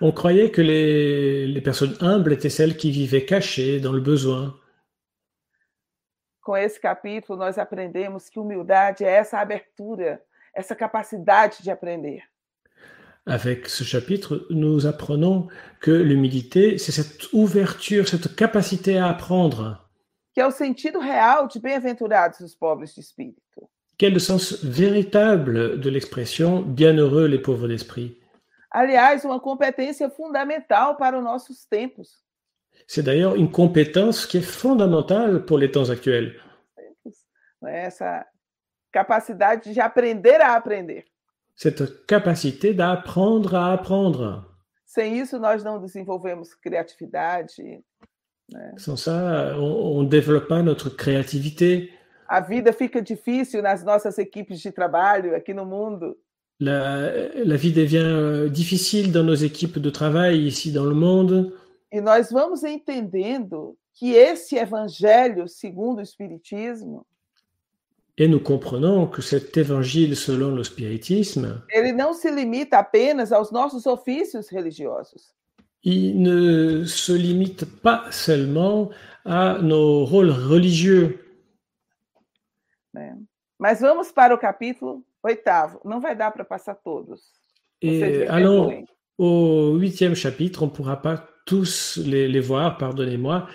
on 0.00 0.12
croyait 0.12 0.50
que 0.50 0.62
les, 0.62 1.46
les 1.46 1.60
personnes 1.60 1.96
humbles 2.00 2.32
étaient 2.32 2.50
celles 2.50 2.76
qui 2.76 2.90
vivaient 2.90 3.24
cachées 3.24 3.80
dans 3.80 3.92
le 3.92 4.00
besoin. 4.00 4.54
com 6.46 6.56
esse 6.56 6.78
capítulo, 6.78 7.36
nós 7.36 7.58
aprendemos 7.58 8.30
que 8.30 8.38
humildade 8.38 9.02
é 9.02 9.10
essa 9.10 9.40
abertura, 9.40 10.20
essa 10.54 10.76
capacidade 10.76 11.60
de 11.60 11.72
aprender. 11.72 12.22
Avec 13.26 13.68
ce 13.68 13.82
chapitre, 13.82 14.46
nous 14.50 14.86
apprenons 14.86 15.48
que 15.80 15.90
l'humilité, 15.90 16.78
c'est 16.78 16.92
cette 16.92 17.32
ouverture, 17.32 18.06
cette 18.06 18.36
capacité 18.36 18.96
à 18.96 19.08
apprendre. 19.08 19.84
Que 20.32 20.40
é 20.40 20.46
o 20.46 20.52
sentido 20.52 21.00
real 21.00 21.48
de 21.48 21.58
bem-aventurados 21.58 22.38
os 22.38 22.54
pobres 22.54 22.94
de 22.94 23.00
espírito. 23.00 23.68
Quel 23.98 24.12
est 24.12 24.14
le 24.14 24.20
sens 24.20 24.62
véritable 24.62 25.80
de 25.80 25.90
l'expression 25.90 26.62
bienheureux 26.62 27.26
les 27.26 27.40
pauvres 27.40 27.66
d'esprit 27.66 28.20
Aliás, 28.70 29.24
uma 29.24 29.40
competência 29.40 30.10
fundamental 30.10 30.96
para 30.96 31.18
os 31.18 31.24
nossos 31.24 31.64
tempos. 31.64 32.24
C'est 32.86 33.02
d'ailleurs 33.02 33.34
une 33.36 33.50
compétence 33.50 34.26
qui 34.26 34.38
est 34.38 34.42
fondamentale 34.42 35.44
pour 35.44 35.58
les 35.58 35.70
temps 35.70 35.90
actuels. 35.90 36.40
Não 37.60 37.68
é? 37.68 37.86
Essa 37.86 38.26
capacidade 38.92 39.72
de 39.72 39.80
aprender 39.80 40.40
a 40.40 40.54
aprender. 40.54 41.04
Cette 41.54 42.06
capacité 42.06 42.74
d'apprendre 42.74 43.54
à 43.54 43.72
apprendre. 43.72 44.44
Sem 44.84 45.18
isso, 45.18 45.38
nós 45.38 45.64
não 45.64 45.80
desenvolvemos 45.80 46.54
criatividade. 46.54 47.82
Sans 48.78 48.96
ça, 48.96 49.56
on 49.58 50.02
ne 50.02 50.08
développe 50.08 50.48
pas 50.48 50.62
notre 50.62 50.90
créativité. 50.90 51.92
A 52.28 52.40
vida 52.40 52.72
fica 52.72 53.00
difícil 53.00 53.62
nas 53.62 53.82
nossas 53.82 54.18
equipes 54.18 54.60
de 54.60 54.70
trabalho 54.70 55.34
aqui 55.34 55.54
no 55.54 55.64
mundo. 55.64 56.16
La, 56.58 57.10
la 57.34 57.56
vie 57.56 57.72
devient 57.72 57.98
euh, 57.98 58.48
difficile 58.48 59.12
dans 59.12 59.22
nos 59.22 59.34
équipes 59.34 59.78
de 59.78 59.90
travail 59.90 60.46
ici 60.46 60.72
dans 60.72 60.86
le 60.86 60.94
monde. 60.94 61.52
E 61.92 62.00
nós 62.00 62.30
vamos 62.30 62.64
entendendo 62.64 63.76
que 63.94 64.12
esse 64.14 64.56
evangelho, 64.56 65.46
segundo 65.48 65.98
o 65.98 66.02
Espiritismo, 66.02 67.06
Et 68.18 68.28
nous 68.28 68.40
comprenons 68.40 69.06
que 69.06 69.20
cet 69.20 69.58
évangile 69.58 70.16
selon 70.16 70.54
le 70.54 70.64
spiritisme, 70.64 71.62
ele 71.70 71.92
não 71.92 72.14
se 72.14 72.30
limita 72.30 72.78
apenas 72.78 73.30
aos 73.30 73.50
nossos 73.52 73.84
ofícios 73.86 74.48
religiosos. 74.48 75.34
il 75.82 76.20
ne 76.20 76.84
se 76.86 77.12
limite 77.12 77.66
pas 77.66 78.10
seulement 78.10 78.88
à 79.24 79.58
nos 79.58 80.04
rôles 80.06 80.30
religieux. 80.30 81.20
Né? 82.94 83.14
Mas 83.58 83.80
vamos 83.80 84.10
para 84.10 84.34
o 84.34 84.38
capítulo 84.38 85.04
oitavo. 85.26 85.80
Não 85.84 86.00
vai 86.00 86.14
dar 86.16 86.30
para 86.30 86.44
passar 86.44 86.74
todos. 86.76 87.20
Me 87.82 87.90
Et 87.90 88.28
allons 88.28 88.68
perdoem. 88.68 88.86
au 89.18 89.76
huitième 89.78 90.14
chapitre, 90.14 90.62
on 90.62 90.66
ne 90.66 90.70
pourra 90.70 90.96
pas 90.96 91.28
tous 91.44 91.98
les, 91.98 92.26
les 92.28 92.40
voir, 92.40 92.76
pardonnez-moi. 92.78 93.48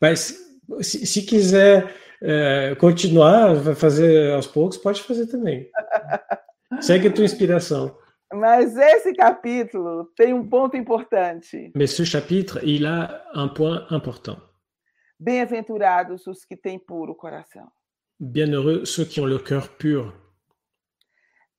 Mas, 0.00 0.34
se, 0.80 1.06
se 1.06 1.20
quiser 1.26 1.84
eh, 2.22 2.74
continuar, 2.78 3.74
fazer 3.74 4.32
aos 4.32 4.46
poucos, 4.46 4.78
pode 4.78 5.02
fazer 5.02 5.26
também. 5.26 5.68
Segue 6.80 7.08
a 7.08 7.12
tua 7.12 7.24
inspiração. 7.24 7.96
Mas 8.32 8.76
esse 8.76 9.12
capítulo 9.14 10.10
tem 10.16 10.32
um 10.32 10.48
ponto 10.48 10.76
importante. 10.76 11.70
Mais 11.74 11.90
ce 11.90 12.04
chapitre, 12.04 12.60
il 12.64 12.86
a 12.86 13.22
un 13.34 13.48
point 13.48 13.86
important. 13.90 14.38
Bem-aventurados 15.20 16.26
os 16.26 16.44
que 16.44 16.56
têm 16.56 16.78
puro 16.78 17.14
coração. 17.14 17.68
Bienheureux 18.18 18.84
ceux 18.86 19.04
qui 19.04 19.20
ont 19.20 19.26
le 19.26 19.38
cœur 19.38 19.68
pur. 19.76 20.12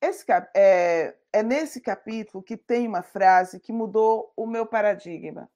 Esse, 0.08 0.24
é, 0.54 1.14
é 1.32 1.42
nesse 1.42 1.80
capítulo 1.80 2.42
que 2.42 2.56
tem 2.56 2.86
uma 2.86 3.02
frase 3.02 3.58
que 3.60 3.72
mudou 3.72 4.32
o 4.36 4.46
meu 4.46 4.66
paradigma. 4.66 5.48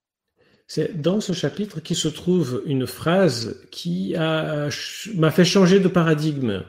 C'est 0.66 0.92
dans 0.94 1.20
ce 1.20 1.32
chapitre 1.32 1.80
qui 1.80 1.94
se 1.96 2.08
trouve 2.08 2.62
une 2.64 2.86
phrase 2.86 3.66
qui 3.72 4.14
a- 4.16 4.68
m'a 5.16 5.30
fait 5.32 5.44
changer 5.44 5.80
de 5.80 5.88
paradigme. 5.88 6.64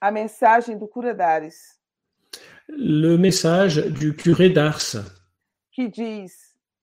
A 0.00 0.10
mensagem 0.10 0.78
do 0.78 0.88
Cura 0.88 1.12
Dares, 1.14 1.78
Le 2.68 3.16
message 3.18 3.76
du 3.92 4.14
curé 4.14 4.48
d'Ars, 4.48 4.96
que 5.70 5.86
diz: 5.88 6.32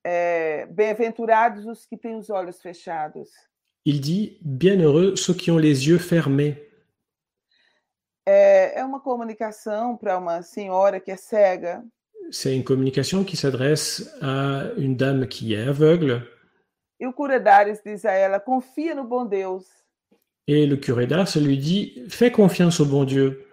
é, 0.04 0.66
Bem-aventurados 0.66 1.66
os 1.66 1.84
que 1.86 1.96
têm 1.96 2.14
os 2.16 2.30
olhos 2.30 2.60
fechados. 2.62 3.30
il 3.84 4.00
dit 4.00 4.38
Bienheureux 4.42 5.16
ceux 5.16 5.34
qui 5.34 5.50
ont 5.50 5.58
les 5.58 5.88
yeux 5.88 5.98
fermés. 5.98 6.56
É, 8.26 8.78
é 8.80 8.84
uma 8.84 9.00
comunicação 9.00 9.96
para 9.96 10.16
uma 10.18 10.42
senhora 10.42 11.00
que 11.00 11.10
é 11.10 11.16
cega 11.16 11.82
C'est 12.30 12.54
une 12.54 12.62
communication 12.64 13.24
qui 13.24 13.36
s'adresse 13.36 14.10
à 14.22 14.70
une 14.76 14.96
dame 14.96 15.26
qui 15.26 15.54
est 15.54 15.68
aveugle. 15.68 16.22
e 17.00 17.06
o 17.06 17.12
Cura 17.12 17.40
Dares 17.40 17.80
diz 17.84 18.04
a 18.04 18.12
ela: 18.12 18.38
Confia 18.38 18.94
no 18.94 19.04
bom 19.04 19.26
Deus 19.26 19.64
Et 20.46 20.66
le 20.66 20.76
curé 20.76 21.06
d'Ars 21.06 21.36
lui 21.36 21.58
dit 21.58 22.04
Fais 22.08 22.30
confiance 22.30 22.78
au 22.80 22.86
bon 22.86 23.04
Dieu 23.04 23.48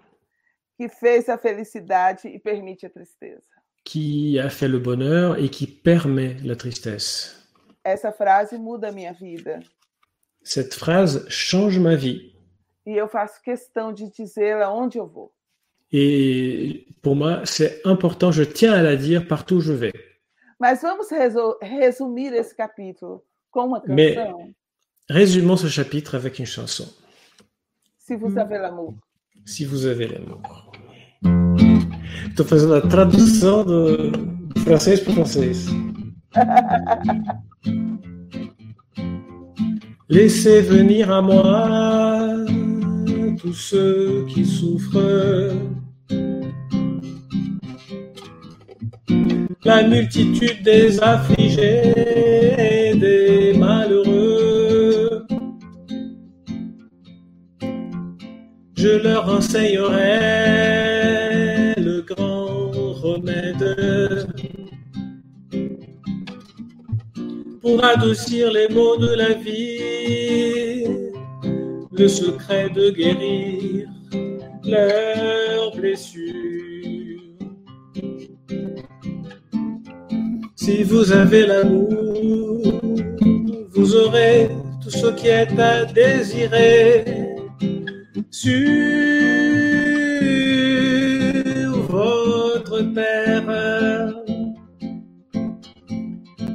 que 0.78 0.88
fez 0.88 1.30
a 1.30 1.38
felicidade 1.38 2.28
e 2.28 2.40
permite 2.40 2.86
a 2.86 2.90
tristeza. 2.90 3.44
qui 3.84 4.40
a 4.40 4.50
fait 4.50 4.68
le 4.70 4.78
bonheur 4.80 5.38
et 5.38 5.50
qui 5.50 5.66
permet 5.68 6.36
la 6.44 6.56
tristesse. 6.56 7.36
Essa 7.84 8.12
frase 8.12 8.58
muda 8.58 8.92
minha 8.92 9.12
vida 9.14 9.60
Cette 10.44 10.74
phrase 10.76 11.26
change 11.28 11.80
ma 11.80 11.96
vie. 11.96 12.34
E 12.90 12.98
eu 12.98 13.08
faço 13.08 13.42
questão 13.42 13.94
de 13.94 14.10
dizê-la 14.10 14.74
onde 14.74 14.98
eu 14.98 15.06
vou. 15.06 15.32
Et 15.92 16.86
pour 17.02 17.16
moi, 17.16 17.42
c'est 17.46 17.82
important, 17.86 18.32
je 18.32 18.44
tiens 18.44 18.74
à 18.74 18.82
la 18.82 18.96
dire 18.96 19.28
partout 19.28 19.56
où 19.58 19.62
je 19.62 19.74
vais. 19.74 19.94
Mas 20.60 20.82
vamos 20.82 21.10
reso- 21.12 21.58
resumir 21.62 22.34
esse 22.34 22.54
capítulo 22.56 23.24
com 23.52 23.66
uma 23.68 23.82
Mais- 23.88 24.16
canção? 24.16 24.54
Résumons 25.10 25.58
ce 25.58 25.68
chapitre 25.68 26.16
avec 26.16 26.38
une 26.40 26.46
chanson. 26.46 26.88
Se 27.98 28.16
vous 28.16 28.38
avez 28.38 28.58
l'amour. 28.60 28.94
Si 29.46 29.66
vous 29.66 29.86
avez 29.86 30.08
l'amour. 30.08 30.42
Estou 32.30 32.46
fazendo 32.46 32.76
a 32.76 32.82
tradução 32.82 33.64
do 33.66 34.12
francês 34.66 35.00
para 35.00 35.14
francês. 35.14 35.66
Laissez 40.10 40.62
venir 40.62 41.12
à 41.12 41.22
moi 41.22 42.36
tous 43.40 43.54
ceux 43.54 44.26
qui 44.28 44.46
souffrent. 44.46 45.54
La 49.64 49.84
multitude 49.84 50.62
des 50.64 51.00
affligés, 51.02 52.96
des 52.96 53.54
malheureux. 53.58 55.26
Je 58.76 58.90
leur 59.04 59.30
enseignerai 59.30 60.06
le 61.78 62.02
grand 62.02 62.72
remède 63.04 63.76
pour 67.62 67.84
adoucir 67.84 68.52
les 68.52 68.68
maux 68.70 68.98
de 68.98 69.14
la 69.14 69.34
vie, 69.34 70.69
le 72.00 72.08
secret 72.08 72.70
de 72.70 72.92
guérir 72.92 73.90
leurs 74.64 75.76
blessures. 75.76 77.20
Si 80.56 80.84
vous 80.84 81.12
avez 81.12 81.46
l'amour, 81.46 82.62
vous 83.72 83.96
aurez 83.96 84.50
tout 84.82 84.90
ce 84.90 85.08
qui 85.08 85.28
est 85.28 85.60
à 85.60 85.84
désirer. 85.86 87.04
sur 88.32 88.62
votre 91.90 92.80
terre. 92.94 94.14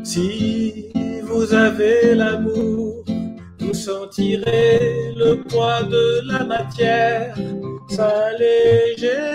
Si 0.05 0.91
vous 1.23 1.53
avez 1.53 2.15
l'amour, 2.15 2.94
sentirez 3.85 5.13
le 5.15 5.43
poids 5.43 5.83
de 5.83 6.05
la 6.31 6.45
matière 6.45 7.35
s'alléger. 7.89 9.35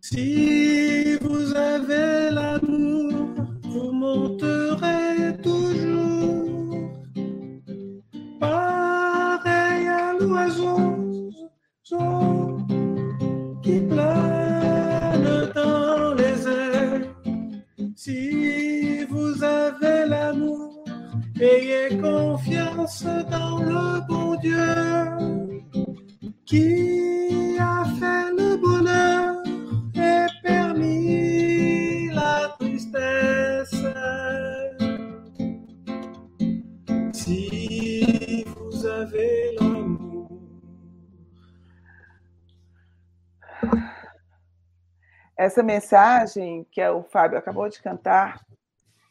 Si 0.00 1.16
vous 1.22 1.56
avez 1.56 2.30
l'amour, 2.38 3.12
vous 3.72 3.90
monterez 3.92 5.40
toujours. 5.42 6.90
Pareil 8.38 9.88
à 9.88 10.12
l'oiseau 10.20 10.84
ayez 21.40 21.98
confiance 22.00 23.04
dans 23.30 23.58
le 23.58 24.06
bon 24.06 24.36
Dieu 24.36 25.54
qui 26.46 27.56
a 27.58 27.84
fait 27.98 28.30
le 28.32 28.56
bonheur 28.56 29.42
et 29.94 30.26
permis 30.42 32.08
la 32.12 32.54
tristesse. 32.58 33.84
Si 37.12 38.44
vous 38.44 38.86
avez 38.86 39.56
l'amour. 39.58 40.30
Essa 45.36 45.62
mensagem 45.62 46.64
que 46.72 46.88
o 46.88 47.02
Fábio 47.02 47.38
acabou 47.38 47.68
de 47.68 47.82
cantar, 47.82 48.40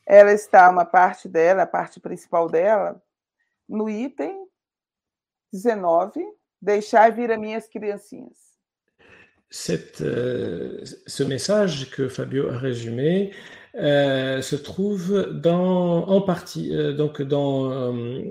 ela 0.05 0.31
está, 0.31 0.69
uma 0.69 0.85
parte 0.85 1.27
dela, 1.27 1.63
a 1.63 1.67
parte 1.67 1.99
principal 1.99 2.49
dela, 2.49 3.01
no 3.67 3.89
item 3.89 4.47
19, 5.51 6.19
deixar 6.61 7.11
vir 7.11 7.31
a 7.31 7.37
minhas 7.37 7.67
criancinhas. 7.67 8.53
Cette, 9.49 10.01
euh, 10.01 10.83
ce 11.05 11.23
message 11.23 11.91
que 11.91 12.09
Fabio 12.09 12.49
a 12.49 12.57
résumé 12.57 13.31
euh, 13.75 14.41
se 14.41 14.55
trouve 14.55 15.29
dans, 15.31 16.07
en 16.07 16.21
partie 16.21 16.75
euh, 16.75 16.93
donc 16.93 17.21
dans, 17.21 17.71
euh, 17.71 18.23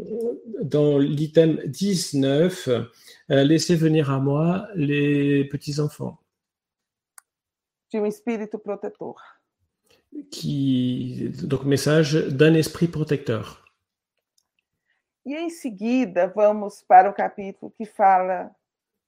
dans 0.62 0.98
l'item 0.98 1.60
19, 1.64 2.68
euh, 2.68 2.82
Laissez 3.44 3.76
venir 3.76 4.10
à 4.10 4.18
moi 4.18 4.66
les 4.74 5.44
petits-enfants, 5.44 6.18
De 7.92 7.98
um 7.98 8.06
espírito 8.06 8.58
protetor. 8.58 9.16
Qui 10.30 11.30
donc 11.42 11.64
message 11.64 12.14
d'un 12.28 12.54
esprit 12.54 12.88
protecteur. 12.88 13.62
E 15.24 15.34
em 15.34 15.50
seguida, 15.50 16.26
vamos 16.26 16.82
para 16.82 17.08
o 17.08 17.14
capítulo 17.14 17.72
que 17.76 17.84
fala: 17.84 18.50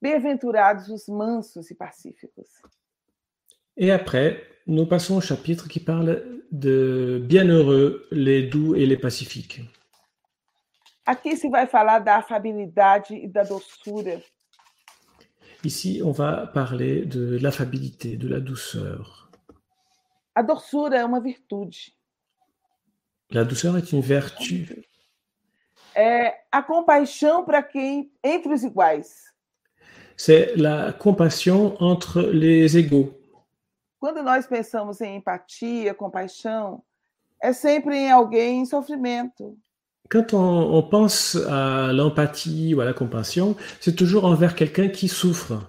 Bem-aventurados 0.00 0.88
os 0.88 1.08
mansos 1.08 1.70
e 1.70 1.74
pacíficos. 1.74 2.48
Et 3.76 3.90
après, 3.90 4.46
nous 4.66 4.86
passons 4.86 5.16
au 5.16 5.20
chapitre 5.20 5.68
qui 5.68 5.80
parle 5.80 6.42
de 6.52 7.20
bienheureux 7.26 8.06
les 8.12 8.42
doux 8.42 8.76
et 8.76 8.86
les 8.86 8.96
pacifiques. 8.96 9.60
Aqui 11.04 11.36
se 11.36 11.48
vai 11.48 11.66
falar 11.66 11.98
da 11.98 12.16
afabilidade 12.16 13.14
e 13.14 13.28
da 13.28 13.42
doçura, 13.42 14.22
Ici, 15.64 16.02
on 16.04 16.12
va 16.12 16.46
parler 16.46 17.06
de 17.06 17.38
l'affabilité, 17.38 18.18
de 18.18 18.28
la 18.28 18.38
douceur. 18.38 19.23
A 20.34 20.42
doçura 20.42 20.96
é 20.98 21.04
uma 21.04 21.20
virtude. 21.20 21.94
La 23.30 23.44
douceur 23.44 23.76
est 23.76 23.92
une 23.92 24.02
vertu. 24.02 24.84
É 25.94 26.42
a 26.50 26.62
compaixão 26.62 27.44
para 27.44 27.62
quem 27.62 28.10
entre 28.22 28.52
os 28.52 28.64
iguais. 28.64 29.32
C'est 30.16 30.56
la 30.56 30.92
compassion 30.92 31.76
entre 31.80 32.20
les 32.20 32.76
égaux. 32.76 33.14
Quando 34.00 34.22
nós 34.22 34.46
pensamos 34.46 35.00
em 35.00 35.16
empatia, 35.16 35.94
compaixão, 35.94 36.82
é 37.40 37.52
sempre 37.52 37.96
em 37.96 38.10
alguém 38.10 38.60
em 38.60 38.66
sofrimento. 38.66 39.56
Quand 40.10 40.34
on, 40.34 40.74
on 40.74 40.82
pense 40.82 41.36
à 41.48 41.92
l'empathie 41.92 42.74
ou 42.74 42.80
à 42.80 42.84
la 42.84 42.92
compassion, 42.92 43.56
c'est 43.80 43.96
toujours 43.96 44.24
envers 44.24 44.54
quelqu'un 44.54 44.88
qui 44.88 45.08
souffre. 45.08 45.66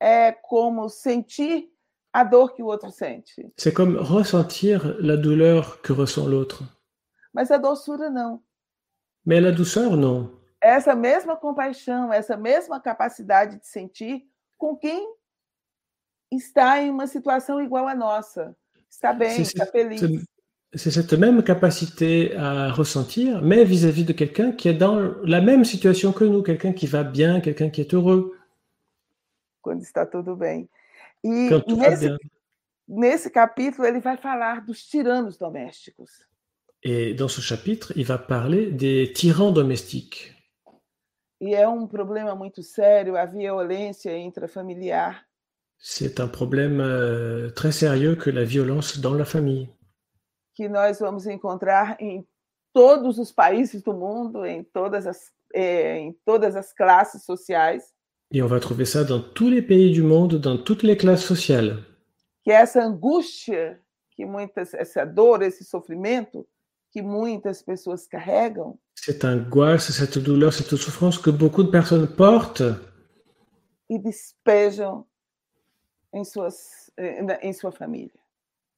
É 0.00 0.32
como 0.32 0.88
sentir 0.88 1.70
a 2.12 2.24
dor 2.24 2.54
que 2.54 2.62
o 2.62 2.66
outro 2.66 2.90
sente. 2.90 3.52
C'est 3.56 3.72
comme 3.72 3.96
ressentir 3.96 4.96
la 5.00 5.16
douleur 5.16 5.80
que 5.82 5.92
ressent 5.92 6.26
l'autre. 6.26 6.62
Mas 7.32 7.50
a 7.50 7.58
doçura 7.58 8.10
não. 8.10 8.42
Mais 9.24 9.40
la 9.40 9.52
douceur, 9.52 9.96
non. 9.96 10.30
Essa 10.60 10.94
mesma 10.94 11.36
compaixão, 11.36 12.12
essa 12.12 12.36
mesma 12.36 12.80
capacidade 12.80 13.58
de 13.60 13.66
sentir 13.66 14.24
com 14.58 14.76
quem 14.76 15.06
está 16.30 16.80
em 16.82 16.90
uma 16.90 17.06
situação 17.06 17.60
igual 17.60 17.86
à 17.86 17.94
nossa. 17.94 18.56
Está 18.90 19.12
bem, 19.12 19.40
está 19.42 19.66
feliz. 19.66 20.00
c'est- 20.00 20.24
c'est 20.74 20.90
cette 20.90 21.12
même 21.18 21.42
capacité 21.42 22.36
à 22.36 22.70
ressentir, 22.72 23.40
mais 23.42 23.64
vis-à-vis 23.64 24.04
de 24.04 24.12
quelqu'un 24.12 24.52
qui 24.52 24.68
est 24.68 24.74
dans 24.74 24.96
la 25.24 25.40
même 25.40 25.64
situation 25.64 26.12
que 26.12 26.24
nous, 26.24 26.42
quelqu'un 26.42 26.72
qui 26.72 26.86
va 26.86 27.02
bien, 27.04 27.40
quelqu'un 27.40 27.70
qui 27.70 27.80
est 27.80 27.94
heureux, 27.94 28.36
quando 29.62 29.82
está 29.82 30.06
tudo 30.06 30.34
bem. 30.36 30.68
E 31.22 31.50
nesse, 31.74 32.16
nesse 32.88 33.30
capítulo 33.30 33.86
ele 33.86 34.00
vai 34.00 34.16
falar 34.16 34.64
dos 34.64 34.82
tiranos 34.84 35.36
domésticos. 35.36 36.10
Et 36.82 37.12
dans 37.12 37.28
ce 37.28 37.42
chapitre, 37.42 37.92
il 37.94 38.06
va 38.06 38.16
parler 38.16 38.70
des 38.70 39.12
tyrans 39.12 39.52
domestiques. 39.52 40.34
E 41.40 41.54
é 41.54 41.68
um 41.68 41.86
problema 41.86 42.34
muito 42.34 42.62
sério 42.62 43.16
a 43.16 43.24
violência 43.24 44.16
intrafamiliar. 44.16 45.26
C'est 45.78 46.20
un 46.20 46.28
problème 46.28 46.80
euh, 46.80 47.50
très 47.52 47.72
sérieux 47.72 48.14
que 48.14 48.30
la 48.30 48.44
violence 48.44 48.98
dans 48.98 49.14
la 49.14 49.24
famille, 49.24 49.70
que 50.54 50.68
nós 50.68 50.98
vamos 51.00 51.26
encontrar 51.26 51.96
em 51.98 52.26
todos 52.70 53.18
os 53.18 53.32
países 53.32 53.82
do 53.82 53.94
mundo, 53.94 54.44
em 54.44 54.62
todas 54.62 55.06
as, 55.06 55.32
eh, 55.54 55.98
em 55.98 56.12
todas 56.24 56.54
as 56.54 56.74
classes 56.74 57.24
sociais, 57.24 57.94
Et 58.32 58.42
on 58.42 58.46
va 58.46 58.60
trouver 58.60 58.84
ça 58.84 59.02
dans 59.04 59.20
tous 59.20 59.48
les 59.50 59.62
pays 59.62 59.90
du 59.92 60.02
monde, 60.02 60.36
dans 60.36 60.56
toutes 60.56 60.82
les 60.84 60.96
classes 60.96 61.24
sociales. 61.24 61.78
que 62.44 62.50
essa 62.52 62.80
angústia, 62.86 63.78
que 64.16 64.24
muitas, 64.24 64.72
essa 64.74 65.04
dor, 65.04 65.42
esse 65.42 65.64
sofrimento 65.64 66.46
que 66.92 67.02
muitas 67.02 67.62
pessoas 67.62 68.06
carregam, 68.06 68.76
Cette 68.94 69.24
angoisse, 69.24 69.92
cette 69.92 70.18
douleur, 70.18 70.52
cette 70.52 70.76
souffrance 70.76 71.18
que 71.18 71.30
beaucoup 71.30 71.62
de 71.64 71.70
personnes 71.70 72.06
portent 72.06 72.62
e 73.88 73.98
despejam 73.98 75.04
em, 76.12 76.24
suas, 76.24 76.90
em 77.42 77.52
sua 77.52 77.72
família. 77.72 78.18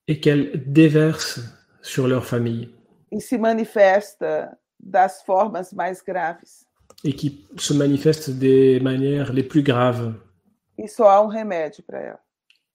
et 0.08 0.18
qu'elles 0.20 0.52
déversent 0.72 1.40
sur 1.82 2.08
leur 2.08 2.24
famille 2.24 2.70
E 3.12 3.20
se 3.20 3.36
manifesta 3.38 4.56
das 4.80 5.22
formas 5.22 5.72
mais 5.72 6.00
graves. 6.02 6.66
Et 7.04 7.14
qui 7.14 7.46
se 7.56 7.74
manifestent 7.74 8.30
des 8.30 8.80
manières 8.80 9.32
les 9.32 9.42
plus 9.42 9.62
graves. 9.62 10.14
E 10.78 10.88
só 10.88 11.08
há 11.08 11.20
um 11.20 11.28
remédio 11.28 11.82
para 11.82 12.00
ela. 12.00 12.20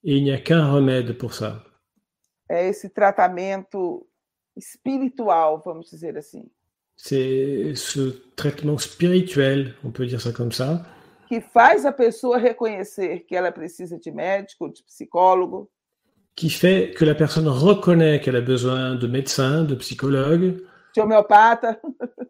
Et 0.04 0.16
il 0.16 0.24
n'y 0.24 0.32
a 0.32 0.38
qu'un 0.38 0.70
remède 0.70 1.18
pour 1.18 1.34
ça. 1.34 1.64
É 2.48 2.68
esse 2.68 2.88
tratamento 2.88 4.06
espiritual, 4.56 5.60
vamos 5.64 5.90
dizer 5.90 6.16
assim, 6.16 6.50
C'est 6.96 7.74
ce 7.76 8.10
traitement 8.34 8.76
spirituel, 8.76 9.74
on 9.84 9.90
peut 9.92 10.06
dire 10.06 10.20
ça 10.20 10.32
comme 10.32 10.50
ça, 10.50 10.84
que 11.28 11.40
faz 11.40 11.84
a 11.86 11.92
pessoa 11.92 12.38
reconhecer 12.38 13.20
que 13.20 13.36
ela 13.36 13.52
precisa 13.52 13.98
de 13.98 14.10
médico, 14.10 14.68
de 14.68 14.82
psicólogo, 14.82 15.70
qui 16.34 16.50
fait 16.50 16.94
que 16.96 17.04
la 17.04 17.14
personne 17.14 17.46
reconnaît 17.46 18.20
qu'elle 18.20 18.36
a 18.36 18.40
besoin 18.40 18.94
de 18.96 19.06
médecins, 19.06 19.62
de 19.62 19.74
psychologues, 19.76 20.60
de 20.96 21.00
homeopata, 21.00 21.78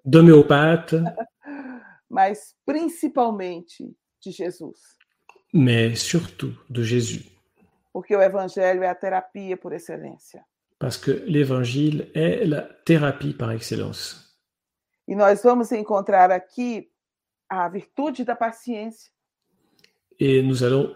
d'homéopathes, 0.05 0.97
mas 2.09 2.55
principalmente 2.65 3.95
de 4.21 4.31
Jesus. 4.31 4.79
mais 5.53 5.97
surtout 5.97 6.55
de 6.69 6.85
Jésus. 6.85 7.25
Porque 7.93 8.15
o 8.15 8.23
evangelho 8.23 8.83
é 8.83 8.89
a 8.89 8.95
terapia 8.95 9.57
por 9.57 9.73
excelência. 9.73 10.45
Parce 10.79 10.97
que 10.97 11.11
l'évangile 11.27 12.11
est 12.15 12.45
la 12.45 12.63
thérapie 12.85 13.35
par 13.35 13.51
excellence. 13.53 14.29
E 15.09 15.15
nós 15.17 15.43
vamos 15.43 15.73
encontrar 15.73 16.31
aqui 16.31 16.91
a 17.49 17.69
virtude 17.69 18.25
da 18.25 18.37
paciência, 18.37 19.11
Et 20.21 20.43
nous 20.43 20.65
allons 20.65 20.95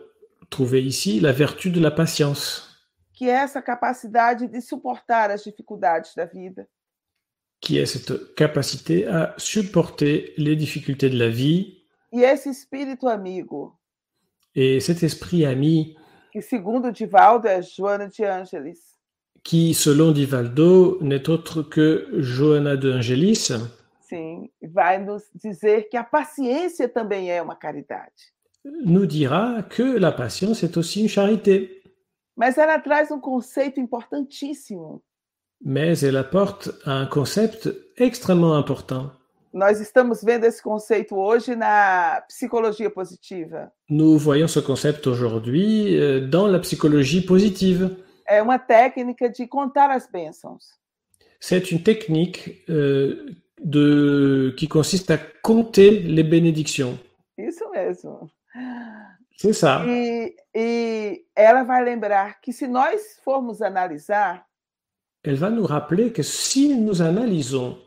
trouver 0.50 0.82
ici 0.82 1.20
la 1.20 1.32
vertu 1.32 1.70
de 1.70 1.80
la 1.80 1.90
patience, 1.90 2.68
que 3.14 3.28
é 3.30 3.34
essa 3.34 3.62
capacidade 3.62 4.48
de 4.48 4.60
suportar 4.60 5.30
as 5.30 5.44
dificuldades 5.44 6.14
da 6.14 6.24
vida, 6.26 6.68
qui 7.62 7.78
est 7.78 7.86
cette 7.86 8.34
capacité 8.34 9.06
à 9.06 9.34
supporter 9.38 10.34
les 10.36 10.56
difficultés 10.56 11.08
de 11.08 11.16
la 11.16 11.30
vie. 11.30 11.78
E 12.12 12.20
esse 12.24 12.50
espírito 12.50 13.08
amigo, 13.08 13.72
Et 14.54 14.80
cet 14.80 15.02
esprit 15.02 15.46
ami 15.46 15.96
que 16.30 16.42
segundo 16.42 16.90
Divaldo 16.92 17.46
é 17.48 17.62
Joana 17.62 18.08
de 18.08 18.24
Ângeles, 18.24 18.80
qui, 19.42 19.72
selon 19.74 20.12
Divaldo, 20.12 20.98
n'est 21.00 21.28
autre 21.30 21.62
que 21.62 22.06
Johanna 22.20 22.76
de 22.76 22.90
Angelis, 22.92 23.50
sim, 24.00 24.50
vai 24.62 25.02
nos 25.02 25.22
dizer 25.34 25.88
que 25.88 25.96
a 25.96 26.04
paciência 26.04 26.88
também 26.88 27.30
é 27.30 27.40
uma 27.40 27.56
caridade. 27.56 28.32
nous 28.64 29.06
dira 29.06 29.62
que 29.68 29.82
la 29.98 30.12
patience 30.12 30.62
est 30.62 30.76
aussi 30.76 31.00
une 31.02 31.08
charité. 31.08 31.82
Mas 32.36 32.56
ela 32.58 32.78
traz 32.78 33.10
um 33.10 33.20
conceito 33.20 33.80
importantíssimo. 33.80 35.02
Mais 35.64 36.00
elle 36.00 36.16
apporte 36.16 36.70
un 36.86 37.06
concept 37.06 37.68
extrêmement 37.96 38.54
important. 38.54 39.10
Nós 39.52 39.80
estamos 39.80 40.22
vendo 40.22 40.44
esse 40.44 40.62
conceito 40.62 41.14
hoje 41.14 41.54
na 41.54 42.22
psicologia 42.26 42.88
positiva. 42.88 43.70
Nous 43.88 44.16
voyons 44.16 44.48
ce 44.48 44.60
concept 44.60 45.06
aujourd'hui 45.06 45.94
euh, 45.94 46.26
dans 46.26 46.46
la 46.46 46.58
psychologie 46.58 47.20
positive. 47.20 47.90
É 48.26 48.40
uma 48.40 48.58
técnica 48.58 49.28
de 49.28 49.46
contar 49.46 49.90
as 49.90 50.08
bênçãos. 50.10 50.80
C'est 51.38 51.70
une 51.70 51.82
technique 51.82 52.64
euh, 52.70 53.36
de, 53.62 54.54
qui 54.56 54.68
consiste 54.68 55.10
à 55.10 55.18
compter 55.18 55.90
les 55.90 56.22
bénédictions. 56.22 56.98
Isso 57.36 57.68
mesmo. 57.70 58.30
C'est 59.36 59.52
ça. 59.52 59.84
E, 59.86 60.34
e 60.54 61.24
ela 61.36 61.62
vai 61.64 61.84
lembrar 61.84 62.40
que 62.40 62.52
se 62.52 62.66
nós 62.66 63.18
formos 63.22 63.60
analisar, 63.60 64.46
Elle 65.24 65.36
va 65.36 65.50
nous 65.50 65.66
rappeler 65.66 66.12
que 66.12 66.22
si 66.22 66.76
nous 66.76 67.00
analysons, 67.00 67.78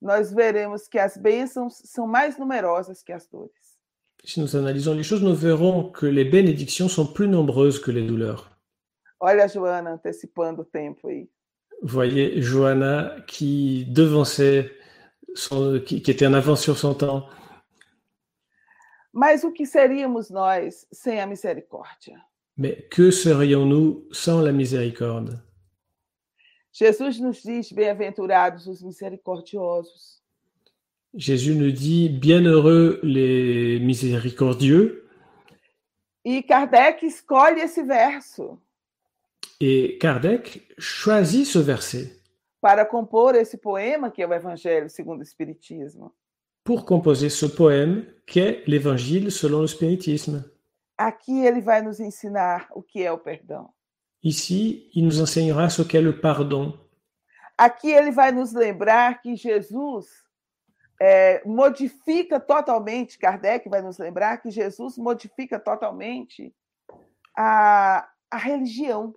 nós 0.00 0.32
veremos 0.32 0.88
que 0.88 0.98
as 0.98 1.16
bênçãos 1.16 1.80
são 1.84 2.06
mais 2.06 2.38
numerosas 2.38 3.02
que 3.02 3.12
as 3.12 3.28
dores. 3.28 3.78
si 4.24 4.40
nous 4.40 4.56
analysons 4.56 4.94
les 4.94 5.02
choses, 5.02 5.22
nous 5.22 5.34
verrons 5.34 5.90
que 5.90 6.06
les 6.06 6.24
bénédictions 6.24 6.88
sont 6.88 7.06
plus 7.06 7.28
nombreuses 7.28 7.78
que 7.78 7.90
les 7.90 8.06
douleurs. 8.06 8.50
Olha 9.20 9.44
a 9.44 9.48
Joana 9.48 9.92
antecipando 9.92 10.62
o 10.62 10.64
tempo 10.64 11.08
aí. 11.08 11.28
Vous 11.82 11.88
voyez 11.88 12.40
Johanna 12.40 13.16
qui 13.26 13.86
devançait, 13.86 14.70
son, 15.34 15.80
qui, 15.80 16.02
qui 16.02 16.10
était 16.10 16.26
en 16.26 16.34
avance 16.34 16.62
sur 16.62 16.76
son 16.76 16.94
temps. 16.94 17.28
Mas 19.12 19.42
o 19.44 19.52
que 19.52 19.64
seríamos 19.64 20.30
nós 20.30 20.86
sem 20.92 21.20
a 21.20 21.26
misericórdia? 21.26 22.20
Mais 22.56 22.88
que 22.90 23.10
serions-nous 23.10 24.08
sans 24.12 24.42
la 24.42 24.52
miséricorde? 24.52 25.40
Jesus 26.72 27.18
nos 27.18 27.42
diz: 27.42 27.72
bem-aventurados 27.72 28.66
os 28.66 28.82
misericordiosos. 28.82 30.22
Jésus 31.14 31.54
nous 31.54 31.72
dit 31.72 32.08
Bienheureux 32.08 33.00
les 33.02 33.80
miséricordieux. 33.80 35.04
E 36.24 36.42
Kardec 36.42 37.06
escolhe 37.06 37.60
esse 37.60 37.82
verso 37.82 38.60
Et 39.60 39.96
Kardec 39.98 40.62
choisit 40.78 41.46
ce 41.46 41.58
verset 41.58 42.20
para 42.60 42.84
compor 42.84 43.34
esse 43.34 43.56
poema 43.56 44.10
que 44.10 44.20
é 44.20 44.26
o 44.26 44.34
Evangelho 44.34 44.90
segundo 44.90 45.20
o 45.20 45.22
Espiritismo. 45.22 46.12
pour 46.68 46.84
composer 46.84 47.30
ce 47.30 47.46
poème 47.46 48.04
qu'est 48.26 48.62
l'Évangile 48.66 49.32
selon 49.32 49.62
le 49.62 49.66
spiritisme. 49.66 50.44
Aqui 50.98 51.46
ele 51.46 51.62
vai 51.62 51.80
nos 51.80 51.98
ensinar 51.98 52.68
o 52.74 52.82
que 52.82 53.02
é 53.02 53.10
o 53.10 53.16
perdão. 53.16 53.70
Ici, 54.22 54.90
il 54.94 55.04
nous 55.04 55.20
enseignera 55.20 55.68
ce 55.68 55.82
qu'est 55.82 56.02
le 56.02 56.20
pardon. 56.20 56.78
Aqui 57.56 57.90
ele 57.90 58.10
vai 58.10 58.32
nos 58.32 58.52
lembrar 58.52 59.20
que 59.20 59.34
Jesus 59.34 60.06
é, 61.00 61.42
modifica 61.44 62.40
totalmente, 62.40 63.18
Kardec 63.18 63.68
vai 63.68 63.82
nos 63.82 63.98
lembrar 63.98 64.38
que 64.38 64.50
Jesus 64.50 64.96
modifica 64.96 65.58
totalmente 65.58 66.52
a, 67.36 68.08
a 68.30 68.36
religião. 68.36 69.14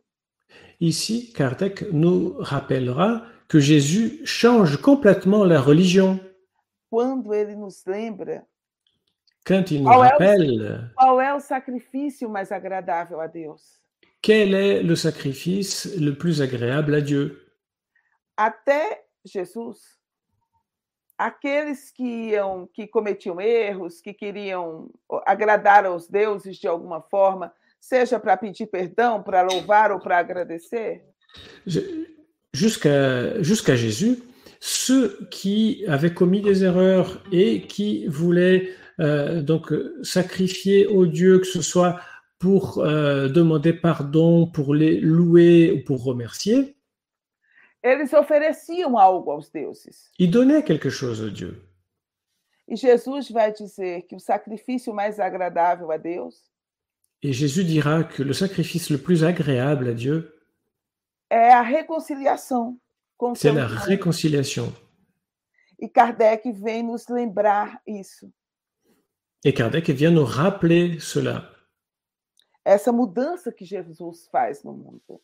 Ici, 0.79 1.31
Kardec 1.33 1.91
nous 1.91 2.37
rappellera 2.39 3.27
que 3.47 3.59
Jésus 3.59 4.25
change 4.25 4.77
complètement 4.77 5.43
la 5.43 5.59
religion 5.59 6.19
Quando 6.89 7.33
ele 7.33 7.55
nos 7.55 7.85
lembra 7.85 8.43
quand 9.45 9.71
il 9.71 9.83
nous 9.83 9.89
ouais, 9.89 10.09
rappelle 10.09 10.91
qual 10.95 11.19
é 11.19 11.33
o 11.33 11.39
sacrifício 11.39 12.29
mais 12.29 12.51
agradável 12.51 13.19
a 13.19 13.27
Deus. 13.27 13.80
Quel 14.21 14.53
est 14.53 14.83
le 14.83 14.95
sacrifice 14.95 15.97
le 15.97 16.15
plus 16.15 16.41
agréable 16.41 16.93
à 16.93 17.01
Dieu? 17.01 17.41
Até 18.37 18.81
Jesus, 19.25 19.99
aqueles 21.17 21.91
que 21.91 22.03
iam, 22.03 22.67
que 22.73 22.87
cometiam 22.87 23.39
erros, 23.39 24.01
que 24.01 24.13
queriam 24.13 24.89
agradar 25.25 25.85
aos 25.85 26.07
deuses 26.07 26.59
de 26.59 26.67
alguma 26.67 27.01
forma, 27.01 27.53
seja 27.79 28.19
para 28.19 28.37
pedir 28.37 28.67
perdão, 28.67 29.21
para 29.23 29.41
louvar 29.41 29.91
ou 29.91 29.99
para 29.99 30.17
agradecer, 30.17 31.03
Jusqu'à 32.53 33.41
jusqu'à 33.41 33.77
Jésus, 33.77 34.21
ceux 34.59 35.25
qui 35.31 35.85
avaient 35.87 36.13
commis 36.13 36.41
des 36.41 36.65
erreurs 36.65 37.23
et 37.31 37.61
qui 37.61 38.05
voulaient 38.07 38.71
euh, 38.99 39.41
donc 39.41 39.73
sacrifier 40.03 40.85
aux 40.87 41.05
dieux, 41.05 41.39
que 41.39 41.47
ce 41.47 41.61
soit 41.61 42.01
pour 42.41 42.79
euh, 42.79 43.29
demander 43.29 43.71
pardon, 43.73 44.47
pour 44.47 44.73
les 44.73 44.99
louer 44.99 45.71
ou 45.71 45.83
pour 45.85 46.03
remercier, 46.03 46.75
eles 47.83 48.13
ofereciam 48.13 48.97
algo 48.97 49.31
aos 49.31 49.49
deuses. 49.53 50.09
ils 50.19 50.29
donnaient 50.31 50.63
quelque 50.63 50.89
chose 50.89 51.21
aux 51.21 51.29
dieux. 51.29 51.61
E 52.67 52.75
Jesus 52.75 53.31
vai 53.31 53.51
dizer 53.51 54.03
que 54.07 54.15
o 54.15 54.19
sacrifício 54.19 54.93
mais 54.93 55.19
agradável 55.19 55.91
a 55.91 55.97
Deus 55.97 56.35
Et 57.23 57.33
Jésus 57.33 57.63
dira 57.63 58.03
que 58.03 58.23
le 58.23 58.33
sacrifice 58.33 58.89
le 58.89 58.97
plus 58.97 59.23
agréable 59.23 59.89
à 59.89 59.93
Dieu, 59.93 60.33
é 61.29 61.51
a 61.53 61.61
reconciliação 61.61 62.79
com 63.17 63.35
c'est 63.35 63.49
seu 63.49 63.53
la 63.53 63.61
irmão. 63.65 63.85
réconciliation. 63.85 64.73
E 65.79 65.87
Kardec 65.87 66.51
vem 66.51 66.81
nos 66.83 67.07
lembrar 67.07 67.79
isso, 67.85 68.31
Et 69.43 69.53
Kardec 69.53 69.91
vient 69.91 70.11
nous 70.11 70.25
rappeler 70.25 70.99
cela, 70.99 71.51
essa 72.65 72.91
mudança 72.91 73.51
que 73.51 73.65
Jesus 73.65 74.27
faz 74.31 74.63
no 74.63 74.73
mundo. 74.73 75.21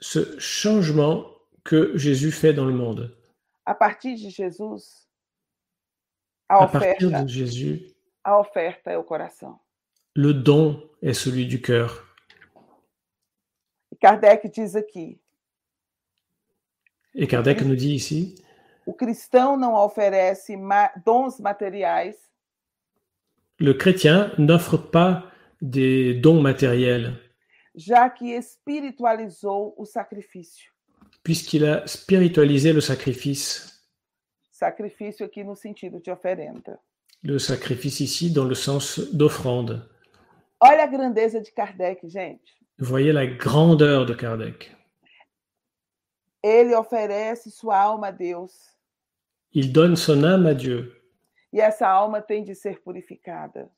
ce 0.00 0.38
changement 0.38 1.24
que 1.64 1.96
Jésus 1.96 2.30
fait 2.30 2.52
dans 2.52 2.66
le 2.66 2.74
monde. 2.74 3.16
A 3.64 3.74
partir 3.74 4.14
de 4.16 4.28
Jesus, 4.30 5.08
a 6.48 6.62
À 6.62 6.68
partir 6.68 7.08
oferta, 7.08 7.22
de 7.24 7.28
Jésus, 7.28 7.94
a 8.22 8.38
oferta 8.38 8.90
é 8.90 8.98
o 8.98 9.02
coração. 9.04 9.58
le 10.14 10.32
don 10.34 10.88
est 11.02 11.14
celui 11.14 11.46
du 11.46 11.60
cœur. 11.60 12.04
E 13.90 13.96
Kardec 13.96 14.46
diz 14.52 14.76
aqui: 14.76 15.18
Et 17.14 17.26
Kardec 17.26 17.62
nous 17.62 17.74
dit 17.76 17.94
ici, 17.94 18.34
o 18.84 18.92
cristão 18.92 19.56
não 19.56 19.74
oferece 19.74 20.56
ma- 20.56 20.92
dons 21.04 21.40
materiais, 21.40 22.14
le 23.58 23.72
chrétien 23.72 24.30
n'offre 24.38 24.76
pas 24.76 25.32
des 25.60 26.14
dons 26.14 26.40
matériels, 26.40 27.18
já 27.74 28.08
que 28.08 28.32
espiritualizou 28.32 29.74
o 29.76 29.84
sacrifício. 29.84 30.76
puisqu'il 31.26 31.66
a 31.66 31.84
spiritualisé 31.88 32.72
le 32.72 32.80
sacrifice. 32.80 33.82
Sacrifício 34.52 35.26
aqui 35.26 35.42
no 35.42 35.56
sentido 35.56 36.00
de 36.00 36.08
oferenda. 36.12 36.78
Le 37.24 37.40
sacrifice 37.40 38.00
ici 38.04 38.30
dans 38.30 38.44
le 38.44 38.54
sens 38.54 39.00
d'offrande. 39.12 39.82
Olha 40.60 40.84
a 40.84 40.86
grandeza 40.86 41.40
de 41.40 41.50
Kardec, 41.50 42.06
gente. 42.08 42.54
Voyez 42.78 43.12
la 43.12 43.26
grandeur 43.26 44.06
de 44.06 44.14
Kardec. 44.14 44.70
Ele 46.44 46.76
oferece 46.76 47.50
sua 47.50 47.76
alma 47.76 48.06
a 48.06 48.12
Deus. 48.12 48.52
Il 49.52 49.72
donne 49.72 49.96
son 49.96 50.22
âme 50.22 50.46
à 50.46 50.54
Dieu. 50.54 50.92
E 51.52 51.60
essa 51.60 51.88
alma 51.88 52.22
tem 52.22 52.44
de 52.44 52.54
ser 52.54 52.80
purificada. 52.82 53.68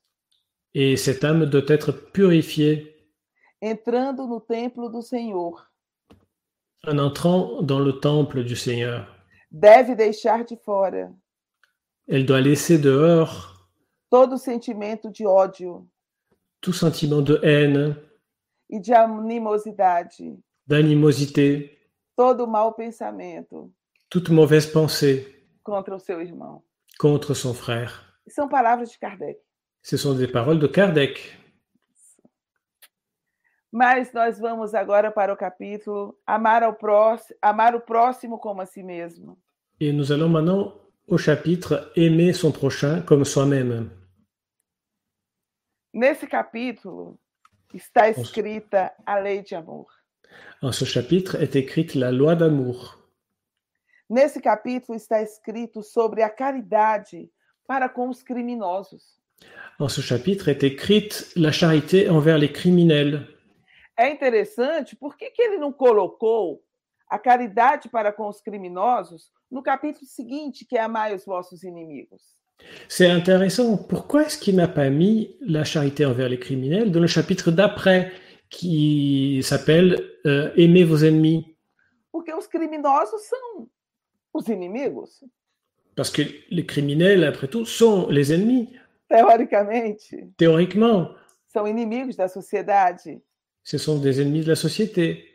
Et 0.73 0.97
cette 0.97 1.23
âme 1.23 1.45
doit 1.45 1.67
être 1.67 1.91
purifiée 1.91 2.95
Entrando 3.61 4.25
no 4.25 4.39
templo 4.39 4.89
do 4.89 5.01
Senhor, 5.01 5.69
en 6.87 6.97
entrant 6.97 7.61
dans 7.61 7.79
le 7.79 7.99
temple 7.99 8.45
du 8.45 8.55
Seigneur. 8.55 9.05
deve 9.51 9.95
deixar 9.95 10.45
de 10.45 10.55
fora 10.55 11.09
Elle 12.07 12.25
doit 12.25 12.39
laisser 12.39 12.77
dehors 12.77 13.69
todo 14.09 14.37
sentimento 14.37 15.09
de 15.09 15.25
ódio 15.25 15.85
tout 16.61 16.73
sentiment 16.73 17.21
de 17.21 17.39
haine, 17.43 17.95
e 18.69 18.79
de 18.79 18.93
animosidade, 18.93 20.39
d'animosité, 20.65 21.77
todo 22.15 22.47
mau 22.47 22.73
pensamento 22.73 23.71
toute 24.09 24.31
mauvaise 24.31 24.67
pensée 24.67 25.43
contra 25.63 25.95
o 25.95 25.99
seu 25.99 26.21
irmão. 26.21 26.63
contre 26.97 27.33
son 27.33 27.53
frère. 27.53 28.05
São 28.29 28.47
palavras 28.47 28.89
de 28.91 28.97
Kardec. 28.97 29.39
Ce 29.89 29.97
sont 29.97 30.13
des 30.13 30.27
paroles 30.27 30.59
de 30.59 30.67
Kardec. 30.67 31.35
Mas 33.71 34.13
nós 34.13 34.37
vamos 34.37 34.75
agora 34.75 35.09
para 35.11 35.33
o 35.33 35.35
capítulo 35.35 36.15
amar, 36.27 36.61
ao 36.61 36.75
próximo, 36.75 37.35
amar 37.41 37.73
o 37.73 37.81
próximo 37.81 38.37
como 38.37 38.61
a 38.61 38.67
si 38.67 38.83
mesmo. 38.83 39.35
Et 39.79 39.91
nous 39.91 40.11
allons 40.11 40.29
maintenant 40.29 40.75
au 41.07 41.17
chapitre 41.17 41.91
Aimer 41.95 42.33
son 42.33 42.51
prochain 42.51 43.01
comme 43.01 43.25
soi-même. 43.25 43.89
Nesse 45.91 46.27
capítulo 46.27 47.19
está 47.73 48.09
escrita 48.09 48.93
a 49.07 49.19
lei 49.19 49.41
de 49.41 49.55
amor. 49.55 49.87
En 50.61 50.71
ce 50.71 50.85
chapitre 50.85 51.41
est 51.41 51.55
écrite 51.55 51.95
la 51.95 52.11
loi 52.11 52.35
d'amour. 52.35 52.95
Nesse 54.07 54.39
capítulo 54.39 54.95
está 54.95 55.19
escrito 55.23 55.81
sobre 55.81 56.21
a 56.21 56.29
caridade 56.29 57.31
para 57.65 57.89
com 57.89 58.07
os 58.07 58.21
criminosos. 58.21 59.18
En 59.79 59.87
ce 59.87 60.01
chapitre 60.01 60.49
est 60.49 60.63
écrite 60.63 61.31
la 61.35 61.51
charité 61.51 62.09
envers 62.09 62.37
les 62.37 62.51
criminels. 62.51 63.25
É 63.97 64.09
interessante, 64.09 64.95
por 64.95 65.17
que, 65.17 65.29
que 65.29 65.41
ele 65.41 65.57
não 65.57 65.73
colocou 65.73 66.61
a 67.09 67.17
caridade 67.19 67.89
para 67.89 68.13
com 68.13 68.27
os 68.27 68.41
criminosos 68.41 69.31
no 69.51 69.61
capítulo 69.61 70.05
seguinte, 70.05 70.65
que 70.65 70.77
é 70.77 70.81
amai 70.81 71.15
os 71.15 71.25
vossos 71.25 71.63
inimigos? 71.63 72.21
C'est 72.87 73.09
intéressant. 73.09 73.77
Pourquoi 73.77 74.23
est-ce 74.23 74.37
qu'il 74.37 74.55
n'a 74.55 74.67
pas 74.67 74.89
mis 74.89 75.37
la 75.41 75.63
charité 75.63 76.05
envers 76.05 76.29
les 76.29 76.39
criminels 76.39 76.91
dans 76.91 76.99
le 76.99 77.07
chapitre 77.07 77.51
d'après 77.51 78.11
qui 78.49 79.41
s'appelle 79.43 79.97
euh, 80.25 80.51
Aimez 80.57 80.83
vos 80.83 81.03
ennemis? 81.03 81.55
Porque 82.11 82.33
os 82.33 82.47
criminosos 82.47 83.21
são 83.21 83.69
os 84.33 84.47
inimigos, 84.47 85.23
Parce 85.95 86.11
que 86.11 86.21
les 86.49 86.65
criminels, 86.65 87.25
après 87.25 87.49
tout, 87.49 87.65
sont 87.65 88.07
les 88.09 88.31
ennemis. 88.31 88.69
Teoricamente. 89.09 90.31
Théoriquement, 90.37 91.15
São 91.47 91.67
inimigos 91.67 92.15
da 92.15 92.27
sociedade. 92.27 93.21
ce 93.63 93.77
sont 93.77 93.99
des 93.99 94.21
ennemis 94.21 94.41
de 94.43 94.49
la 94.49 94.55
société. 94.55 95.25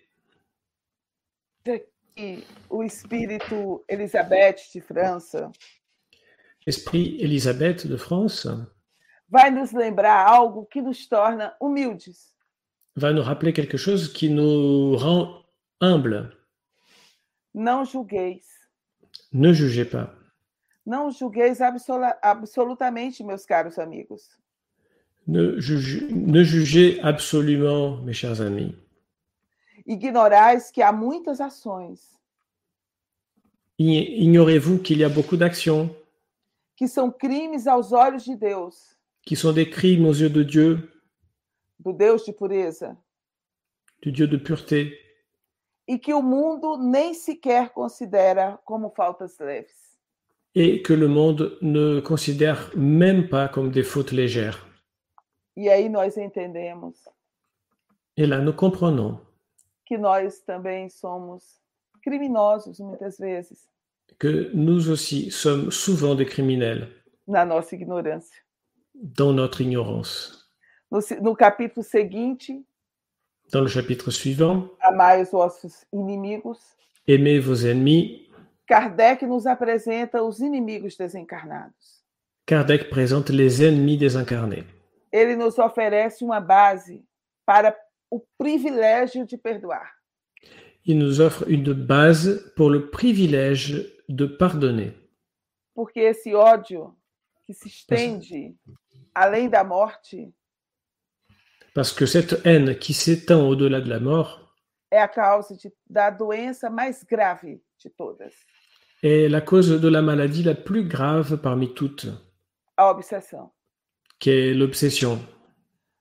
O 2.70 2.84
espírito 2.84 3.84
Elizabeth 3.88 4.60
de 4.72 4.80
França 4.80 5.50
Esprit 6.64 7.16
Elisabeth 7.20 7.86
de 7.88 7.96
France 7.98 8.46
vai 9.28 9.50
nos 9.50 9.72
lembrar 9.72 10.24
algo 10.28 10.64
que 10.64 10.80
nos 10.80 11.08
torna 11.08 11.56
humildes. 11.60 12.32
va 12.96 13.12
nous 13.12 13.22
rappeler 13.24 13.52
quelque 13.52 13.76
chose 13.76 14.12
qui 14.12 14.30
nous 14.30 14.96
rend 14.96 15.42
humbles. 15.80 16.30
Não 17.52 17.84
julgueis. 17.84 18.44
Ne 19.32 19.52
jugez 19.52 19.84
pas. 19.84 20.14
Não 20.84 21.10
julgueis 21.10 21.60
absolutamente, 22.22 23.24
meus 23.24 23.46
caros 23.46 23.78
amigos. 23.78 24.28
Ne, 25.26 25.58
juge- 25.60 26.06
ne 26.12 26.44
jugez 26.44 27.00
absolument, 27.02 28.02
mes 28.02 28.12
chers 28.14 28.40
amis. 28.40 28.74
Ignorais 29.86 30.70
que 30.70 30.82
há 30.82 30.92
muitas 30.92 31.40
ações 31.40 32.14
Ignorez-vous 33.78 34.78
qu'il 34.78 34.98
y 34.98 35.04
a 35.04 35.08
beaucoup 35.08 35.36
d'actions 35.36 35.90
que 36.76 36.86
são 36.86 37.10
crimes 37.10 37.66
aos 37.66 37.92
olhos 37.92 38.24
de 38.24 38.34
Deus, 38.36 38.96
qui 39.22 39.34
sont 39.36 39.52
des 39.52 39.68
crimes 39.68 40.06
aux 40.06 40.12
yeux 40.14 40.28
de 40.30 40.42
Dieu, 40.44 40.90
do 41.78 41.92
Deus 41.92 42.24
de 42.26 42.32
pureza, 42.32 42.96
du 44.02 44.12
Dieu 44.12 44.26
de 44.28 44.36
pureté, 44.38 44.92
e 45.88 45.98
que 45.98 46.12
o 46.14 46.22
mundo 46.22 46.76
nem 46.76 47.14
sequer 47.14 47.70
considera 47.70 48.58
como 48.64 48.90
faltas 48.90 49.38
leves. 49.38 49.83
Et 50.54 50.82
que 50.82 50.92
le 50.92 51.08
monde 51.08 51.58
ne 51.62 52.00
considère 52.00 52.70
même 52.76 53.28
pas 53.28 53.48
comme 53.48 53.70
des 53.70 53.82
fautes 53.82 54.12
légères. 54.12 54.66
E 55.56 55.68
aí 55.68 55.88
nós 55.88 56.16
entendemos 56.18 56.94
Et 58.16 58.26
là, 58.26 58.38
nous 58.40 58.52
comprenons 58.52 59.18
que 59.88 59.96
nós 59.96 60.40
também 60.46 60.88
somos 60.88 61.60
criminosos 62.02 62.78
muitas 62.80 63.18
vezes 63.18 63.68
que 64.18 64.50
nous 64.54 64.88
aussi 64.90 65.30
sommes 65.30 65.70
souvent 65.72 66.14
des 66.14 66.26
criminels 66.26 66.88
na 67.26 67.44
nossa 67.44 67.74
ignorância. 67.74 68.36
dans 68.94 69.32
notre 69.32 69.60
ignorance. 69.60 70.48
No, 70.90 71.00
se- 71.00 71.20
no 71.20 71.34
capítulo 71.34 71.82
seguinte, 71.82 72.52
Dans 73.52 73.60
le 73.60 73.66
chapitre 73.68 74.10
suivant, 74.10 74.68
amai 74.80 75.22
os 75.22 75.30
vossos 75.30 75.84
inimigos, 75.92 76.58
Aimez 77.08 77.38
vos 77.40 77.64
ennemis, 77.66 78.28
Kardec 78.66 79.26
nos 79.26 79.46
apresenta 79.46 80.22
os 80.22 80.40
inimigos 80.40 80.96
desencarnados. 80.96 82.02
Kardec 82.46 82.90
présente 82.90 83.30
les 83.30 83.60
ennemis 83.60 83.98
désincarnés. 83.98 84.64
Ele 85.12 85.36
nos 85.36 85.58
oferece 85.58 86.24
uma 86.24 86.40
base 86.40 87.04
para 87.46 87.76
o 88.10 88.20
privilégio 88.38 89.26
de 89.26 89.36
perdoar. 89.36 89.92
Il 90.86 90.98
nous 90.98 91.20
offre 91.20 91.44
une 91.48 91.72
base 91.72 92.52
pour 92.56 92.70
le 92.70 92.90
privilège 92.90 93.90
de 94.08 94.26
pardonner. 94.26 94.94
Porque 95.74 96.00
esse 96.00 96.34
ódio 96.34 96.94
que 97.46 97.52
se 97.54 97.68
estende 97.68 98.54
além 99.14 99.48
da 99.48 99.64
morte 99.64 100.32
Parce 101.74 101.92
que 101.92 102.06
cette 102.06 102.40
haine 102.46 102.78
qui 102.78 102.94
s'étend 102.94 103.48
au-delà 103.48 103.80
de 103.80 103.88
la 103.88 103.98
mort 103.98 104.44
é 104.90 105.00
a 105.00 105.08
causa 105.08 105.56
de, 105.56 105.72
da 105.90 106.08
doença 106.08 106.70
mais 106.70 107.02
grave 107.02 107.60
de 107.82 107.90
todas, 107.90 108.32
est 109.04 109.28
la 109.28 109.40
cause 109.40 109.80
de 109.80 109.88
la 109.88 110.02
maladie 110.02 110.42
la 110.42 110.54
plus 110.54 110.84
grave 110.88 111.38
parmi 111.40 111.72
toutes, 111.74 112.06
a 112.76 112.90
obsessão. 112.90 113.50
qui 114.18 114.30
est 114.30 114.54
l'obsession. 114.54 115.18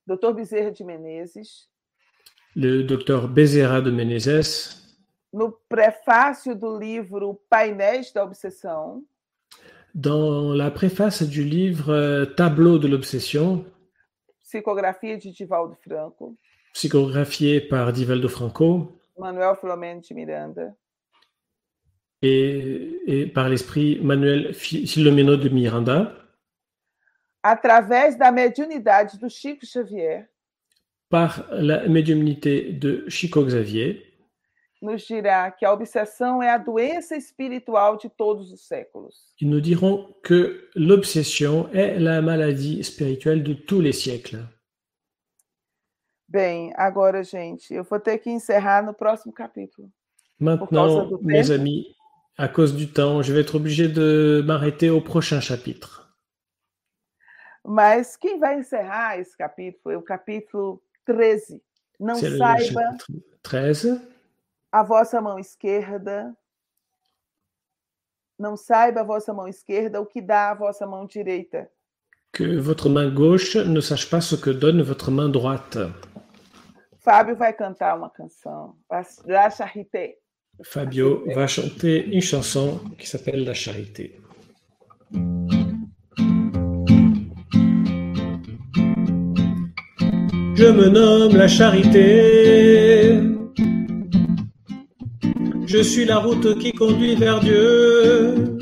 Dr. 0.08 0.34
Bezerra 0.34 0.72
de 0.72 0.84
Menezes, 0.84 1.70
Le 2.56 2.84
docteur 2.84 3.28
Bezerra 3.28 3.82
de 3.82 3.92
Menezes, 3.92 4.80
no 5.34 5.52
prefácio 5.68 6.56
do 6.56 6.78
livro 6.78 7.42
Painéis 7.50 8.14
da 8.14 8.24
Obsessão, 8.24 9.04
dans 9.96 10.54
la 10.54 10.70
préface 10.72 11.24
du 11.24 11.44
livre 11.44 11.90
euh, 11.92 12.26
Tableau 12.26 12.78
de 12.78 12.88
l'obsession, 12.88 13.66
psicografia 14.44 15.18
de 15.18 15.30
Divaldo 15.32 15.76
Franco, 15.82 16.36
psychographié 16.74 17.62
par 17.62 17.92
Divaldo 17.92 18.28
Franco. 18.30 19.00
Manuel 19.18 19.56
Filomeno 19.56 20.02
de 20.02 20.14
Miranda, 20.16 20.76
et, 22.24 23.02
et 23.06 23.28
par 23.28 23.50
l'esprit 23.50 24.00
Manuel 24.02 24.54
Fi- 24.54 24.88
Filomeno 24.88 25.36
de 25.38 25.50
Miranda, 25.50 26.16
através 27.44 28.16
da 28.18 28.32
mediunidade 28.32 29.18
do 29.20 29.30
Chico 29.30 29.66
Xavier, 29.66 30.26
par 31.10 31.46
la 31.52 31.88
médiumnité 31.88 32.72
de 32.72 33.06
Chico 33.10 33.44
Xavier, 33.46 34.02
nos 34.82 35.06
dirá 35.08 35.50
que 35.52 35.66
a 35.66 35.72
obsessão 35.72 36.42
é 36.44 36.50
a 36.50 36.58
doença 36.58 37.16
espiritual 37.16 37.98
de 37.98 38.10
todos 38.10 38.52
os 38.52 38.68
séculos. 38.68 39.34
ils 39.40 39.48
nous 39.50 39.62
diront 39.62 40.14
que 40.24 40.70
l'obsession 40.76 41.70
est 41.74 42.00
la 42.00 42.22
maladie 42.22 42.84
spirituelle 42.84 43.44
de 43.44 43.54
tous 43.54 43.80
les 43.82 43.94
siècles. 43.94 44.46
Bem, 46.28 46.74
agora, 46.76 47.24
gente, 47.24 47.74
eu 47.74 47.84
vou 47.84 48.00
ter 48.00 48.18
que 48.18 48.30
encerrar 48.30 48.84
no 48.84 48.94
próximo 48.94 49.32
capítulo. 49.34 49.90
Maintenant, 50.40 51.10
mes 51.22 51.52
amis, 51.52 51.96
à 52.38 52.48
cause 52.48 52.76
du 52.76 52.92
temps, 52.92 53.22
je 53.22 53.34
vais 53.34 53.42
être 53.42 53.56
obligé 53.56 53.88
de 53.88 54.44
m'arrêter 54.46 54.90
au 54.90 55.02
prochain 55.02 55.40
chapitre. 55.40 56.00
Mas 57.66 58.18
quem 58.18 58.40
vai 58.40 58.60
encerrar 58.60 59.18
esse 59.20 59.38
capítulo 59.38 59.94
é 59.94 59.98
o 59.98 60.02
capítulo 60.02 60.82
13. 61.06 61.62
Não 62.00 62.16
C'est 62.16 62.30
le 62.30 62.38
saiba 62.38 62.82
chapitre 62.98 63.08
13. 63.44 64.02
a 64.72 64.84
vossa 64.84 65.22
mão 65.22 65.40
esquerda. 65.40 66.36
Não 68.38 68.58
saiba 68.58 69.02
a 69.02 69.04
vossa 69.04 69.32
mão 69.34 69.48
esquerda 69.48 70.02
o 70.02 70.06
que 70.06 70.22
dá 70.22 70.50
a 70.52 70.54
vossa 70.56 70.86
mão 70.86 71.06
direita. 71.06 71.70
Que 72.34 72.58
votre 72.58 72.90
main 72.90 73.14
gauche 73.14 73.64
ne 73.64 73.80
sache 73.80 74.10
pas 74.10 74.20
ce 74.22 74.36
que 74.36 74.50
donne 74.50 74.82
votre 74.82 75.12
main 75.12 75.30
droite. 75.30 75.78
Fábio 77.00 77.36
vai 77.36 77.54
cantar 77.54 77.96
uma 77.96 78.10
canção, 78.10 78.76
La 79.26 79.50
Charité. 79.52 80.18
Fabio 80.62 81.24
va 81.34 81.48
chanter 81.48 82.06
une 82.06 82.22
chanson 82.22 82.80
qui 83.00 83.08
s'appelle 83.08 83.44
La 83.44 83.56
Charité. 83.56 84.20
Je 90.56 90.68
me 90.70 90.90
nomme 90.90 91.36
la 91.36 91.48
charité. 91.48 93.20
Je 95.66 95.82
suis 95.82 96.06
la 96.06 96.20
route 96.20 96.60
qui 96.60 96.72
conduit 96.72 97.16
vers 97.16 97.40
Dieu. 97.40 98.58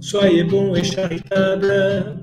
Soyez 0.00 0.44
bons 0.44 0.74
et 0.76 0.84
charitables. 0.84 2.16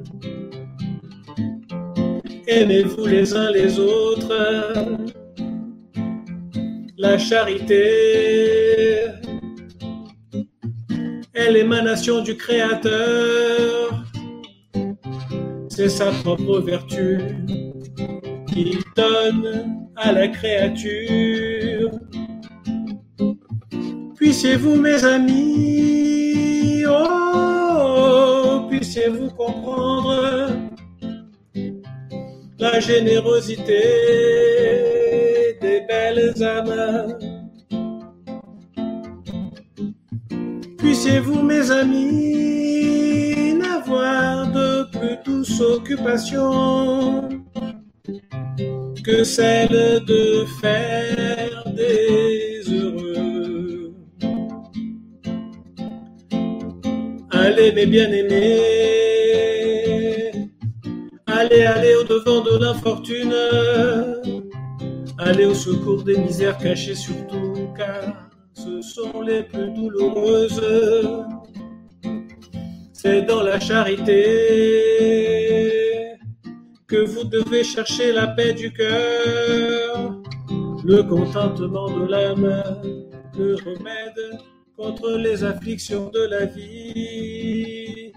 Aimez-vous 2.48 3.06
les 3.06 3.34
uns 3.34 3.52
les 3.52 3.78
autres. 3.78 5.17
La 7.00 7.20
charité 7.20 9.04
est 11.32 11.52
l'émanation 11.52 12.24
du 12.24 12.36
Créateur. 12.36 14.04
C'est 15.70 15.90
sa 15.90 16.10
propre 16.24 16.60
vertu 16.60 17.20
qu'il 18.48 18.80
donne 18.96 19.86
à 19.96 20.12
la 20.12 20.28
créature. 20.28 21.92
Puis 23.20 23.38
Puissiez-vous, 24.16 24.82
mes 24.82 25.06
amis, 25.06 26.84
oh, 26.90 28.66
puissiez-vous 28.72 29.30
comprendre 29.30 30.50
la 32.58 32.80
générosité 32.80 34.97
des 35.62 35.82
belles 35.88 36.44
âmes. 36.44 37.18
Puissiez-vous, 40.78 41.42
mes 41.42 41.72
amis, 41.72 43.54
n'avoir 43.54 44.52
de 44.52 44.84
plus 44.98 45.18
douce 45.26 45.60
occupation 45.62 47.30
que 49.04 49.24
celle 49.24 50.04
de 50.06 50.46
faire 50.62 51.64
des 51.74 52.62
heureux. 52.70 53.94
Allez, 57.32 57.72
mes 57.72 57.86
bien-aimés, 57.86 58.62
allez, 61.26 61.64
allez 61.64 61.96
au-devant 61.96 62.42
de 62.42 62.58
l'infortune, 62.64 63.34
allez 65.18 65.46
au 65.46 65.54
secours 65.54 66.04
des 66.04 66.18
misères 66.18 66.58
cachées 66.58 66.96
surtout, 66.96 67.70
car 67.76 68.30
ce 68.54 68.82
sont 68.82 69.22
les 69.22 69.44
plus 69.44 69.70
douloureuses. 69.72 70.62
C'est 72.94 73.22
dans 73.24 73.44
la 73.44 73.60
charité 73.60 74.24
que 76.88 77.06
vous 77.06 77.24
devez 77.26 77.64
chercher 77.64 78.12
la 78.14 78.28
paix 78.28 78.54
du 78.54 78.72
cœur, 78.72 80.22
le 80.84 81.04
contentement 81.04 81.90
de 81.90 82.06
l'âme, 82.06 82.64
le 83.38 83.56
remède 83.56 84.40
contre 84.78 85.12
les 85.18 85.44
afflictions 85.44 86.10
de 86.10 86.28
la 86.30 86.46
vie. 86.46 88.14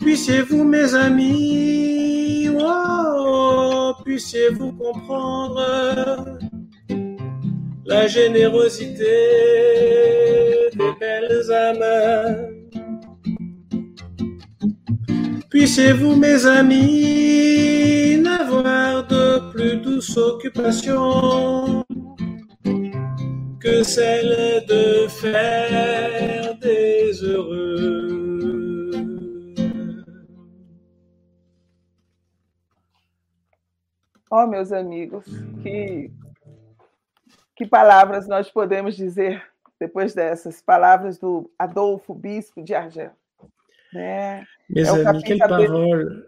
Puissiez-vous, 0.00 0.64
mes 0.64 0.94
amis, 0.94 2.48
oh, 2.60 3.83
puissiez-vous 4.04 4.72
comprendre 4.72 6.38
la 7.86 8.06
générosité 8.06 9.14
des 10.74 10.92
belles 11.00 11.50
âmes. 11.50 12.54
Puissiez-vous, 15.50 16.16
mes 16.16 16.46
amis, 16.46 18.18
n'avoir 18.18 19.06
de 19.06 19.50
plus 19.52 19.76
douce 19.76 20.16
occupation 20.16 21.84
que 23.60 23.82
celle 23.82 24.64
de 24.68 25.06
faire 25.08 26.54
des 26.60 27.12
heureux. 27.22 28.13
Oh, 34.36 34.48
meus 34.48 34.72
amigos, 34.72 35.24
que, 35.62 36.10
que 37.54 37.64
palavras 37.64 38.26
nós 38.26 38.50
podemos 38.50 38.96
dizer 38.96 39.40
depois 39.78 40.12
dessas 40.12 40.60
palavras 40.60 41.18
do 41.18 41.48
Adolfo 41.56 42.12
Bispo 42.12 42.60
de 42.60 42.74
Argel, 42.74 43.12
né? 43.92 44.44
Mes 44.68 44.88
amis, 44.88 45.22
quelles 45.22 45.38
paroles, 45.38 46.24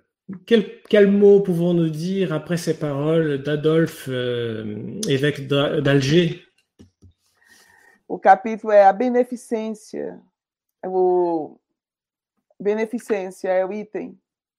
quel, 0.46 0.82
quel 0.88 1.10
mot 1.10 1.42
pouvons-nous 1.42 1.90
dire 1.90 2.32
après 2.32 2.56
ces 2.56 2.74
paroles 2.74 3.42
d'Adolphe, 3.42 4.06
euh, 4.08 5.00
évêque 5.08 5.48
d'Alger 5.48 6.46
O 8.06 8.20
capítulo 8.20 8.72
é 8.72 8.84
a 8.84 8.92
beneficência. 8.92 10.22
O 10.84 11.58
beneficência 12.60 13.48
é 13.48 13.66
o 13.66 13.72
item. 13.72 14.16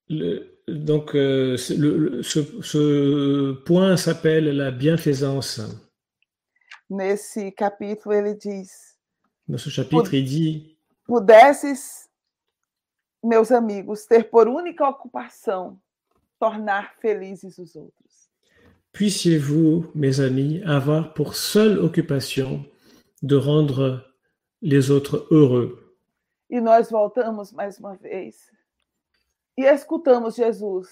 Le, 0.10 0.57
donc, 0.68 1.16
euh, 1.16 1.56
le, 1.78 2.22
ce, 2.24 2.40
ce, 2.62 3.54
point 3.64 3.96
s'appelle 3.96 4.56
la 4.56 4.72
bienfaisance. 4.72 5.62
Nesse 6.90 7.54
capítulo, 7.56 8.14
ele 8.14 8.36
diz: 8.36 8.98
Dans 9.48 9.58
ce 9.58 9.70
chapitre, 9.70 10.14
il 10.14 10.26
dit 10.26 10.78
Pudesses 11.06 12.10
meus 13.24 13.52
amigos, 13.52 14.06
ter 14.06 14.30
por 14.30 14.48
única 14.48 14.88
ocupação 14.88 15.80
tornar 16.40 16.96
felizes 17.00 17.58
os 17.58 17.76
outros. 17.76 18.30
Puissiez-vous, 18.92 19.92
mes 19.94 20.20
amis, 20.20 20.62
avoir 20.64 21.14
pour 21.14 21.36
seule 21.36 21.80
occupation 21.80 22.66
de 23.22 23.36
rendre 23.36 24.04
les 24.62 24.90
autres 24.90 25.28
heureux. 25.32 25.94
E 26.50 26.62
nós 26.62 26.90
voltamos 26.90 27.52
mais 27.52 27.78
uma 27.78 27.96
vez 27.96 28.50
e 29.58 29.64
escutamos 29.66 30.36
Jesus. 30.36 30.88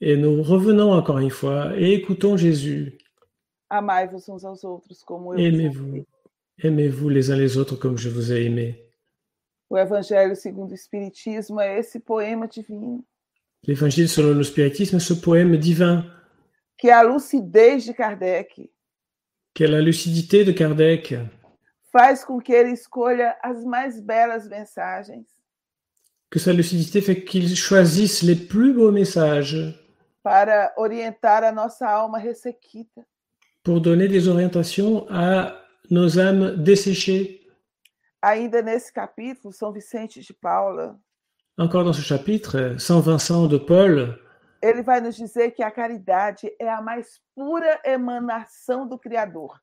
Et 0.00 0.16
nous 0.16 0.42
revenons 0.42 0.92
encore 0.92 1.18
une 1.18 1.30
fois 1.30 1.76
et 1.76 1.94
écoutons 1.94 2.36
Jésus. 2.36 2.98
Amai-vos 3.68 4.28
uns 4.28 4.44
aos 4.44 4.64
outros 4.64 5.02
como 5.02 5.34
eu 5.34 5.40
Aimez-vous. 5.40 6.04
Aimez-vous 6.62 7.08
les 7.08 7.30
uns 7.30 7.36
les 7.36 7.56
autres 7.56 7.76
comme 7.76 7.98
je 7.98 8.08
vous 8.08 8.32
ai 8.32 8.44
aimé. 8.46 8.88
O 9.70 9.78
Evangelho 9.78 10.36
segundo 10.36 10.72
o 10.72 10.74
Espiritismo 10.74 11.60
é 11.60 11.78
esse 11.78 11.98
poema 11.98 12.46
divino. 12.46 13.04
L'Évangile 13.64 14.08
selon 14.08 14.34
le 14.34 14.42
spiritisme, 14.42 14.98
ce 14.98 15.14
poème 15.14 15.56
divin. 15.56 16.04
Que 16.76 16.88
é 16.88 16.92
a 16.92 17.02
lucidez 17.02 17.84
de 17.84 17.94
Kardec. 17.94 18.68
Que 19.54 19.64
é 19.64 19.68
la 19.68 19.80
lucidité 19.80 20.42
de 20.42 20.52
Kardec. 20.52 21.14
Faz 21.92 22.24
com 22.24 22.40
que 22.40 22.52
ele 22.52 22.72
escolha 22.72 23.36
as 23.40 23.64
mais 23.64 24.00
belas 24.00 24.48
mensagens. 24.48 25.28
Que 26.32 26.38
sa 26.38 26.54
lucidité 26.54 27.02
fait 27.02 27.24
qu'il 27.24 27.54
choisisse 27.54 28.22
les 28.22 28.34
plus 28.34 28.72
beaux 28.72 28.90
messages. 28.90 29.78
Para 30.22 30.72
orientar 30.78 31.44
a 31.44 31.52
nossa 31.52 31.86
alma 31.86 32.18
ressequita. 32.18 33.02
Pour 33.62 33.82
donner 33.82 34.08
des 34.08 34.28
orientations 34.28 35.06
à 35.10 35.54
nos 35.90 36.18
âmes 36.18 36.56
desséchées. 36.56 37.42
Ainda 38.22 38.62
nesse 38.62 38.90
capítulo, 38.90 39.52
São 39.52 39.74
Vicente 39.74 40.20
de 40.20 40.32
Paula. 40.32 40.96
Encore 41.58 41.84
dans 41.84 41.92
ce 41.92 42.00
chapitre, 42.00 42.76
São 42.78 43.02
Vincent 43.02 43.46
de 43.46 43.58
Paul. 43.58 44.18
Ele 44.62 44.82
vai 44.82 45.02
nos 45.02 45.14
dizer 45.14 45.50
que 45.50 45.62
a 45.62 45.70
caridade 45.70 46.50
é 46.58 46.70
a 46.70 46.80
mais 46.80 47.20
pura 47.34 47.78
emanação 47.84 48.88
do 48.88 48.96
Criador. 48.96 49.60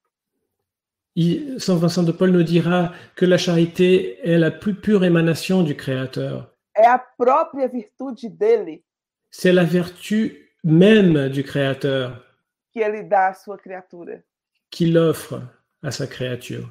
Et 1.15 1.59
Saint 1.59 1.77
Vincent 1.77 2.03
de 2.03 2.11
Paul 2.11 2.29
nous 2.29 2.43
dira 2.43 2.93
que 3.15 3.25
la 3.25 3.37
charité 3.37 4.19
est 4.23 4.37
la 4.37 4.51
plus 4.51 4.75
pure 4.75 5.03
émanation 5.03 5.63
du 5.63 5.75
Créateur. 5.75 6.48
É 6.75 6.87
a 6.87 6.97
própria 6.97 7.67
virtude 7.67 8.29
dele. 8.29 8.83
C'est 9.31 9.51
la 9.51 9.63
vertu 9.63 10.49
même 10.63 11.29
du 11.29 11.43
Créateur. 11.43 12.25
Que 12.71 12.79
ele 12.79 13.03
dá 13.03 13.27
à 13.29 13.33
sua 13.33 13.57
criatura. 13.57 14.23
Qu'il 14.69 14.97
offre 14.97 15.41
à 15.81 15.91
sa 15.91 16.07
créature. 16.07 16.67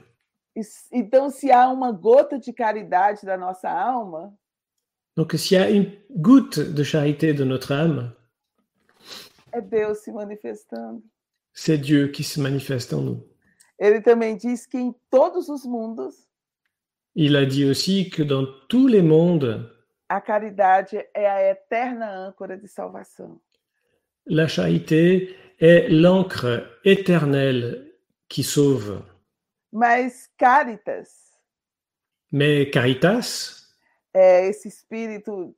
Então, 0.93 1.31
se 1.31 1.51
há 1.53 1.69
uma 1.69 1.93
gota 1.93 2.39
de 2.39 2.53
caridade 2.53 3.25
da 3.25 3.37
nossa 3.37 3.70
alma, 3.70 4.33
donc 5.16 5.35
s'il 5.35 5.59
y 5.59 5.61
a 5.61 5.70
une 5.70 5.93
goutte 6.11 6.61
de 6.61 6.85
charité 6.85 7.33
de 7.33 7.45
notre 7.45 7.73
âme, 7.73 8.12
é 9.53 9.61
Deus 9.61 9.99
se 10.05 10.12
manifestando. 10.12 11.03
C'est 11.53 11.79
Dieu 11.79 12.09
qui 12.09 12.23
se 12.23 12.41
manifeste 12.41 12.93
en 12.93 13.01
nous. 13.01 13.29
Ele 13.79 14.01
também 14.01 14.37
diz 14.37 14.66
que 14.66 14.79
em 14.79 14.95
todos 15.11 15.49
os 15.49 15.65
mundos, 15.65 16.27
il 17.15 17.37
a 17.37 17.45
dit 17.45 17.65
aussi 17.65 18.11
que 18.11 18.23
dans 18.23 18.45
tous 18.69 18.87
les 18.87 19.03
mondes, 19.03 19.69
a 20.09 20.20
caridade 20.20 20.97
é 21.14 21.28
a 21.28 21.51
eterna 21.51 22.10
âncora 22.10 22.56
de 22.56 22.66
salvação. 22.66 23.40
La 24.26 24.48
charité 24.48 25.36
est 25.59 25.89
l'encre 25.89 26.78
éternelle 26.85 27.94
qui 28.28 28.43
sauve. 28.43 29.02
Mas 29.72 30.28
caritas. 30.39 31.09
Mais 32.30 32.70
caritas. 32.70 33.66
É 34.14 34.47
esse 34.48 34.68
espírito 34.68 35.55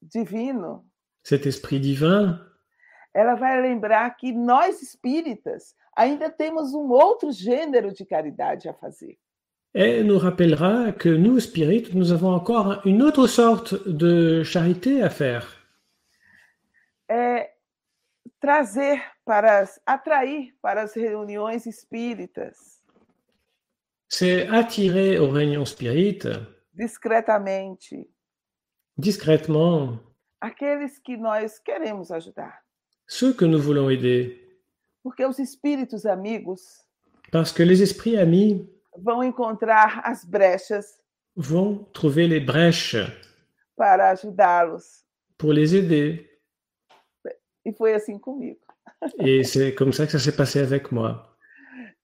divino. 0.00 0.84
Cet 1.22 1.46
esprit 1.46 1.80
divin. 1.80 2.38
Ela 3.12 3.34
vai 3.34 3.60
lembrar 3.60 4.16
que 4.16 4.32
nós 4.32 4.80
espíritas 4.80 5.74
ainda 5.94 6.30
temos 6.30 6.72
um 6.72 6.90
outro 6.90 7.32
gênero 7.32 7.92
de 7.92 8.04
caridade 8.06 8.68
a 8.68 8.74
fazer. 8.74 9.18
Et 9.74 10.02
nous 10.02 10.18
rappellera 10.18 10.92
que 10.92 11.08
nous, 11.08 11.38
spirites, 11.38 11.94
nous 11.94 12.10
avons 12.10 12.32
encore 12.32 12.80
une 12.84 13.02
autre 13.02 13.26
sorte 13.28 13.88
de 13.88 14.42
charité 14.42 15.02
à 15.02 15.10
faire. 15.10 15.46
É 17.08 17.50
trazer 18.40 19.00
para 19.24 19.64
atrair 19.86 20.54
para 20.62 20.82
as 20.82 20.94
reuniões 20.94 21.66
espíritas 21.66 22.80
c'est 24.08 24.48
attirer 24.48 25.18
aux 25.18 25.30
réunions 25.30 25.66
spirites 25.66 26.28
discretamente 26.74 28.08
discrètement 28.96 30.00
aqueles 30.40 30.98
que 30.98 31.16
nós 31.16 31.58
queremos 31.58 32.10
ajudar. 32.10 32.64
Ceux 33.06 33.34
que 33.34 33.44
nous 33.44 33.60
voulons 33.60 33.90
aider. 33.90 34.40
Porque 35.02 35.24
os 35.24 35.38
espíritos 35.38 36.06
amigos 36.06 36.82
Parce 37.30 37.52
que 37.52 37.62
les 37.62 37.82
esprits 37.82 38.16
amis 38.16 38.66
vão 38.96 39.22
encontrar 39.22 40.00
as 40.04 40.24
brechas 40.24 41.00
vont 41.36 41.84
trouver 41.92 42.26
les 42.26 42.40
brèches 42.40 43.06
para 43.76 44.10
ajudá-los. 44.10 45.04
pour 45.40 45.54
les 45.54 45.74
aider. 45.74 46.28
E 47.64 47.72
foi 47.72 47.94
assim 47.94 48.18
comigo. 48.18 48.58
Et 49.18 49.42
c'est 49.42 49.74
comme 49.74 49.92
ça 49.92 50.04
que 50.04 50.12
ça 50.12 50.18
s'est 50.18 50.36
passé 50.36 50.60
avec 50.60 50.92
moi. 50.92 51.26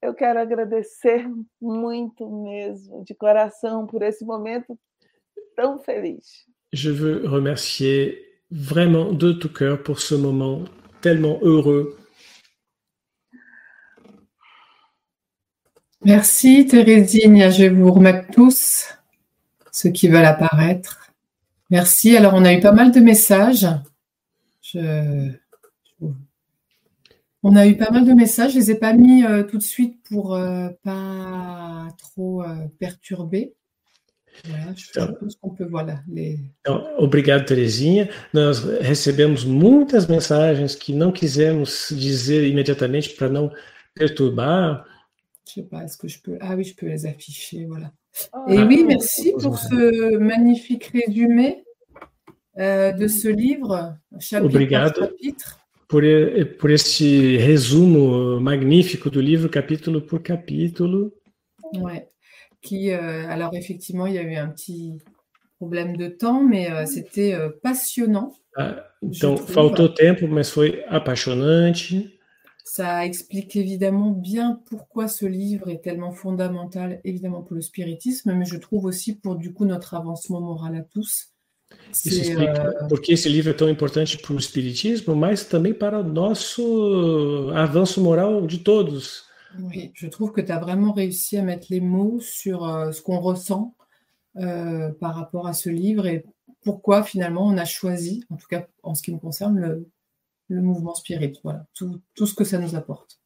Eu 0.02 0.14
quero 0.14 0.38
agradecer 0.38 1.26
muito 1.60 2.28
mesmo, 2.30 3.04
de 3.04 3.14
coração, 3.14 3.86
por 3.86 4.02
esse 4.02 4.24
momento 4.24 4.78
tão 5.54 5.78
feliz. 5.78 6.46
Je 6.72 6.90
veux 6.90 7.26
remercier 7.26 8.40
vraiment 8.50 9.12
de 9.12 9.32
tout 9.32 9.52
cœur 9.52 9.82
pour 9.82 10.00
ce 10.00 10.14
moment 10.14 10.64
tellement 11.00 11.38
heureux. 11.42 11.96
Merci 16.06 16.66
Thérésine. 16.66 17.50
Je 17.50 17.62
vais 17.64 17.68
vous 17.68 17.90
remettre 17.92 18.30
tous 18.32 18.86
ceux 19.72 19.90
qui 19.90 20.06
veulent 20.06 20.24
apparaître. 20.24 21.10
Merci. 21.68 22.16
Alors, 22.16 22.34
on 22.34 22.44
a 22.44 22.52
eu 22.54 22.60
pas 22.60 22.70
mal 22.70 22.92
de 22.92 23.00
messages. 23.00 23.66
Je- 24.62 25.32
On 27.42 27.54
a 27.56 27.66
eu 27.66 27.76
pas 27.76 27.90
mal 27.90 28.04
de 28.04 28.12
messages. 28.12 28.52
Je 28.52 28.58
les 28.58 28.70
ai 28.70 28.74
pas 28.76 28.92
mis 28.92 29.24
euh, 29.24 29.42
tout 29.42 29.58
de 29.58 29.62
suite 29.64 29.96
pour 30.08 30.34
euh, 30.34 30.68
pas 30.84 31.88
trop 31.98 32.42
euh, 32.44 32.54
perturber. 32.78 33.54
Voilà, 34.48 34.74
je 34.76 34.92
Tá. 34.92 35.06
suppose 35.08 35.34
qu'on 35.40 35.50
peut, 35.50 35.66
voilà, 35.68 36.02
les... 36.08 36.38
Então, 36.60 36.84
obrigado, 36.98 37.44
Terezinha. 37.46 38.08
Nós 38.32 38.60
recebemos 38.80 39.44
muitas 39.44 40.06
mensagens 40.06 40.76
que 40.76 40.92
não 40.92 41.10
quisemos 41.10 41.88
dizer 41.90 42.46
imediatamente 42.46 43.10
para 43.10 43.28
não 43.28 43.50
perturbar. 43.94 44.84
Je 45.56 45.62
sais 45.62 45.66
pas, 45.68 45.84
est-ce 45.84 45.96
que 45.96 46.06
je 46.06 46.20
peux... 46.20 46.36
Ah 46.40 46.54
oui, 46.54 46.64
je 46.64 46.74
peux 46.74 46.86
les 46.86 47.06
afficher, 47.06 47.64
voilà. 47.64 47.90
Oh, 48.34 48.44
Et 48.48 48.62
oui, 48.62 48.84
merci 48.86 49.32
pour 49.40 49.58
ce 49.58 50.18
magnifique 50.18 50.84
résumé 50.92 51.64
euh, 52.58 52.92
de 52.92 53.08
ce 53.08 53.28
livre, 53.28 53.96
chapitre 54.18 54.54
Obrigado. 54.54 55.00
par 55.00 55.08
chapitre. 55.08 55.58
Por, 55.88 56.02
por 56.58 56.70
este 56.70 57.38
resumo 57.38 58.38
magnífico 58.40 59.08
do 59.08 59.20
livro, 59.20 59.48
capítulo 59.48 60.00
por 60.04 60.20
capítulo. 60.22 61.12
Ouais. 61.74 62.06
Qui, 62.60 62.90
euh, 62.90 63.26
alors 63.28 63.54
effectivement, 63.54 64.06
il 64.06 64.14
y 64.14 64.18
a 64.18 64.22
eu 64.22 64.34
un 64.34 64.48
petit 64.48 64.98
problème 65.58 65.96
de 65.96 66.08
temps, 66.08 66.42
mais 66.42 66.70
euh, 66.70 66.84
c'était 66.86 67.32
euh, 67.34 67.48
passionnant. 67.62 68.34
Ah, 68.56 68.82
Então, 69.02 69.36
faltou 69.36 69.88
tempo, 69.88 70.26
mas 70.26 70.50
foi 70.50 70.82
apaixonante. 70.88 71.94
Ça 72.68 73.06
explique 73.06 73.54
évidemment 73.54 74.10
bien 74.10 74.60
pourquoi 74.66 75.06
ce 75.06 75.24
livre 75.24 75.70
est 75.70 75.82
tellement 75.84 76.10
fondamental, 76.10 77.00
évidemment 77.04 77.42
pour 77.42 77.54
le 77.54 77.60
spiritisme, 77.60 78.34
mais 78.34 78.44
je 78.44 78.56
trouve 78.56 78.86
aussi 78.86 79.14
pour 79.14 79.36
du 79.36 79.52
coup 79.52 79.66
notre 79.66 79.94
avancement 79.94 80.40
moral 80.40 80.74
à 80.74 80.82
tous. 80.82 81.32
Isso 82.04 82.20
explica 82.20 82.66
euh, 82.66 82.88
por 82.88 83.00
que 83.00 83.12
esse 83.12 83.28
livro 83.28 83.50
é 83.50 83.54
tão 83.54 83.68
importante 83.68 84.18
para 84.18 84.32
o 84.32 84.36
Espiritismo, 84.36 85.14
mas 85.14 85.44
também 85.44 85.72
para 85.72 86.00
o 86.00 86.02
nosso 86.02 87.50
avanço 87.54 88.00
moral 88.00 88.44
de 88.46 88.58
todos. 88.58 89.24
Oui, 89.60 89.92
je 89.94 90.08
trouve 90.08 90.32
que 90.32 90.40
tu 90.40 90.50
as 90.50 90.58
vraiment 90.58 90.92
réussi 90.92 91.38
à 91.38 91.42
mettre 91.42 91.68
les 91.70 91.80
mots 91.80 92.18
sur 92.20 92.64
euh, 92.64 92.90
ce 92.90 93.00
qu'on 93.00 93.20
ressent 93.20 93.76
euh, 94.38 94.90
par 95.00 95.14
rapport 95.14 95.46
à 95.46 95.52
ce 95.52 95.70
livre 95.70 96.06
et 96.06 96.24
pourquoi 96.62 97.04
finalement 97.04 97.46
on 97.46 97.56
a 97.58 97.64
choisi, 97.64 98.24
en 98.28 98.36
tout 98.36 98.48
cas 98.48 98.66
en 98.82 98.96
ce 98.96 99.02
qui 99.02 99.12
me 99.12 99.18
concerne, 99.18 99.60
le, 99.60 99.88
le 100.48 100.62
mouvement 100.62 100.94
spirit. 100.94 101.38
Voilà, 101.42 101.66
tout, 101.74 102.00
tout 102.14 102.26
ce 102.26 102.34
que 102.34 102.44
ça 102.44 102.58
nous 102.58 102.74
apporte. 102.74 103.18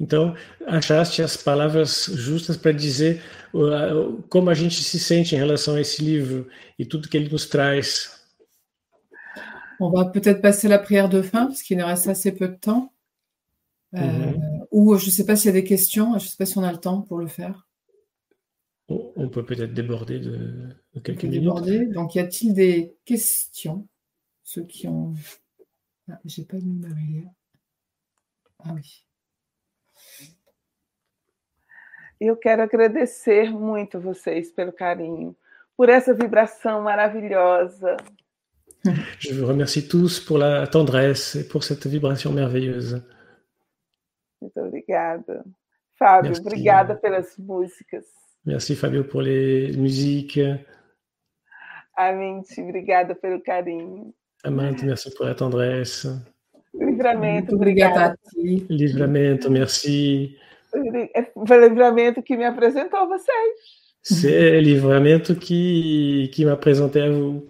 Então, 0.00 0.34
achaste 0.66 1.22
as 1.22 1.36
palavras 1.36 2.06
justas 2.14 2.56
para 2.56 2.70
dizer 2.70 3.20
como 4.28 4.48
a 4.48 4.54
gente 4.54 4.82
se 4.84 4.98
sente 4.98 5.34
em 5.34 5.38
relação 5.38 5.74
a 5.74 5.80
esse 5.80 6.04
livro 6.04 6.46
e 6.78 6.84
tudo 6.86 7.08
que 7.08 7.16
ele 7.16 7.28
nos 7.28 7.46
traz. 7.46 8.16
On 9.80 9.90
va 9.90 10.04
peut-être 10.04 10.40
passer 10.40 10.68
la 10.68 10.78
prière 10.78 11.08
de 11.08 11.20
fin 11.22 11.46
parce 11.46 11.62
qu'il 11.62 11.78
nous 11.78 11.86
reste 11.86 12.06
assez 12.08 12.32
peu 12.32 12.48
de 12.48 12.56
temps. 12.56 12.92
Euh, 13.94 13.98
Mhm. 13.98 14.66
Ou 14.70 14.96
je 14.98 15.06
ne 15.06 15.10
sais 15.10 15.24
pas 15.24 15.34
s'il 15.34 15.46
y 15.46 15.56
a 15.56 15.60
des 15.60 15.64
questions, 15.64 16.10
je 16.18 16.24
ne 16.24 16.28
sais 16.28 16.36
pas 16.36 16.46
si 16.46 16.58
on 16.58 16.62
a 16.62 16.70
le 16.70 16.78
temps 16.78 17.00
pour 17.02 17.18
le 17.18 17.26
faire. 17.26 17.66
On 18.88 19.28
peut 19.28 19.44
peut-être 19.44 19.74
déborder 19.74 20.18
de, 20.18 20.68
de 20.94 21.00
quelques 21.00 21.24
minutes. 21.24 21.40
déborder. 21.40 21.86
Donc, 21.86 22.14
y 22.14 22.20
a-t-il 22.20 22.54
des 22.54 22.94
questions? 23.04 23.86
Ceux 24.44 24.64
qui 24.64 24.86
ont. 24.88 25.14
Ah, 26.10 26.18
j'ai 26.24 26.44
pas 26.44 26.56
mis 26.56 26.78
Marie-Léa. 26.78 27.30
Ah 28.60 28.72
oui. 28.74 29.04
Eu 32.20 32.36
quero 32.36 32.62
agradecer 32.62 33.50
muito 33.50 34.00
vocês 34.00 34.50
pelo 34.50 34.72
carinho, 34.72 35.36
por 35.76 35.88
essa 35.88 36.12
vibração 36.12 36.82
maravilhosa. 36.82 37.96
Je 39.18 39.34
vous 39.34 39.46
remercie 39.46 39.86
tous 39.86 40.18
pour 40.18 40.38
la 40.38 40.66
tendresse 40.66 41.36
et 41.36 41.48
pour 41.48 41.62
cette 41.62 41.86
vibration 41.86 42.32
merveilleuse. 42.32 43.02
Muito 44.40 44.60
obrigada. 44.60 45.44
Fábio, 45.98 46.30
Merci. 46.30 46.40
obrigada 46.40 46.94
pelas 46.96 47.36
músicas. 47.36 48.06
Merci 48.44 48.76
Fabio 48.76 49.04
pour 49.04 49.20
les 49.20 49.76
musiques. 49.76 50.38
Amente, 51.96 52.60
obrigada 52.62 53.14
pelo 53.14 53.42
carinho. 53.42 54.14
Amanda, 54.44 54.84
merci 54.84 55.10
pour 55.14 55.26
la 55.26 55.34
tendresse. 55.34 56.06
Livramento, 56.74 57.54
Obrigada, 57.54 57.94
obrigada. 57.94 58.16
Tati. 58.22 58.66
Livramento, 58.68 59.50
merci. 59.50 60.36
Foi 61.46 61.58
o 61.58 61.68
livramento 61.68 62.22
que 62.22 62.36
me 62.36 62.44
apresentou 62.44 62.98
a 62.98 63.06
vocês. 63.06 63.54
C'est 64.02 64.60
Livramento 64.60 65.34
qui, 65.34 66.30
qui 66.32 66.44
m'a 66.44 66.56
présenté 66.56 67.02
à 67.02 67.10
vous. 67.10 67.48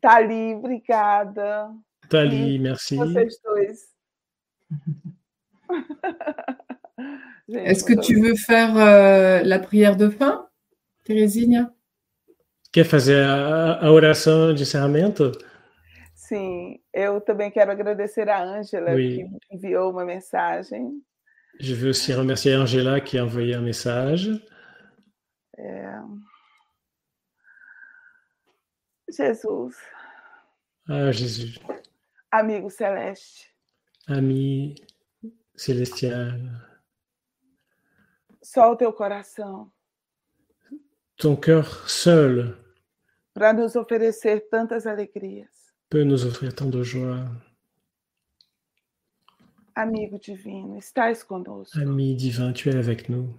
Tali, 0.00 0.54
obrigada. 0.54 1.70
Tali, 2.08 2.58
merci. 2.58 2.96
Vocês 2.96 3.40
dois. 3.44 3.60
Est-ce 7.48 7.84
que 7.84 7.94
tu 7.94 8.20
veux 8.20 8.34
faire 8.34 8.76
euh, 8.76 9.42
la 9.42 9.58
prière 9.58 9.96
de 9.96 10.08
fin, 10.08 10.48
Térésinia 11.04 11.72
Quer 12.72 12.84
fazer 12.84 13.24
a, 13.24 13.84
a 13.84 13.90
oração 13.90 14.54
de 14.54 14.62
encerramento? 14.62 15.32
Sim, 16.14 16.80
eu 16.92 17.20
também 17.20 17.50
quero 17.50 17.72
agradecer 17.72 18.28
a 18.28 18.42
Ângela, 18.42 18.92
Oui. 18.92 19.26
que 19.48 19.56
enviou 19.56 19.90
uma 19.90 20.04
mensagem. 20.04 21.02
Je 21.58 21.74
veux 21.74 21.90
aussi 21.90 22.12
remercier 22.12 22.54
Angela 22.54 23.00
qui 23.00 23.18
a 23.18 23.24
envoyé 23.24 23.54
un 23.56 23.62
message. 23.62 24.40
É... 25.58 25.90
Jesus, 29.10 29.74
Ah, 30.88 31.10
Jésus, 31.12 31.58
amigo 32.30 32.70
celeste, 32.70 33.52
ami 34.06 34.76
célestial, 35.56 36.38
só 38.42 38.70
o 38.72 38.76
teu 38.76 38.92
coração 38.92 39.70
ton 41.16 41.36
cœur 41.36 41.88
seul 41.88 42.56
para 43.34 43.52
nos 43.52 43.76
oferecer 43.76 44.48
tantas 44.50 44.86
alegrias. 44.86 45.48
peut 45.88 46.04
nous 46.04 46.24
offrir 46.24 46.52
tant 46.54 46.70
de 46.70 46.82
joie. 46.84 47.26
Amigo 49.74 50.18
divino, 50.18 50.76
estás 50.78 51.22
conosco. 51.22 51.78
Ami 51.78 52.14
divin, 52.16 52.52
tu 52.52 52.68
es 52.68 52.76
avec 52.76 53.08
nous. 53.08 53.34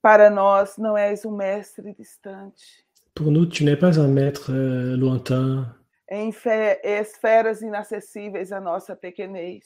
Para 0.00 0.30
nós 0.30 0.76
não 0.78 0.96
és 0.96 1.24
um 1.24 1.36
mestre 1.36 1.94
distante. 1.94 2.84
Pour 3.14 3.30
nous, 3.30 3.46
tu 3.46 3.64
n'es 3.64 3.76
pas 3.76 3.98
un 3.98 4.08
maître 4.08 4.50
euh, 4.52 4.96
lointain, 4.96 5.74
Em 6.10 6.30
fe- 6.32 6.78
esferas 6.82 7.62
inacessíveis 7.62 8.52
à 8.52 8.60
nossa 8.60 8.94
pequenez. 8.96 9.60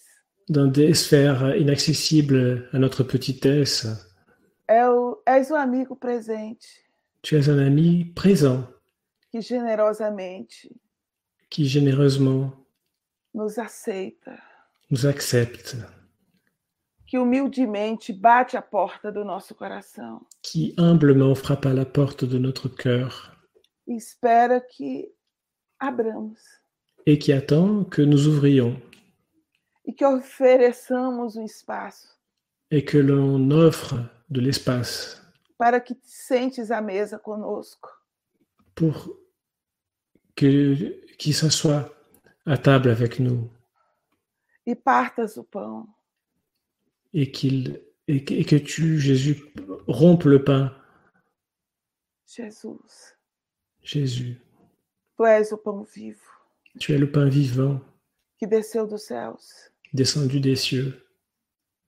dans 0.49 0.67
des 0.71 0.95
sphères 0.95 1.57
inaccessibles 1.57 2.69
à 2.73 2.79
notre 2.79 3.03
petitesse. 3.03 3.87
É 4.69 4.89
o- 4.89 5.21
és 5.27 5.51
um 5.51 5.57
amigo 5.57 5.97
presente 5.97 6.67
Tu 7.23 7.35
es 7.37 7.49
un 7.49 7.59
ami 7.59 8.05
présent 8.15 8.65
que 9.31 9.41
generosamente 9.41 10.69
qui 11.51 11.67
généreusement 11.67 12.53
nos 13.35 13.59
aceita, 13.59 14.39
nous 14.91 15.07
accepte, 15.07 15.77
que 17.07 17.19
humildemente 17.19 18.13
bate 18.13 18.57
a 18.57 18.63
porta 18.63 19.13
do 19.13 19.25
nosso 19.25 19.55
coração. 19.55 20.27
Qui 20.43 20.75
humblement 20.79 21.35
frappe 21.35 21.67
à 21.67 21.73
la 21.73 21.87
porte 21.87 22.27
de 22.27 22.39
notre 22.39 22.69
cœur. 22.69 23.33
E 23.87 23.95
espera 23.95 24.61
que 24.61 25.13
abramos. 25.79 26.41
Et 27.07 27.19
qui 27.19 27.33
attend 27.33 27.85
que 27.85 28.03
nous 28.03 28.27
ouvrions. 28.27 28.77
E 29.85 29.93
que 29.93 30.05
ofereçamos 30.05 31.37
um 31.37 31.45
espaço. 31.45 32.09
Et 32.71 32.83
que 32.83 32.99
l'on 32.99 33.51
offre 33.53 34.11
de 34.29 34.41
l'espace. 34.41 35.23
Para 35.57 35.81
que 35.81 35.95
te 35.95 36.09
sentes 36.09 36.71
à 36.73 36.83
mesa 36.83 37.19
conosco 37.19 37.89
pour 38.77 39.11
que 40.37 41.03
qui 41.17 41.33
s'assoit 41.33 41.93
à 42.45 42.57
table 42.57 42.91
avec 42.91 43.19
nous. 43.19 43.51
E 44.65 44.75
partas 44.75 45.37
o 45.37 45.45
pão 45.45 45.89
et 47.13 47.31
qu'il 47.33 47.83
et 48.07 48.25
que, 48.25 48.35
et 48.35 48.45
que 48.45 48.57
tu, 48.57 49.01
Jésus, 49.01 49.43
rompes 49.89 50.27
le 50.27 50.45
pain. 50.45 50.73
Jesus, 52.27 53.15
Jésus, 53.83 54.41
tu 55.17 55.25
és 55.25 55.53
o 55.53 55.59
pão 55.59 55.85
vivo 55.85 56.21
tu 56.79 56.93
es 56.93 56.99
le 56.99 57.11
pain 57.11 57.29
vivant 57.29 57.81
que 58.39 58.47
desceu 58.47 58.87
dos 58.87 58.99
céus 58.99 59.71
descendu 59.93 60.41
des 60.41 60.57
cieux 60.57 61.07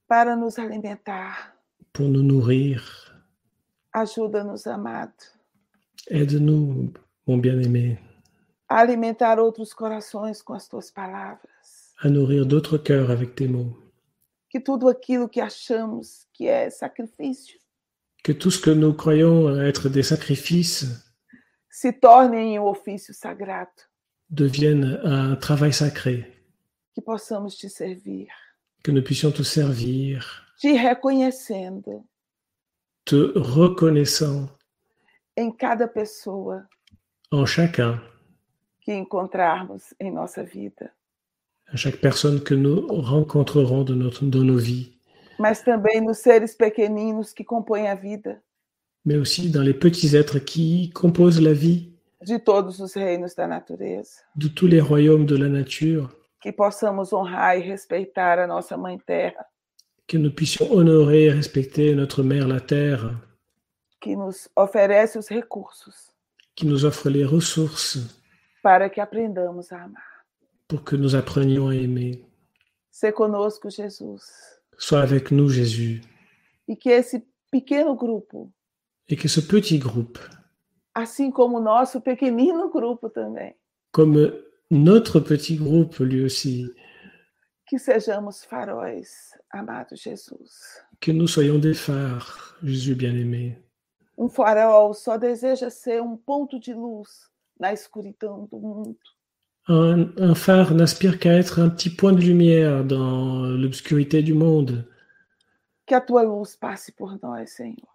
para 0.08 0.34
nos 0.34 0.58
alimentar. 0.58 1.52
pour 1.92 2.08
nous 2.08 2.22
nourrir. 2.22 3.12
Ajuda-nos, 3.92 4.66
amado, 4.66 5.12
Aide-nous, 6.06 6.92
mon 7.26 7.36
bien-aimé, 7.38 7.98
a 8.68 8.78
alimentar 8.80 9.38
outros 9.38 9.72
corações 9.74 10.42
com 10.42 10.52
as 10.54 10.68
tuas 10.68 10.90
palavras. 10.90 11.92
à 12.00 12.08
nourrir 12.08 12.46
d'autres 12.46 12.78
cœurs 12.78 13.10
avec 13.10 13.34
tes 13.34 13.48
mots. 13.48 13.74
Que 14.50 14.60
tudo 14.60 14.88
aquilo 14.88 15.28
que 15.28 15.40
achamos 15.40 16.26
que 16.32 16.46
é 16.46 16.70
sacrifício 16.70 17.58
Que 18.24 18.32
tout 18.32 18.50
ce 18.50 18.60
que 18.60 18.70
nous 18.70 18.94
croyons 18.94 19.60
être 19.60 19.88
des 19.88 20.02
sacrifices 20.02 21.04
se 21.70 21.92
torne 21.92 22.34
em 22.34 22.58
um 22.58 22.64
ofício 22.66 23.12
sagrado. 23.14 23.70
devienne 24.30 25.00
un 25.04 25.36
travail 25.36 25.72
sacré, 25.72 26.26
Que 26.94 27.00
possamos 27.02 27.56
te 27.56 27.68
servir, 27.68 28.28
que 28.82 28.90
nous 28.92 29.02
puissions 29.02 29.32
te 29.32 29.42
servir, 29.44 30.24
te 30.60 30.68
reconhecendo 30.76 32.04
te 33.04 33.16
reconnaissant 33.36 34.48
em 35.38 35.52
cada 35.52 35.86
pessoa 35.86 36.66
en 37.32 37.46
chacun, 37.46 38.00
que 38.80 38.92
encontrarmos 38.92 39.94
em 40.00 40.10
nossa 40.10 40.42
vida, 40.42 40.90
à 41.72 41.76
chaque 41.76 41.98
personne 42.00 42.40
que 42.42 42.54
nous 42.54 42.86
rencontrerons 43.02 43.84
de, 43.84 43.94
notre, 43.94 44.24
de 44.24 44.42
nos 44.42 44.58
vies, 44.58 44.98
mas 45.38 45.62
também 45.62 46.00
nos 46.00 46.18
seres 46.18 46.56
pequeninos 46.56 47.32
que 47.32 47.44
compõem 47.44 47.88
a 47.88 47.94
vida. 47.94 48.42
Mais 49.04 49.16
aussi 49.16 49.48
dans 49.48 49.62
les 49.62 49.74
petits 49.78 50.16
êtres 50.16 50.40
qui 50.40 50.90
composent 50.90 51.40
la 51.40 51.52
vie. 51.52 51.94
De 52.20 52.38
todos 52.40 52.80
os 52.80 52.94
reinos 52.94 53.32
da 53.34 53.46
natureza. 53.46 54.24
de 54.34 54.48
tous 54.48 54.66
les 54.66 54.80
royaumes 54.80 55.26
de 55.26 55.36
la 55.36 55.48
nature, 55.48 56.08
Que 56.40 56.52
possamos 56.52 57.12
honrar 57.12 57.56
e 57.56 57.60
respeitar 57.60 58.40
a 58.40 58.46
nossa 58.46 58.76
Mãe 58.76 58.98
Terra, 58.98 59.46
que 60.08 60.18
nous 60.18 60.32
puissions 60.34 60.68
honorer 60.72 61.26
et 61.26 61.30
respecter 61.30 61.94
notre 61.94 62.24
mère 62.24 62.48
la 62.48 62.60
Terre, 62.60 63.12
que 64.08 64.16
nos 64.16 64.48
oferece 64.56 65.18
os 65.18 65.28
recursos 65.28 66.14
qui 66.54 66.64
nous 66.66 66.84
offre 66.86 67.10
les 67.10 67.24
ressources 67.26 67.98
para 68.62 68.88
que 68.88 69.00
aprendamos 69.02 69.70
a 69.70 69.82
amar. 69.84 70.24
pour 70.66 70.82
que 70.82 70.96
nous 70.96 71.14
apprenions 71.14 71.68
à 71.68 71.74
aimer. 71.74 72.24
Ser 72.90 73.12
conosco, 73.12 73.68
Jesus. 73.70 74.22
Sois 74.78 75.02
avec 75.02 75.30
nous, 75.30 75.48
Jésus, 75.50 76.00
E 76.68 76.74
que 76.76 76.88
esse 76.90 77.22
pequeno 77.50 77.94
grupo, 77.94 78.50
et 79.08 79.16
que 79.16 79.28
ce 79.28 79.40
petit 79.40 79.78
groupe, 79.78 80.18
assim 80.94 81.30
como 81.30 81.58
o 81.58 81.60
nosso 81.62 82.00
pequenino 82.00 82.70
grupo 82.70 83.08
também, 83.10 83.54
comme 83.92 84.32
notre 84.70 85.20
petit 85.20 85.56
groupe 85.56 86.02
lui 86.02 86.24
aussi, 86.24 86.66
que 87.66 87.78
sejamos 87.78 88.42
faróis, 88.44 89.32
amado 89.50 89.94
Jesus. 89.96 90.80
que 91.00 91.12
nous 91.12 91.28
soyons 91.28 91.58
des 91.58 91.74
phares, 91.74 92.56
Jésus 92.62 92.94
bien-aimé. 92.94 93.56
Um 94.18 94.28
farol 94.28 94.92
só 94.94 95.16
deseja 95.16 95.70
ser 95.70 96.02
um 96.02 96.16
ponto 96.16 96.58
de 96.58 96.74
luz 96.74 97.30
na 97.58 97.72
escuridão 97.72 98.46
do 98.46 98.58
mundo. 98.58 98.98
Un, 99.68 100.12
un 100.18 100.34
phare 100.34 100.74
n'aspire 100.74 101.20
qu'à 101.20 101.34
être 101.34 101.60
un 101.60 101.70
petit 101.70 101.90
point 101.90 102.12
de 102.12 102.22
lumière 102.22 102.84
dans 102.84 103.46
l'obscurité 103.46 104.20
du 104.20 104.34
monde. 104.34 104.84
Que 105.86 105.94
a 105.94 106.00
tua 106.00 106.24
luz 106.24 106.56
passe 106.56 106.90
por 106.90 107.16
nós, 107.22 107.52
Senhor. 107.52 107.88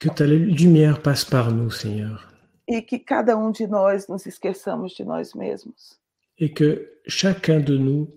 Que 0.00 0.08
ta 0.08 0.26
lumière 0.26 1.00
passe 1.00 1.24
par 1.24 1.52
nous, 1.52 1.70
Seigneur. 1.70 2.28
E 2.66 2.82
que 2.82 2.98
cada 2.98 3.36
um 3.36 3.52
de 3.52 3.66
nós 3.66 4.08
nos 4.08 4.26
esqueçamos 4.26 4.94
de 4.94 5.04
nós 5.04 5.32
mesmos. 5.32 6.00
Et 6.38 6.52
que 6.52 6.98
chacun 7.06 7.60
de 7.60 7.78
nous 7.78 8.08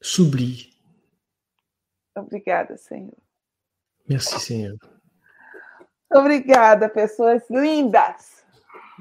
s'oublie. 0.00 0.74
Obrigada, 2.14 2.76
Senhor. 2.76 3.16
Merci, 4.06 4.38
Seigneur. 4.40 4.76
Obrigada, 6.14 6.88
pessoas 6.88 7.42
lindas. 7.50 8.42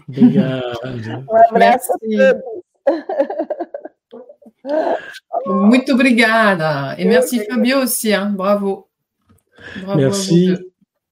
Obrigado. 0.08 1.26
Um 1.30 1.38
abraço 1.38 1.94
Merci. 2.02 2.22
a 2.22 2.34
todos. 2.36 2.62
Muito 5.46 5.94
obrigada. 5.94 6.96
Et 7.00 7.06
merci 7.06 7.46
Fabio 7.46 7.80
aussi. 7.80 8.14
hein. 8.14 8.32
Bravo. 8.36 8.88
Bravo 9.78 9.92
à 9.92 9.94
vous 9.96 10.00
Merci. 10.02 10.71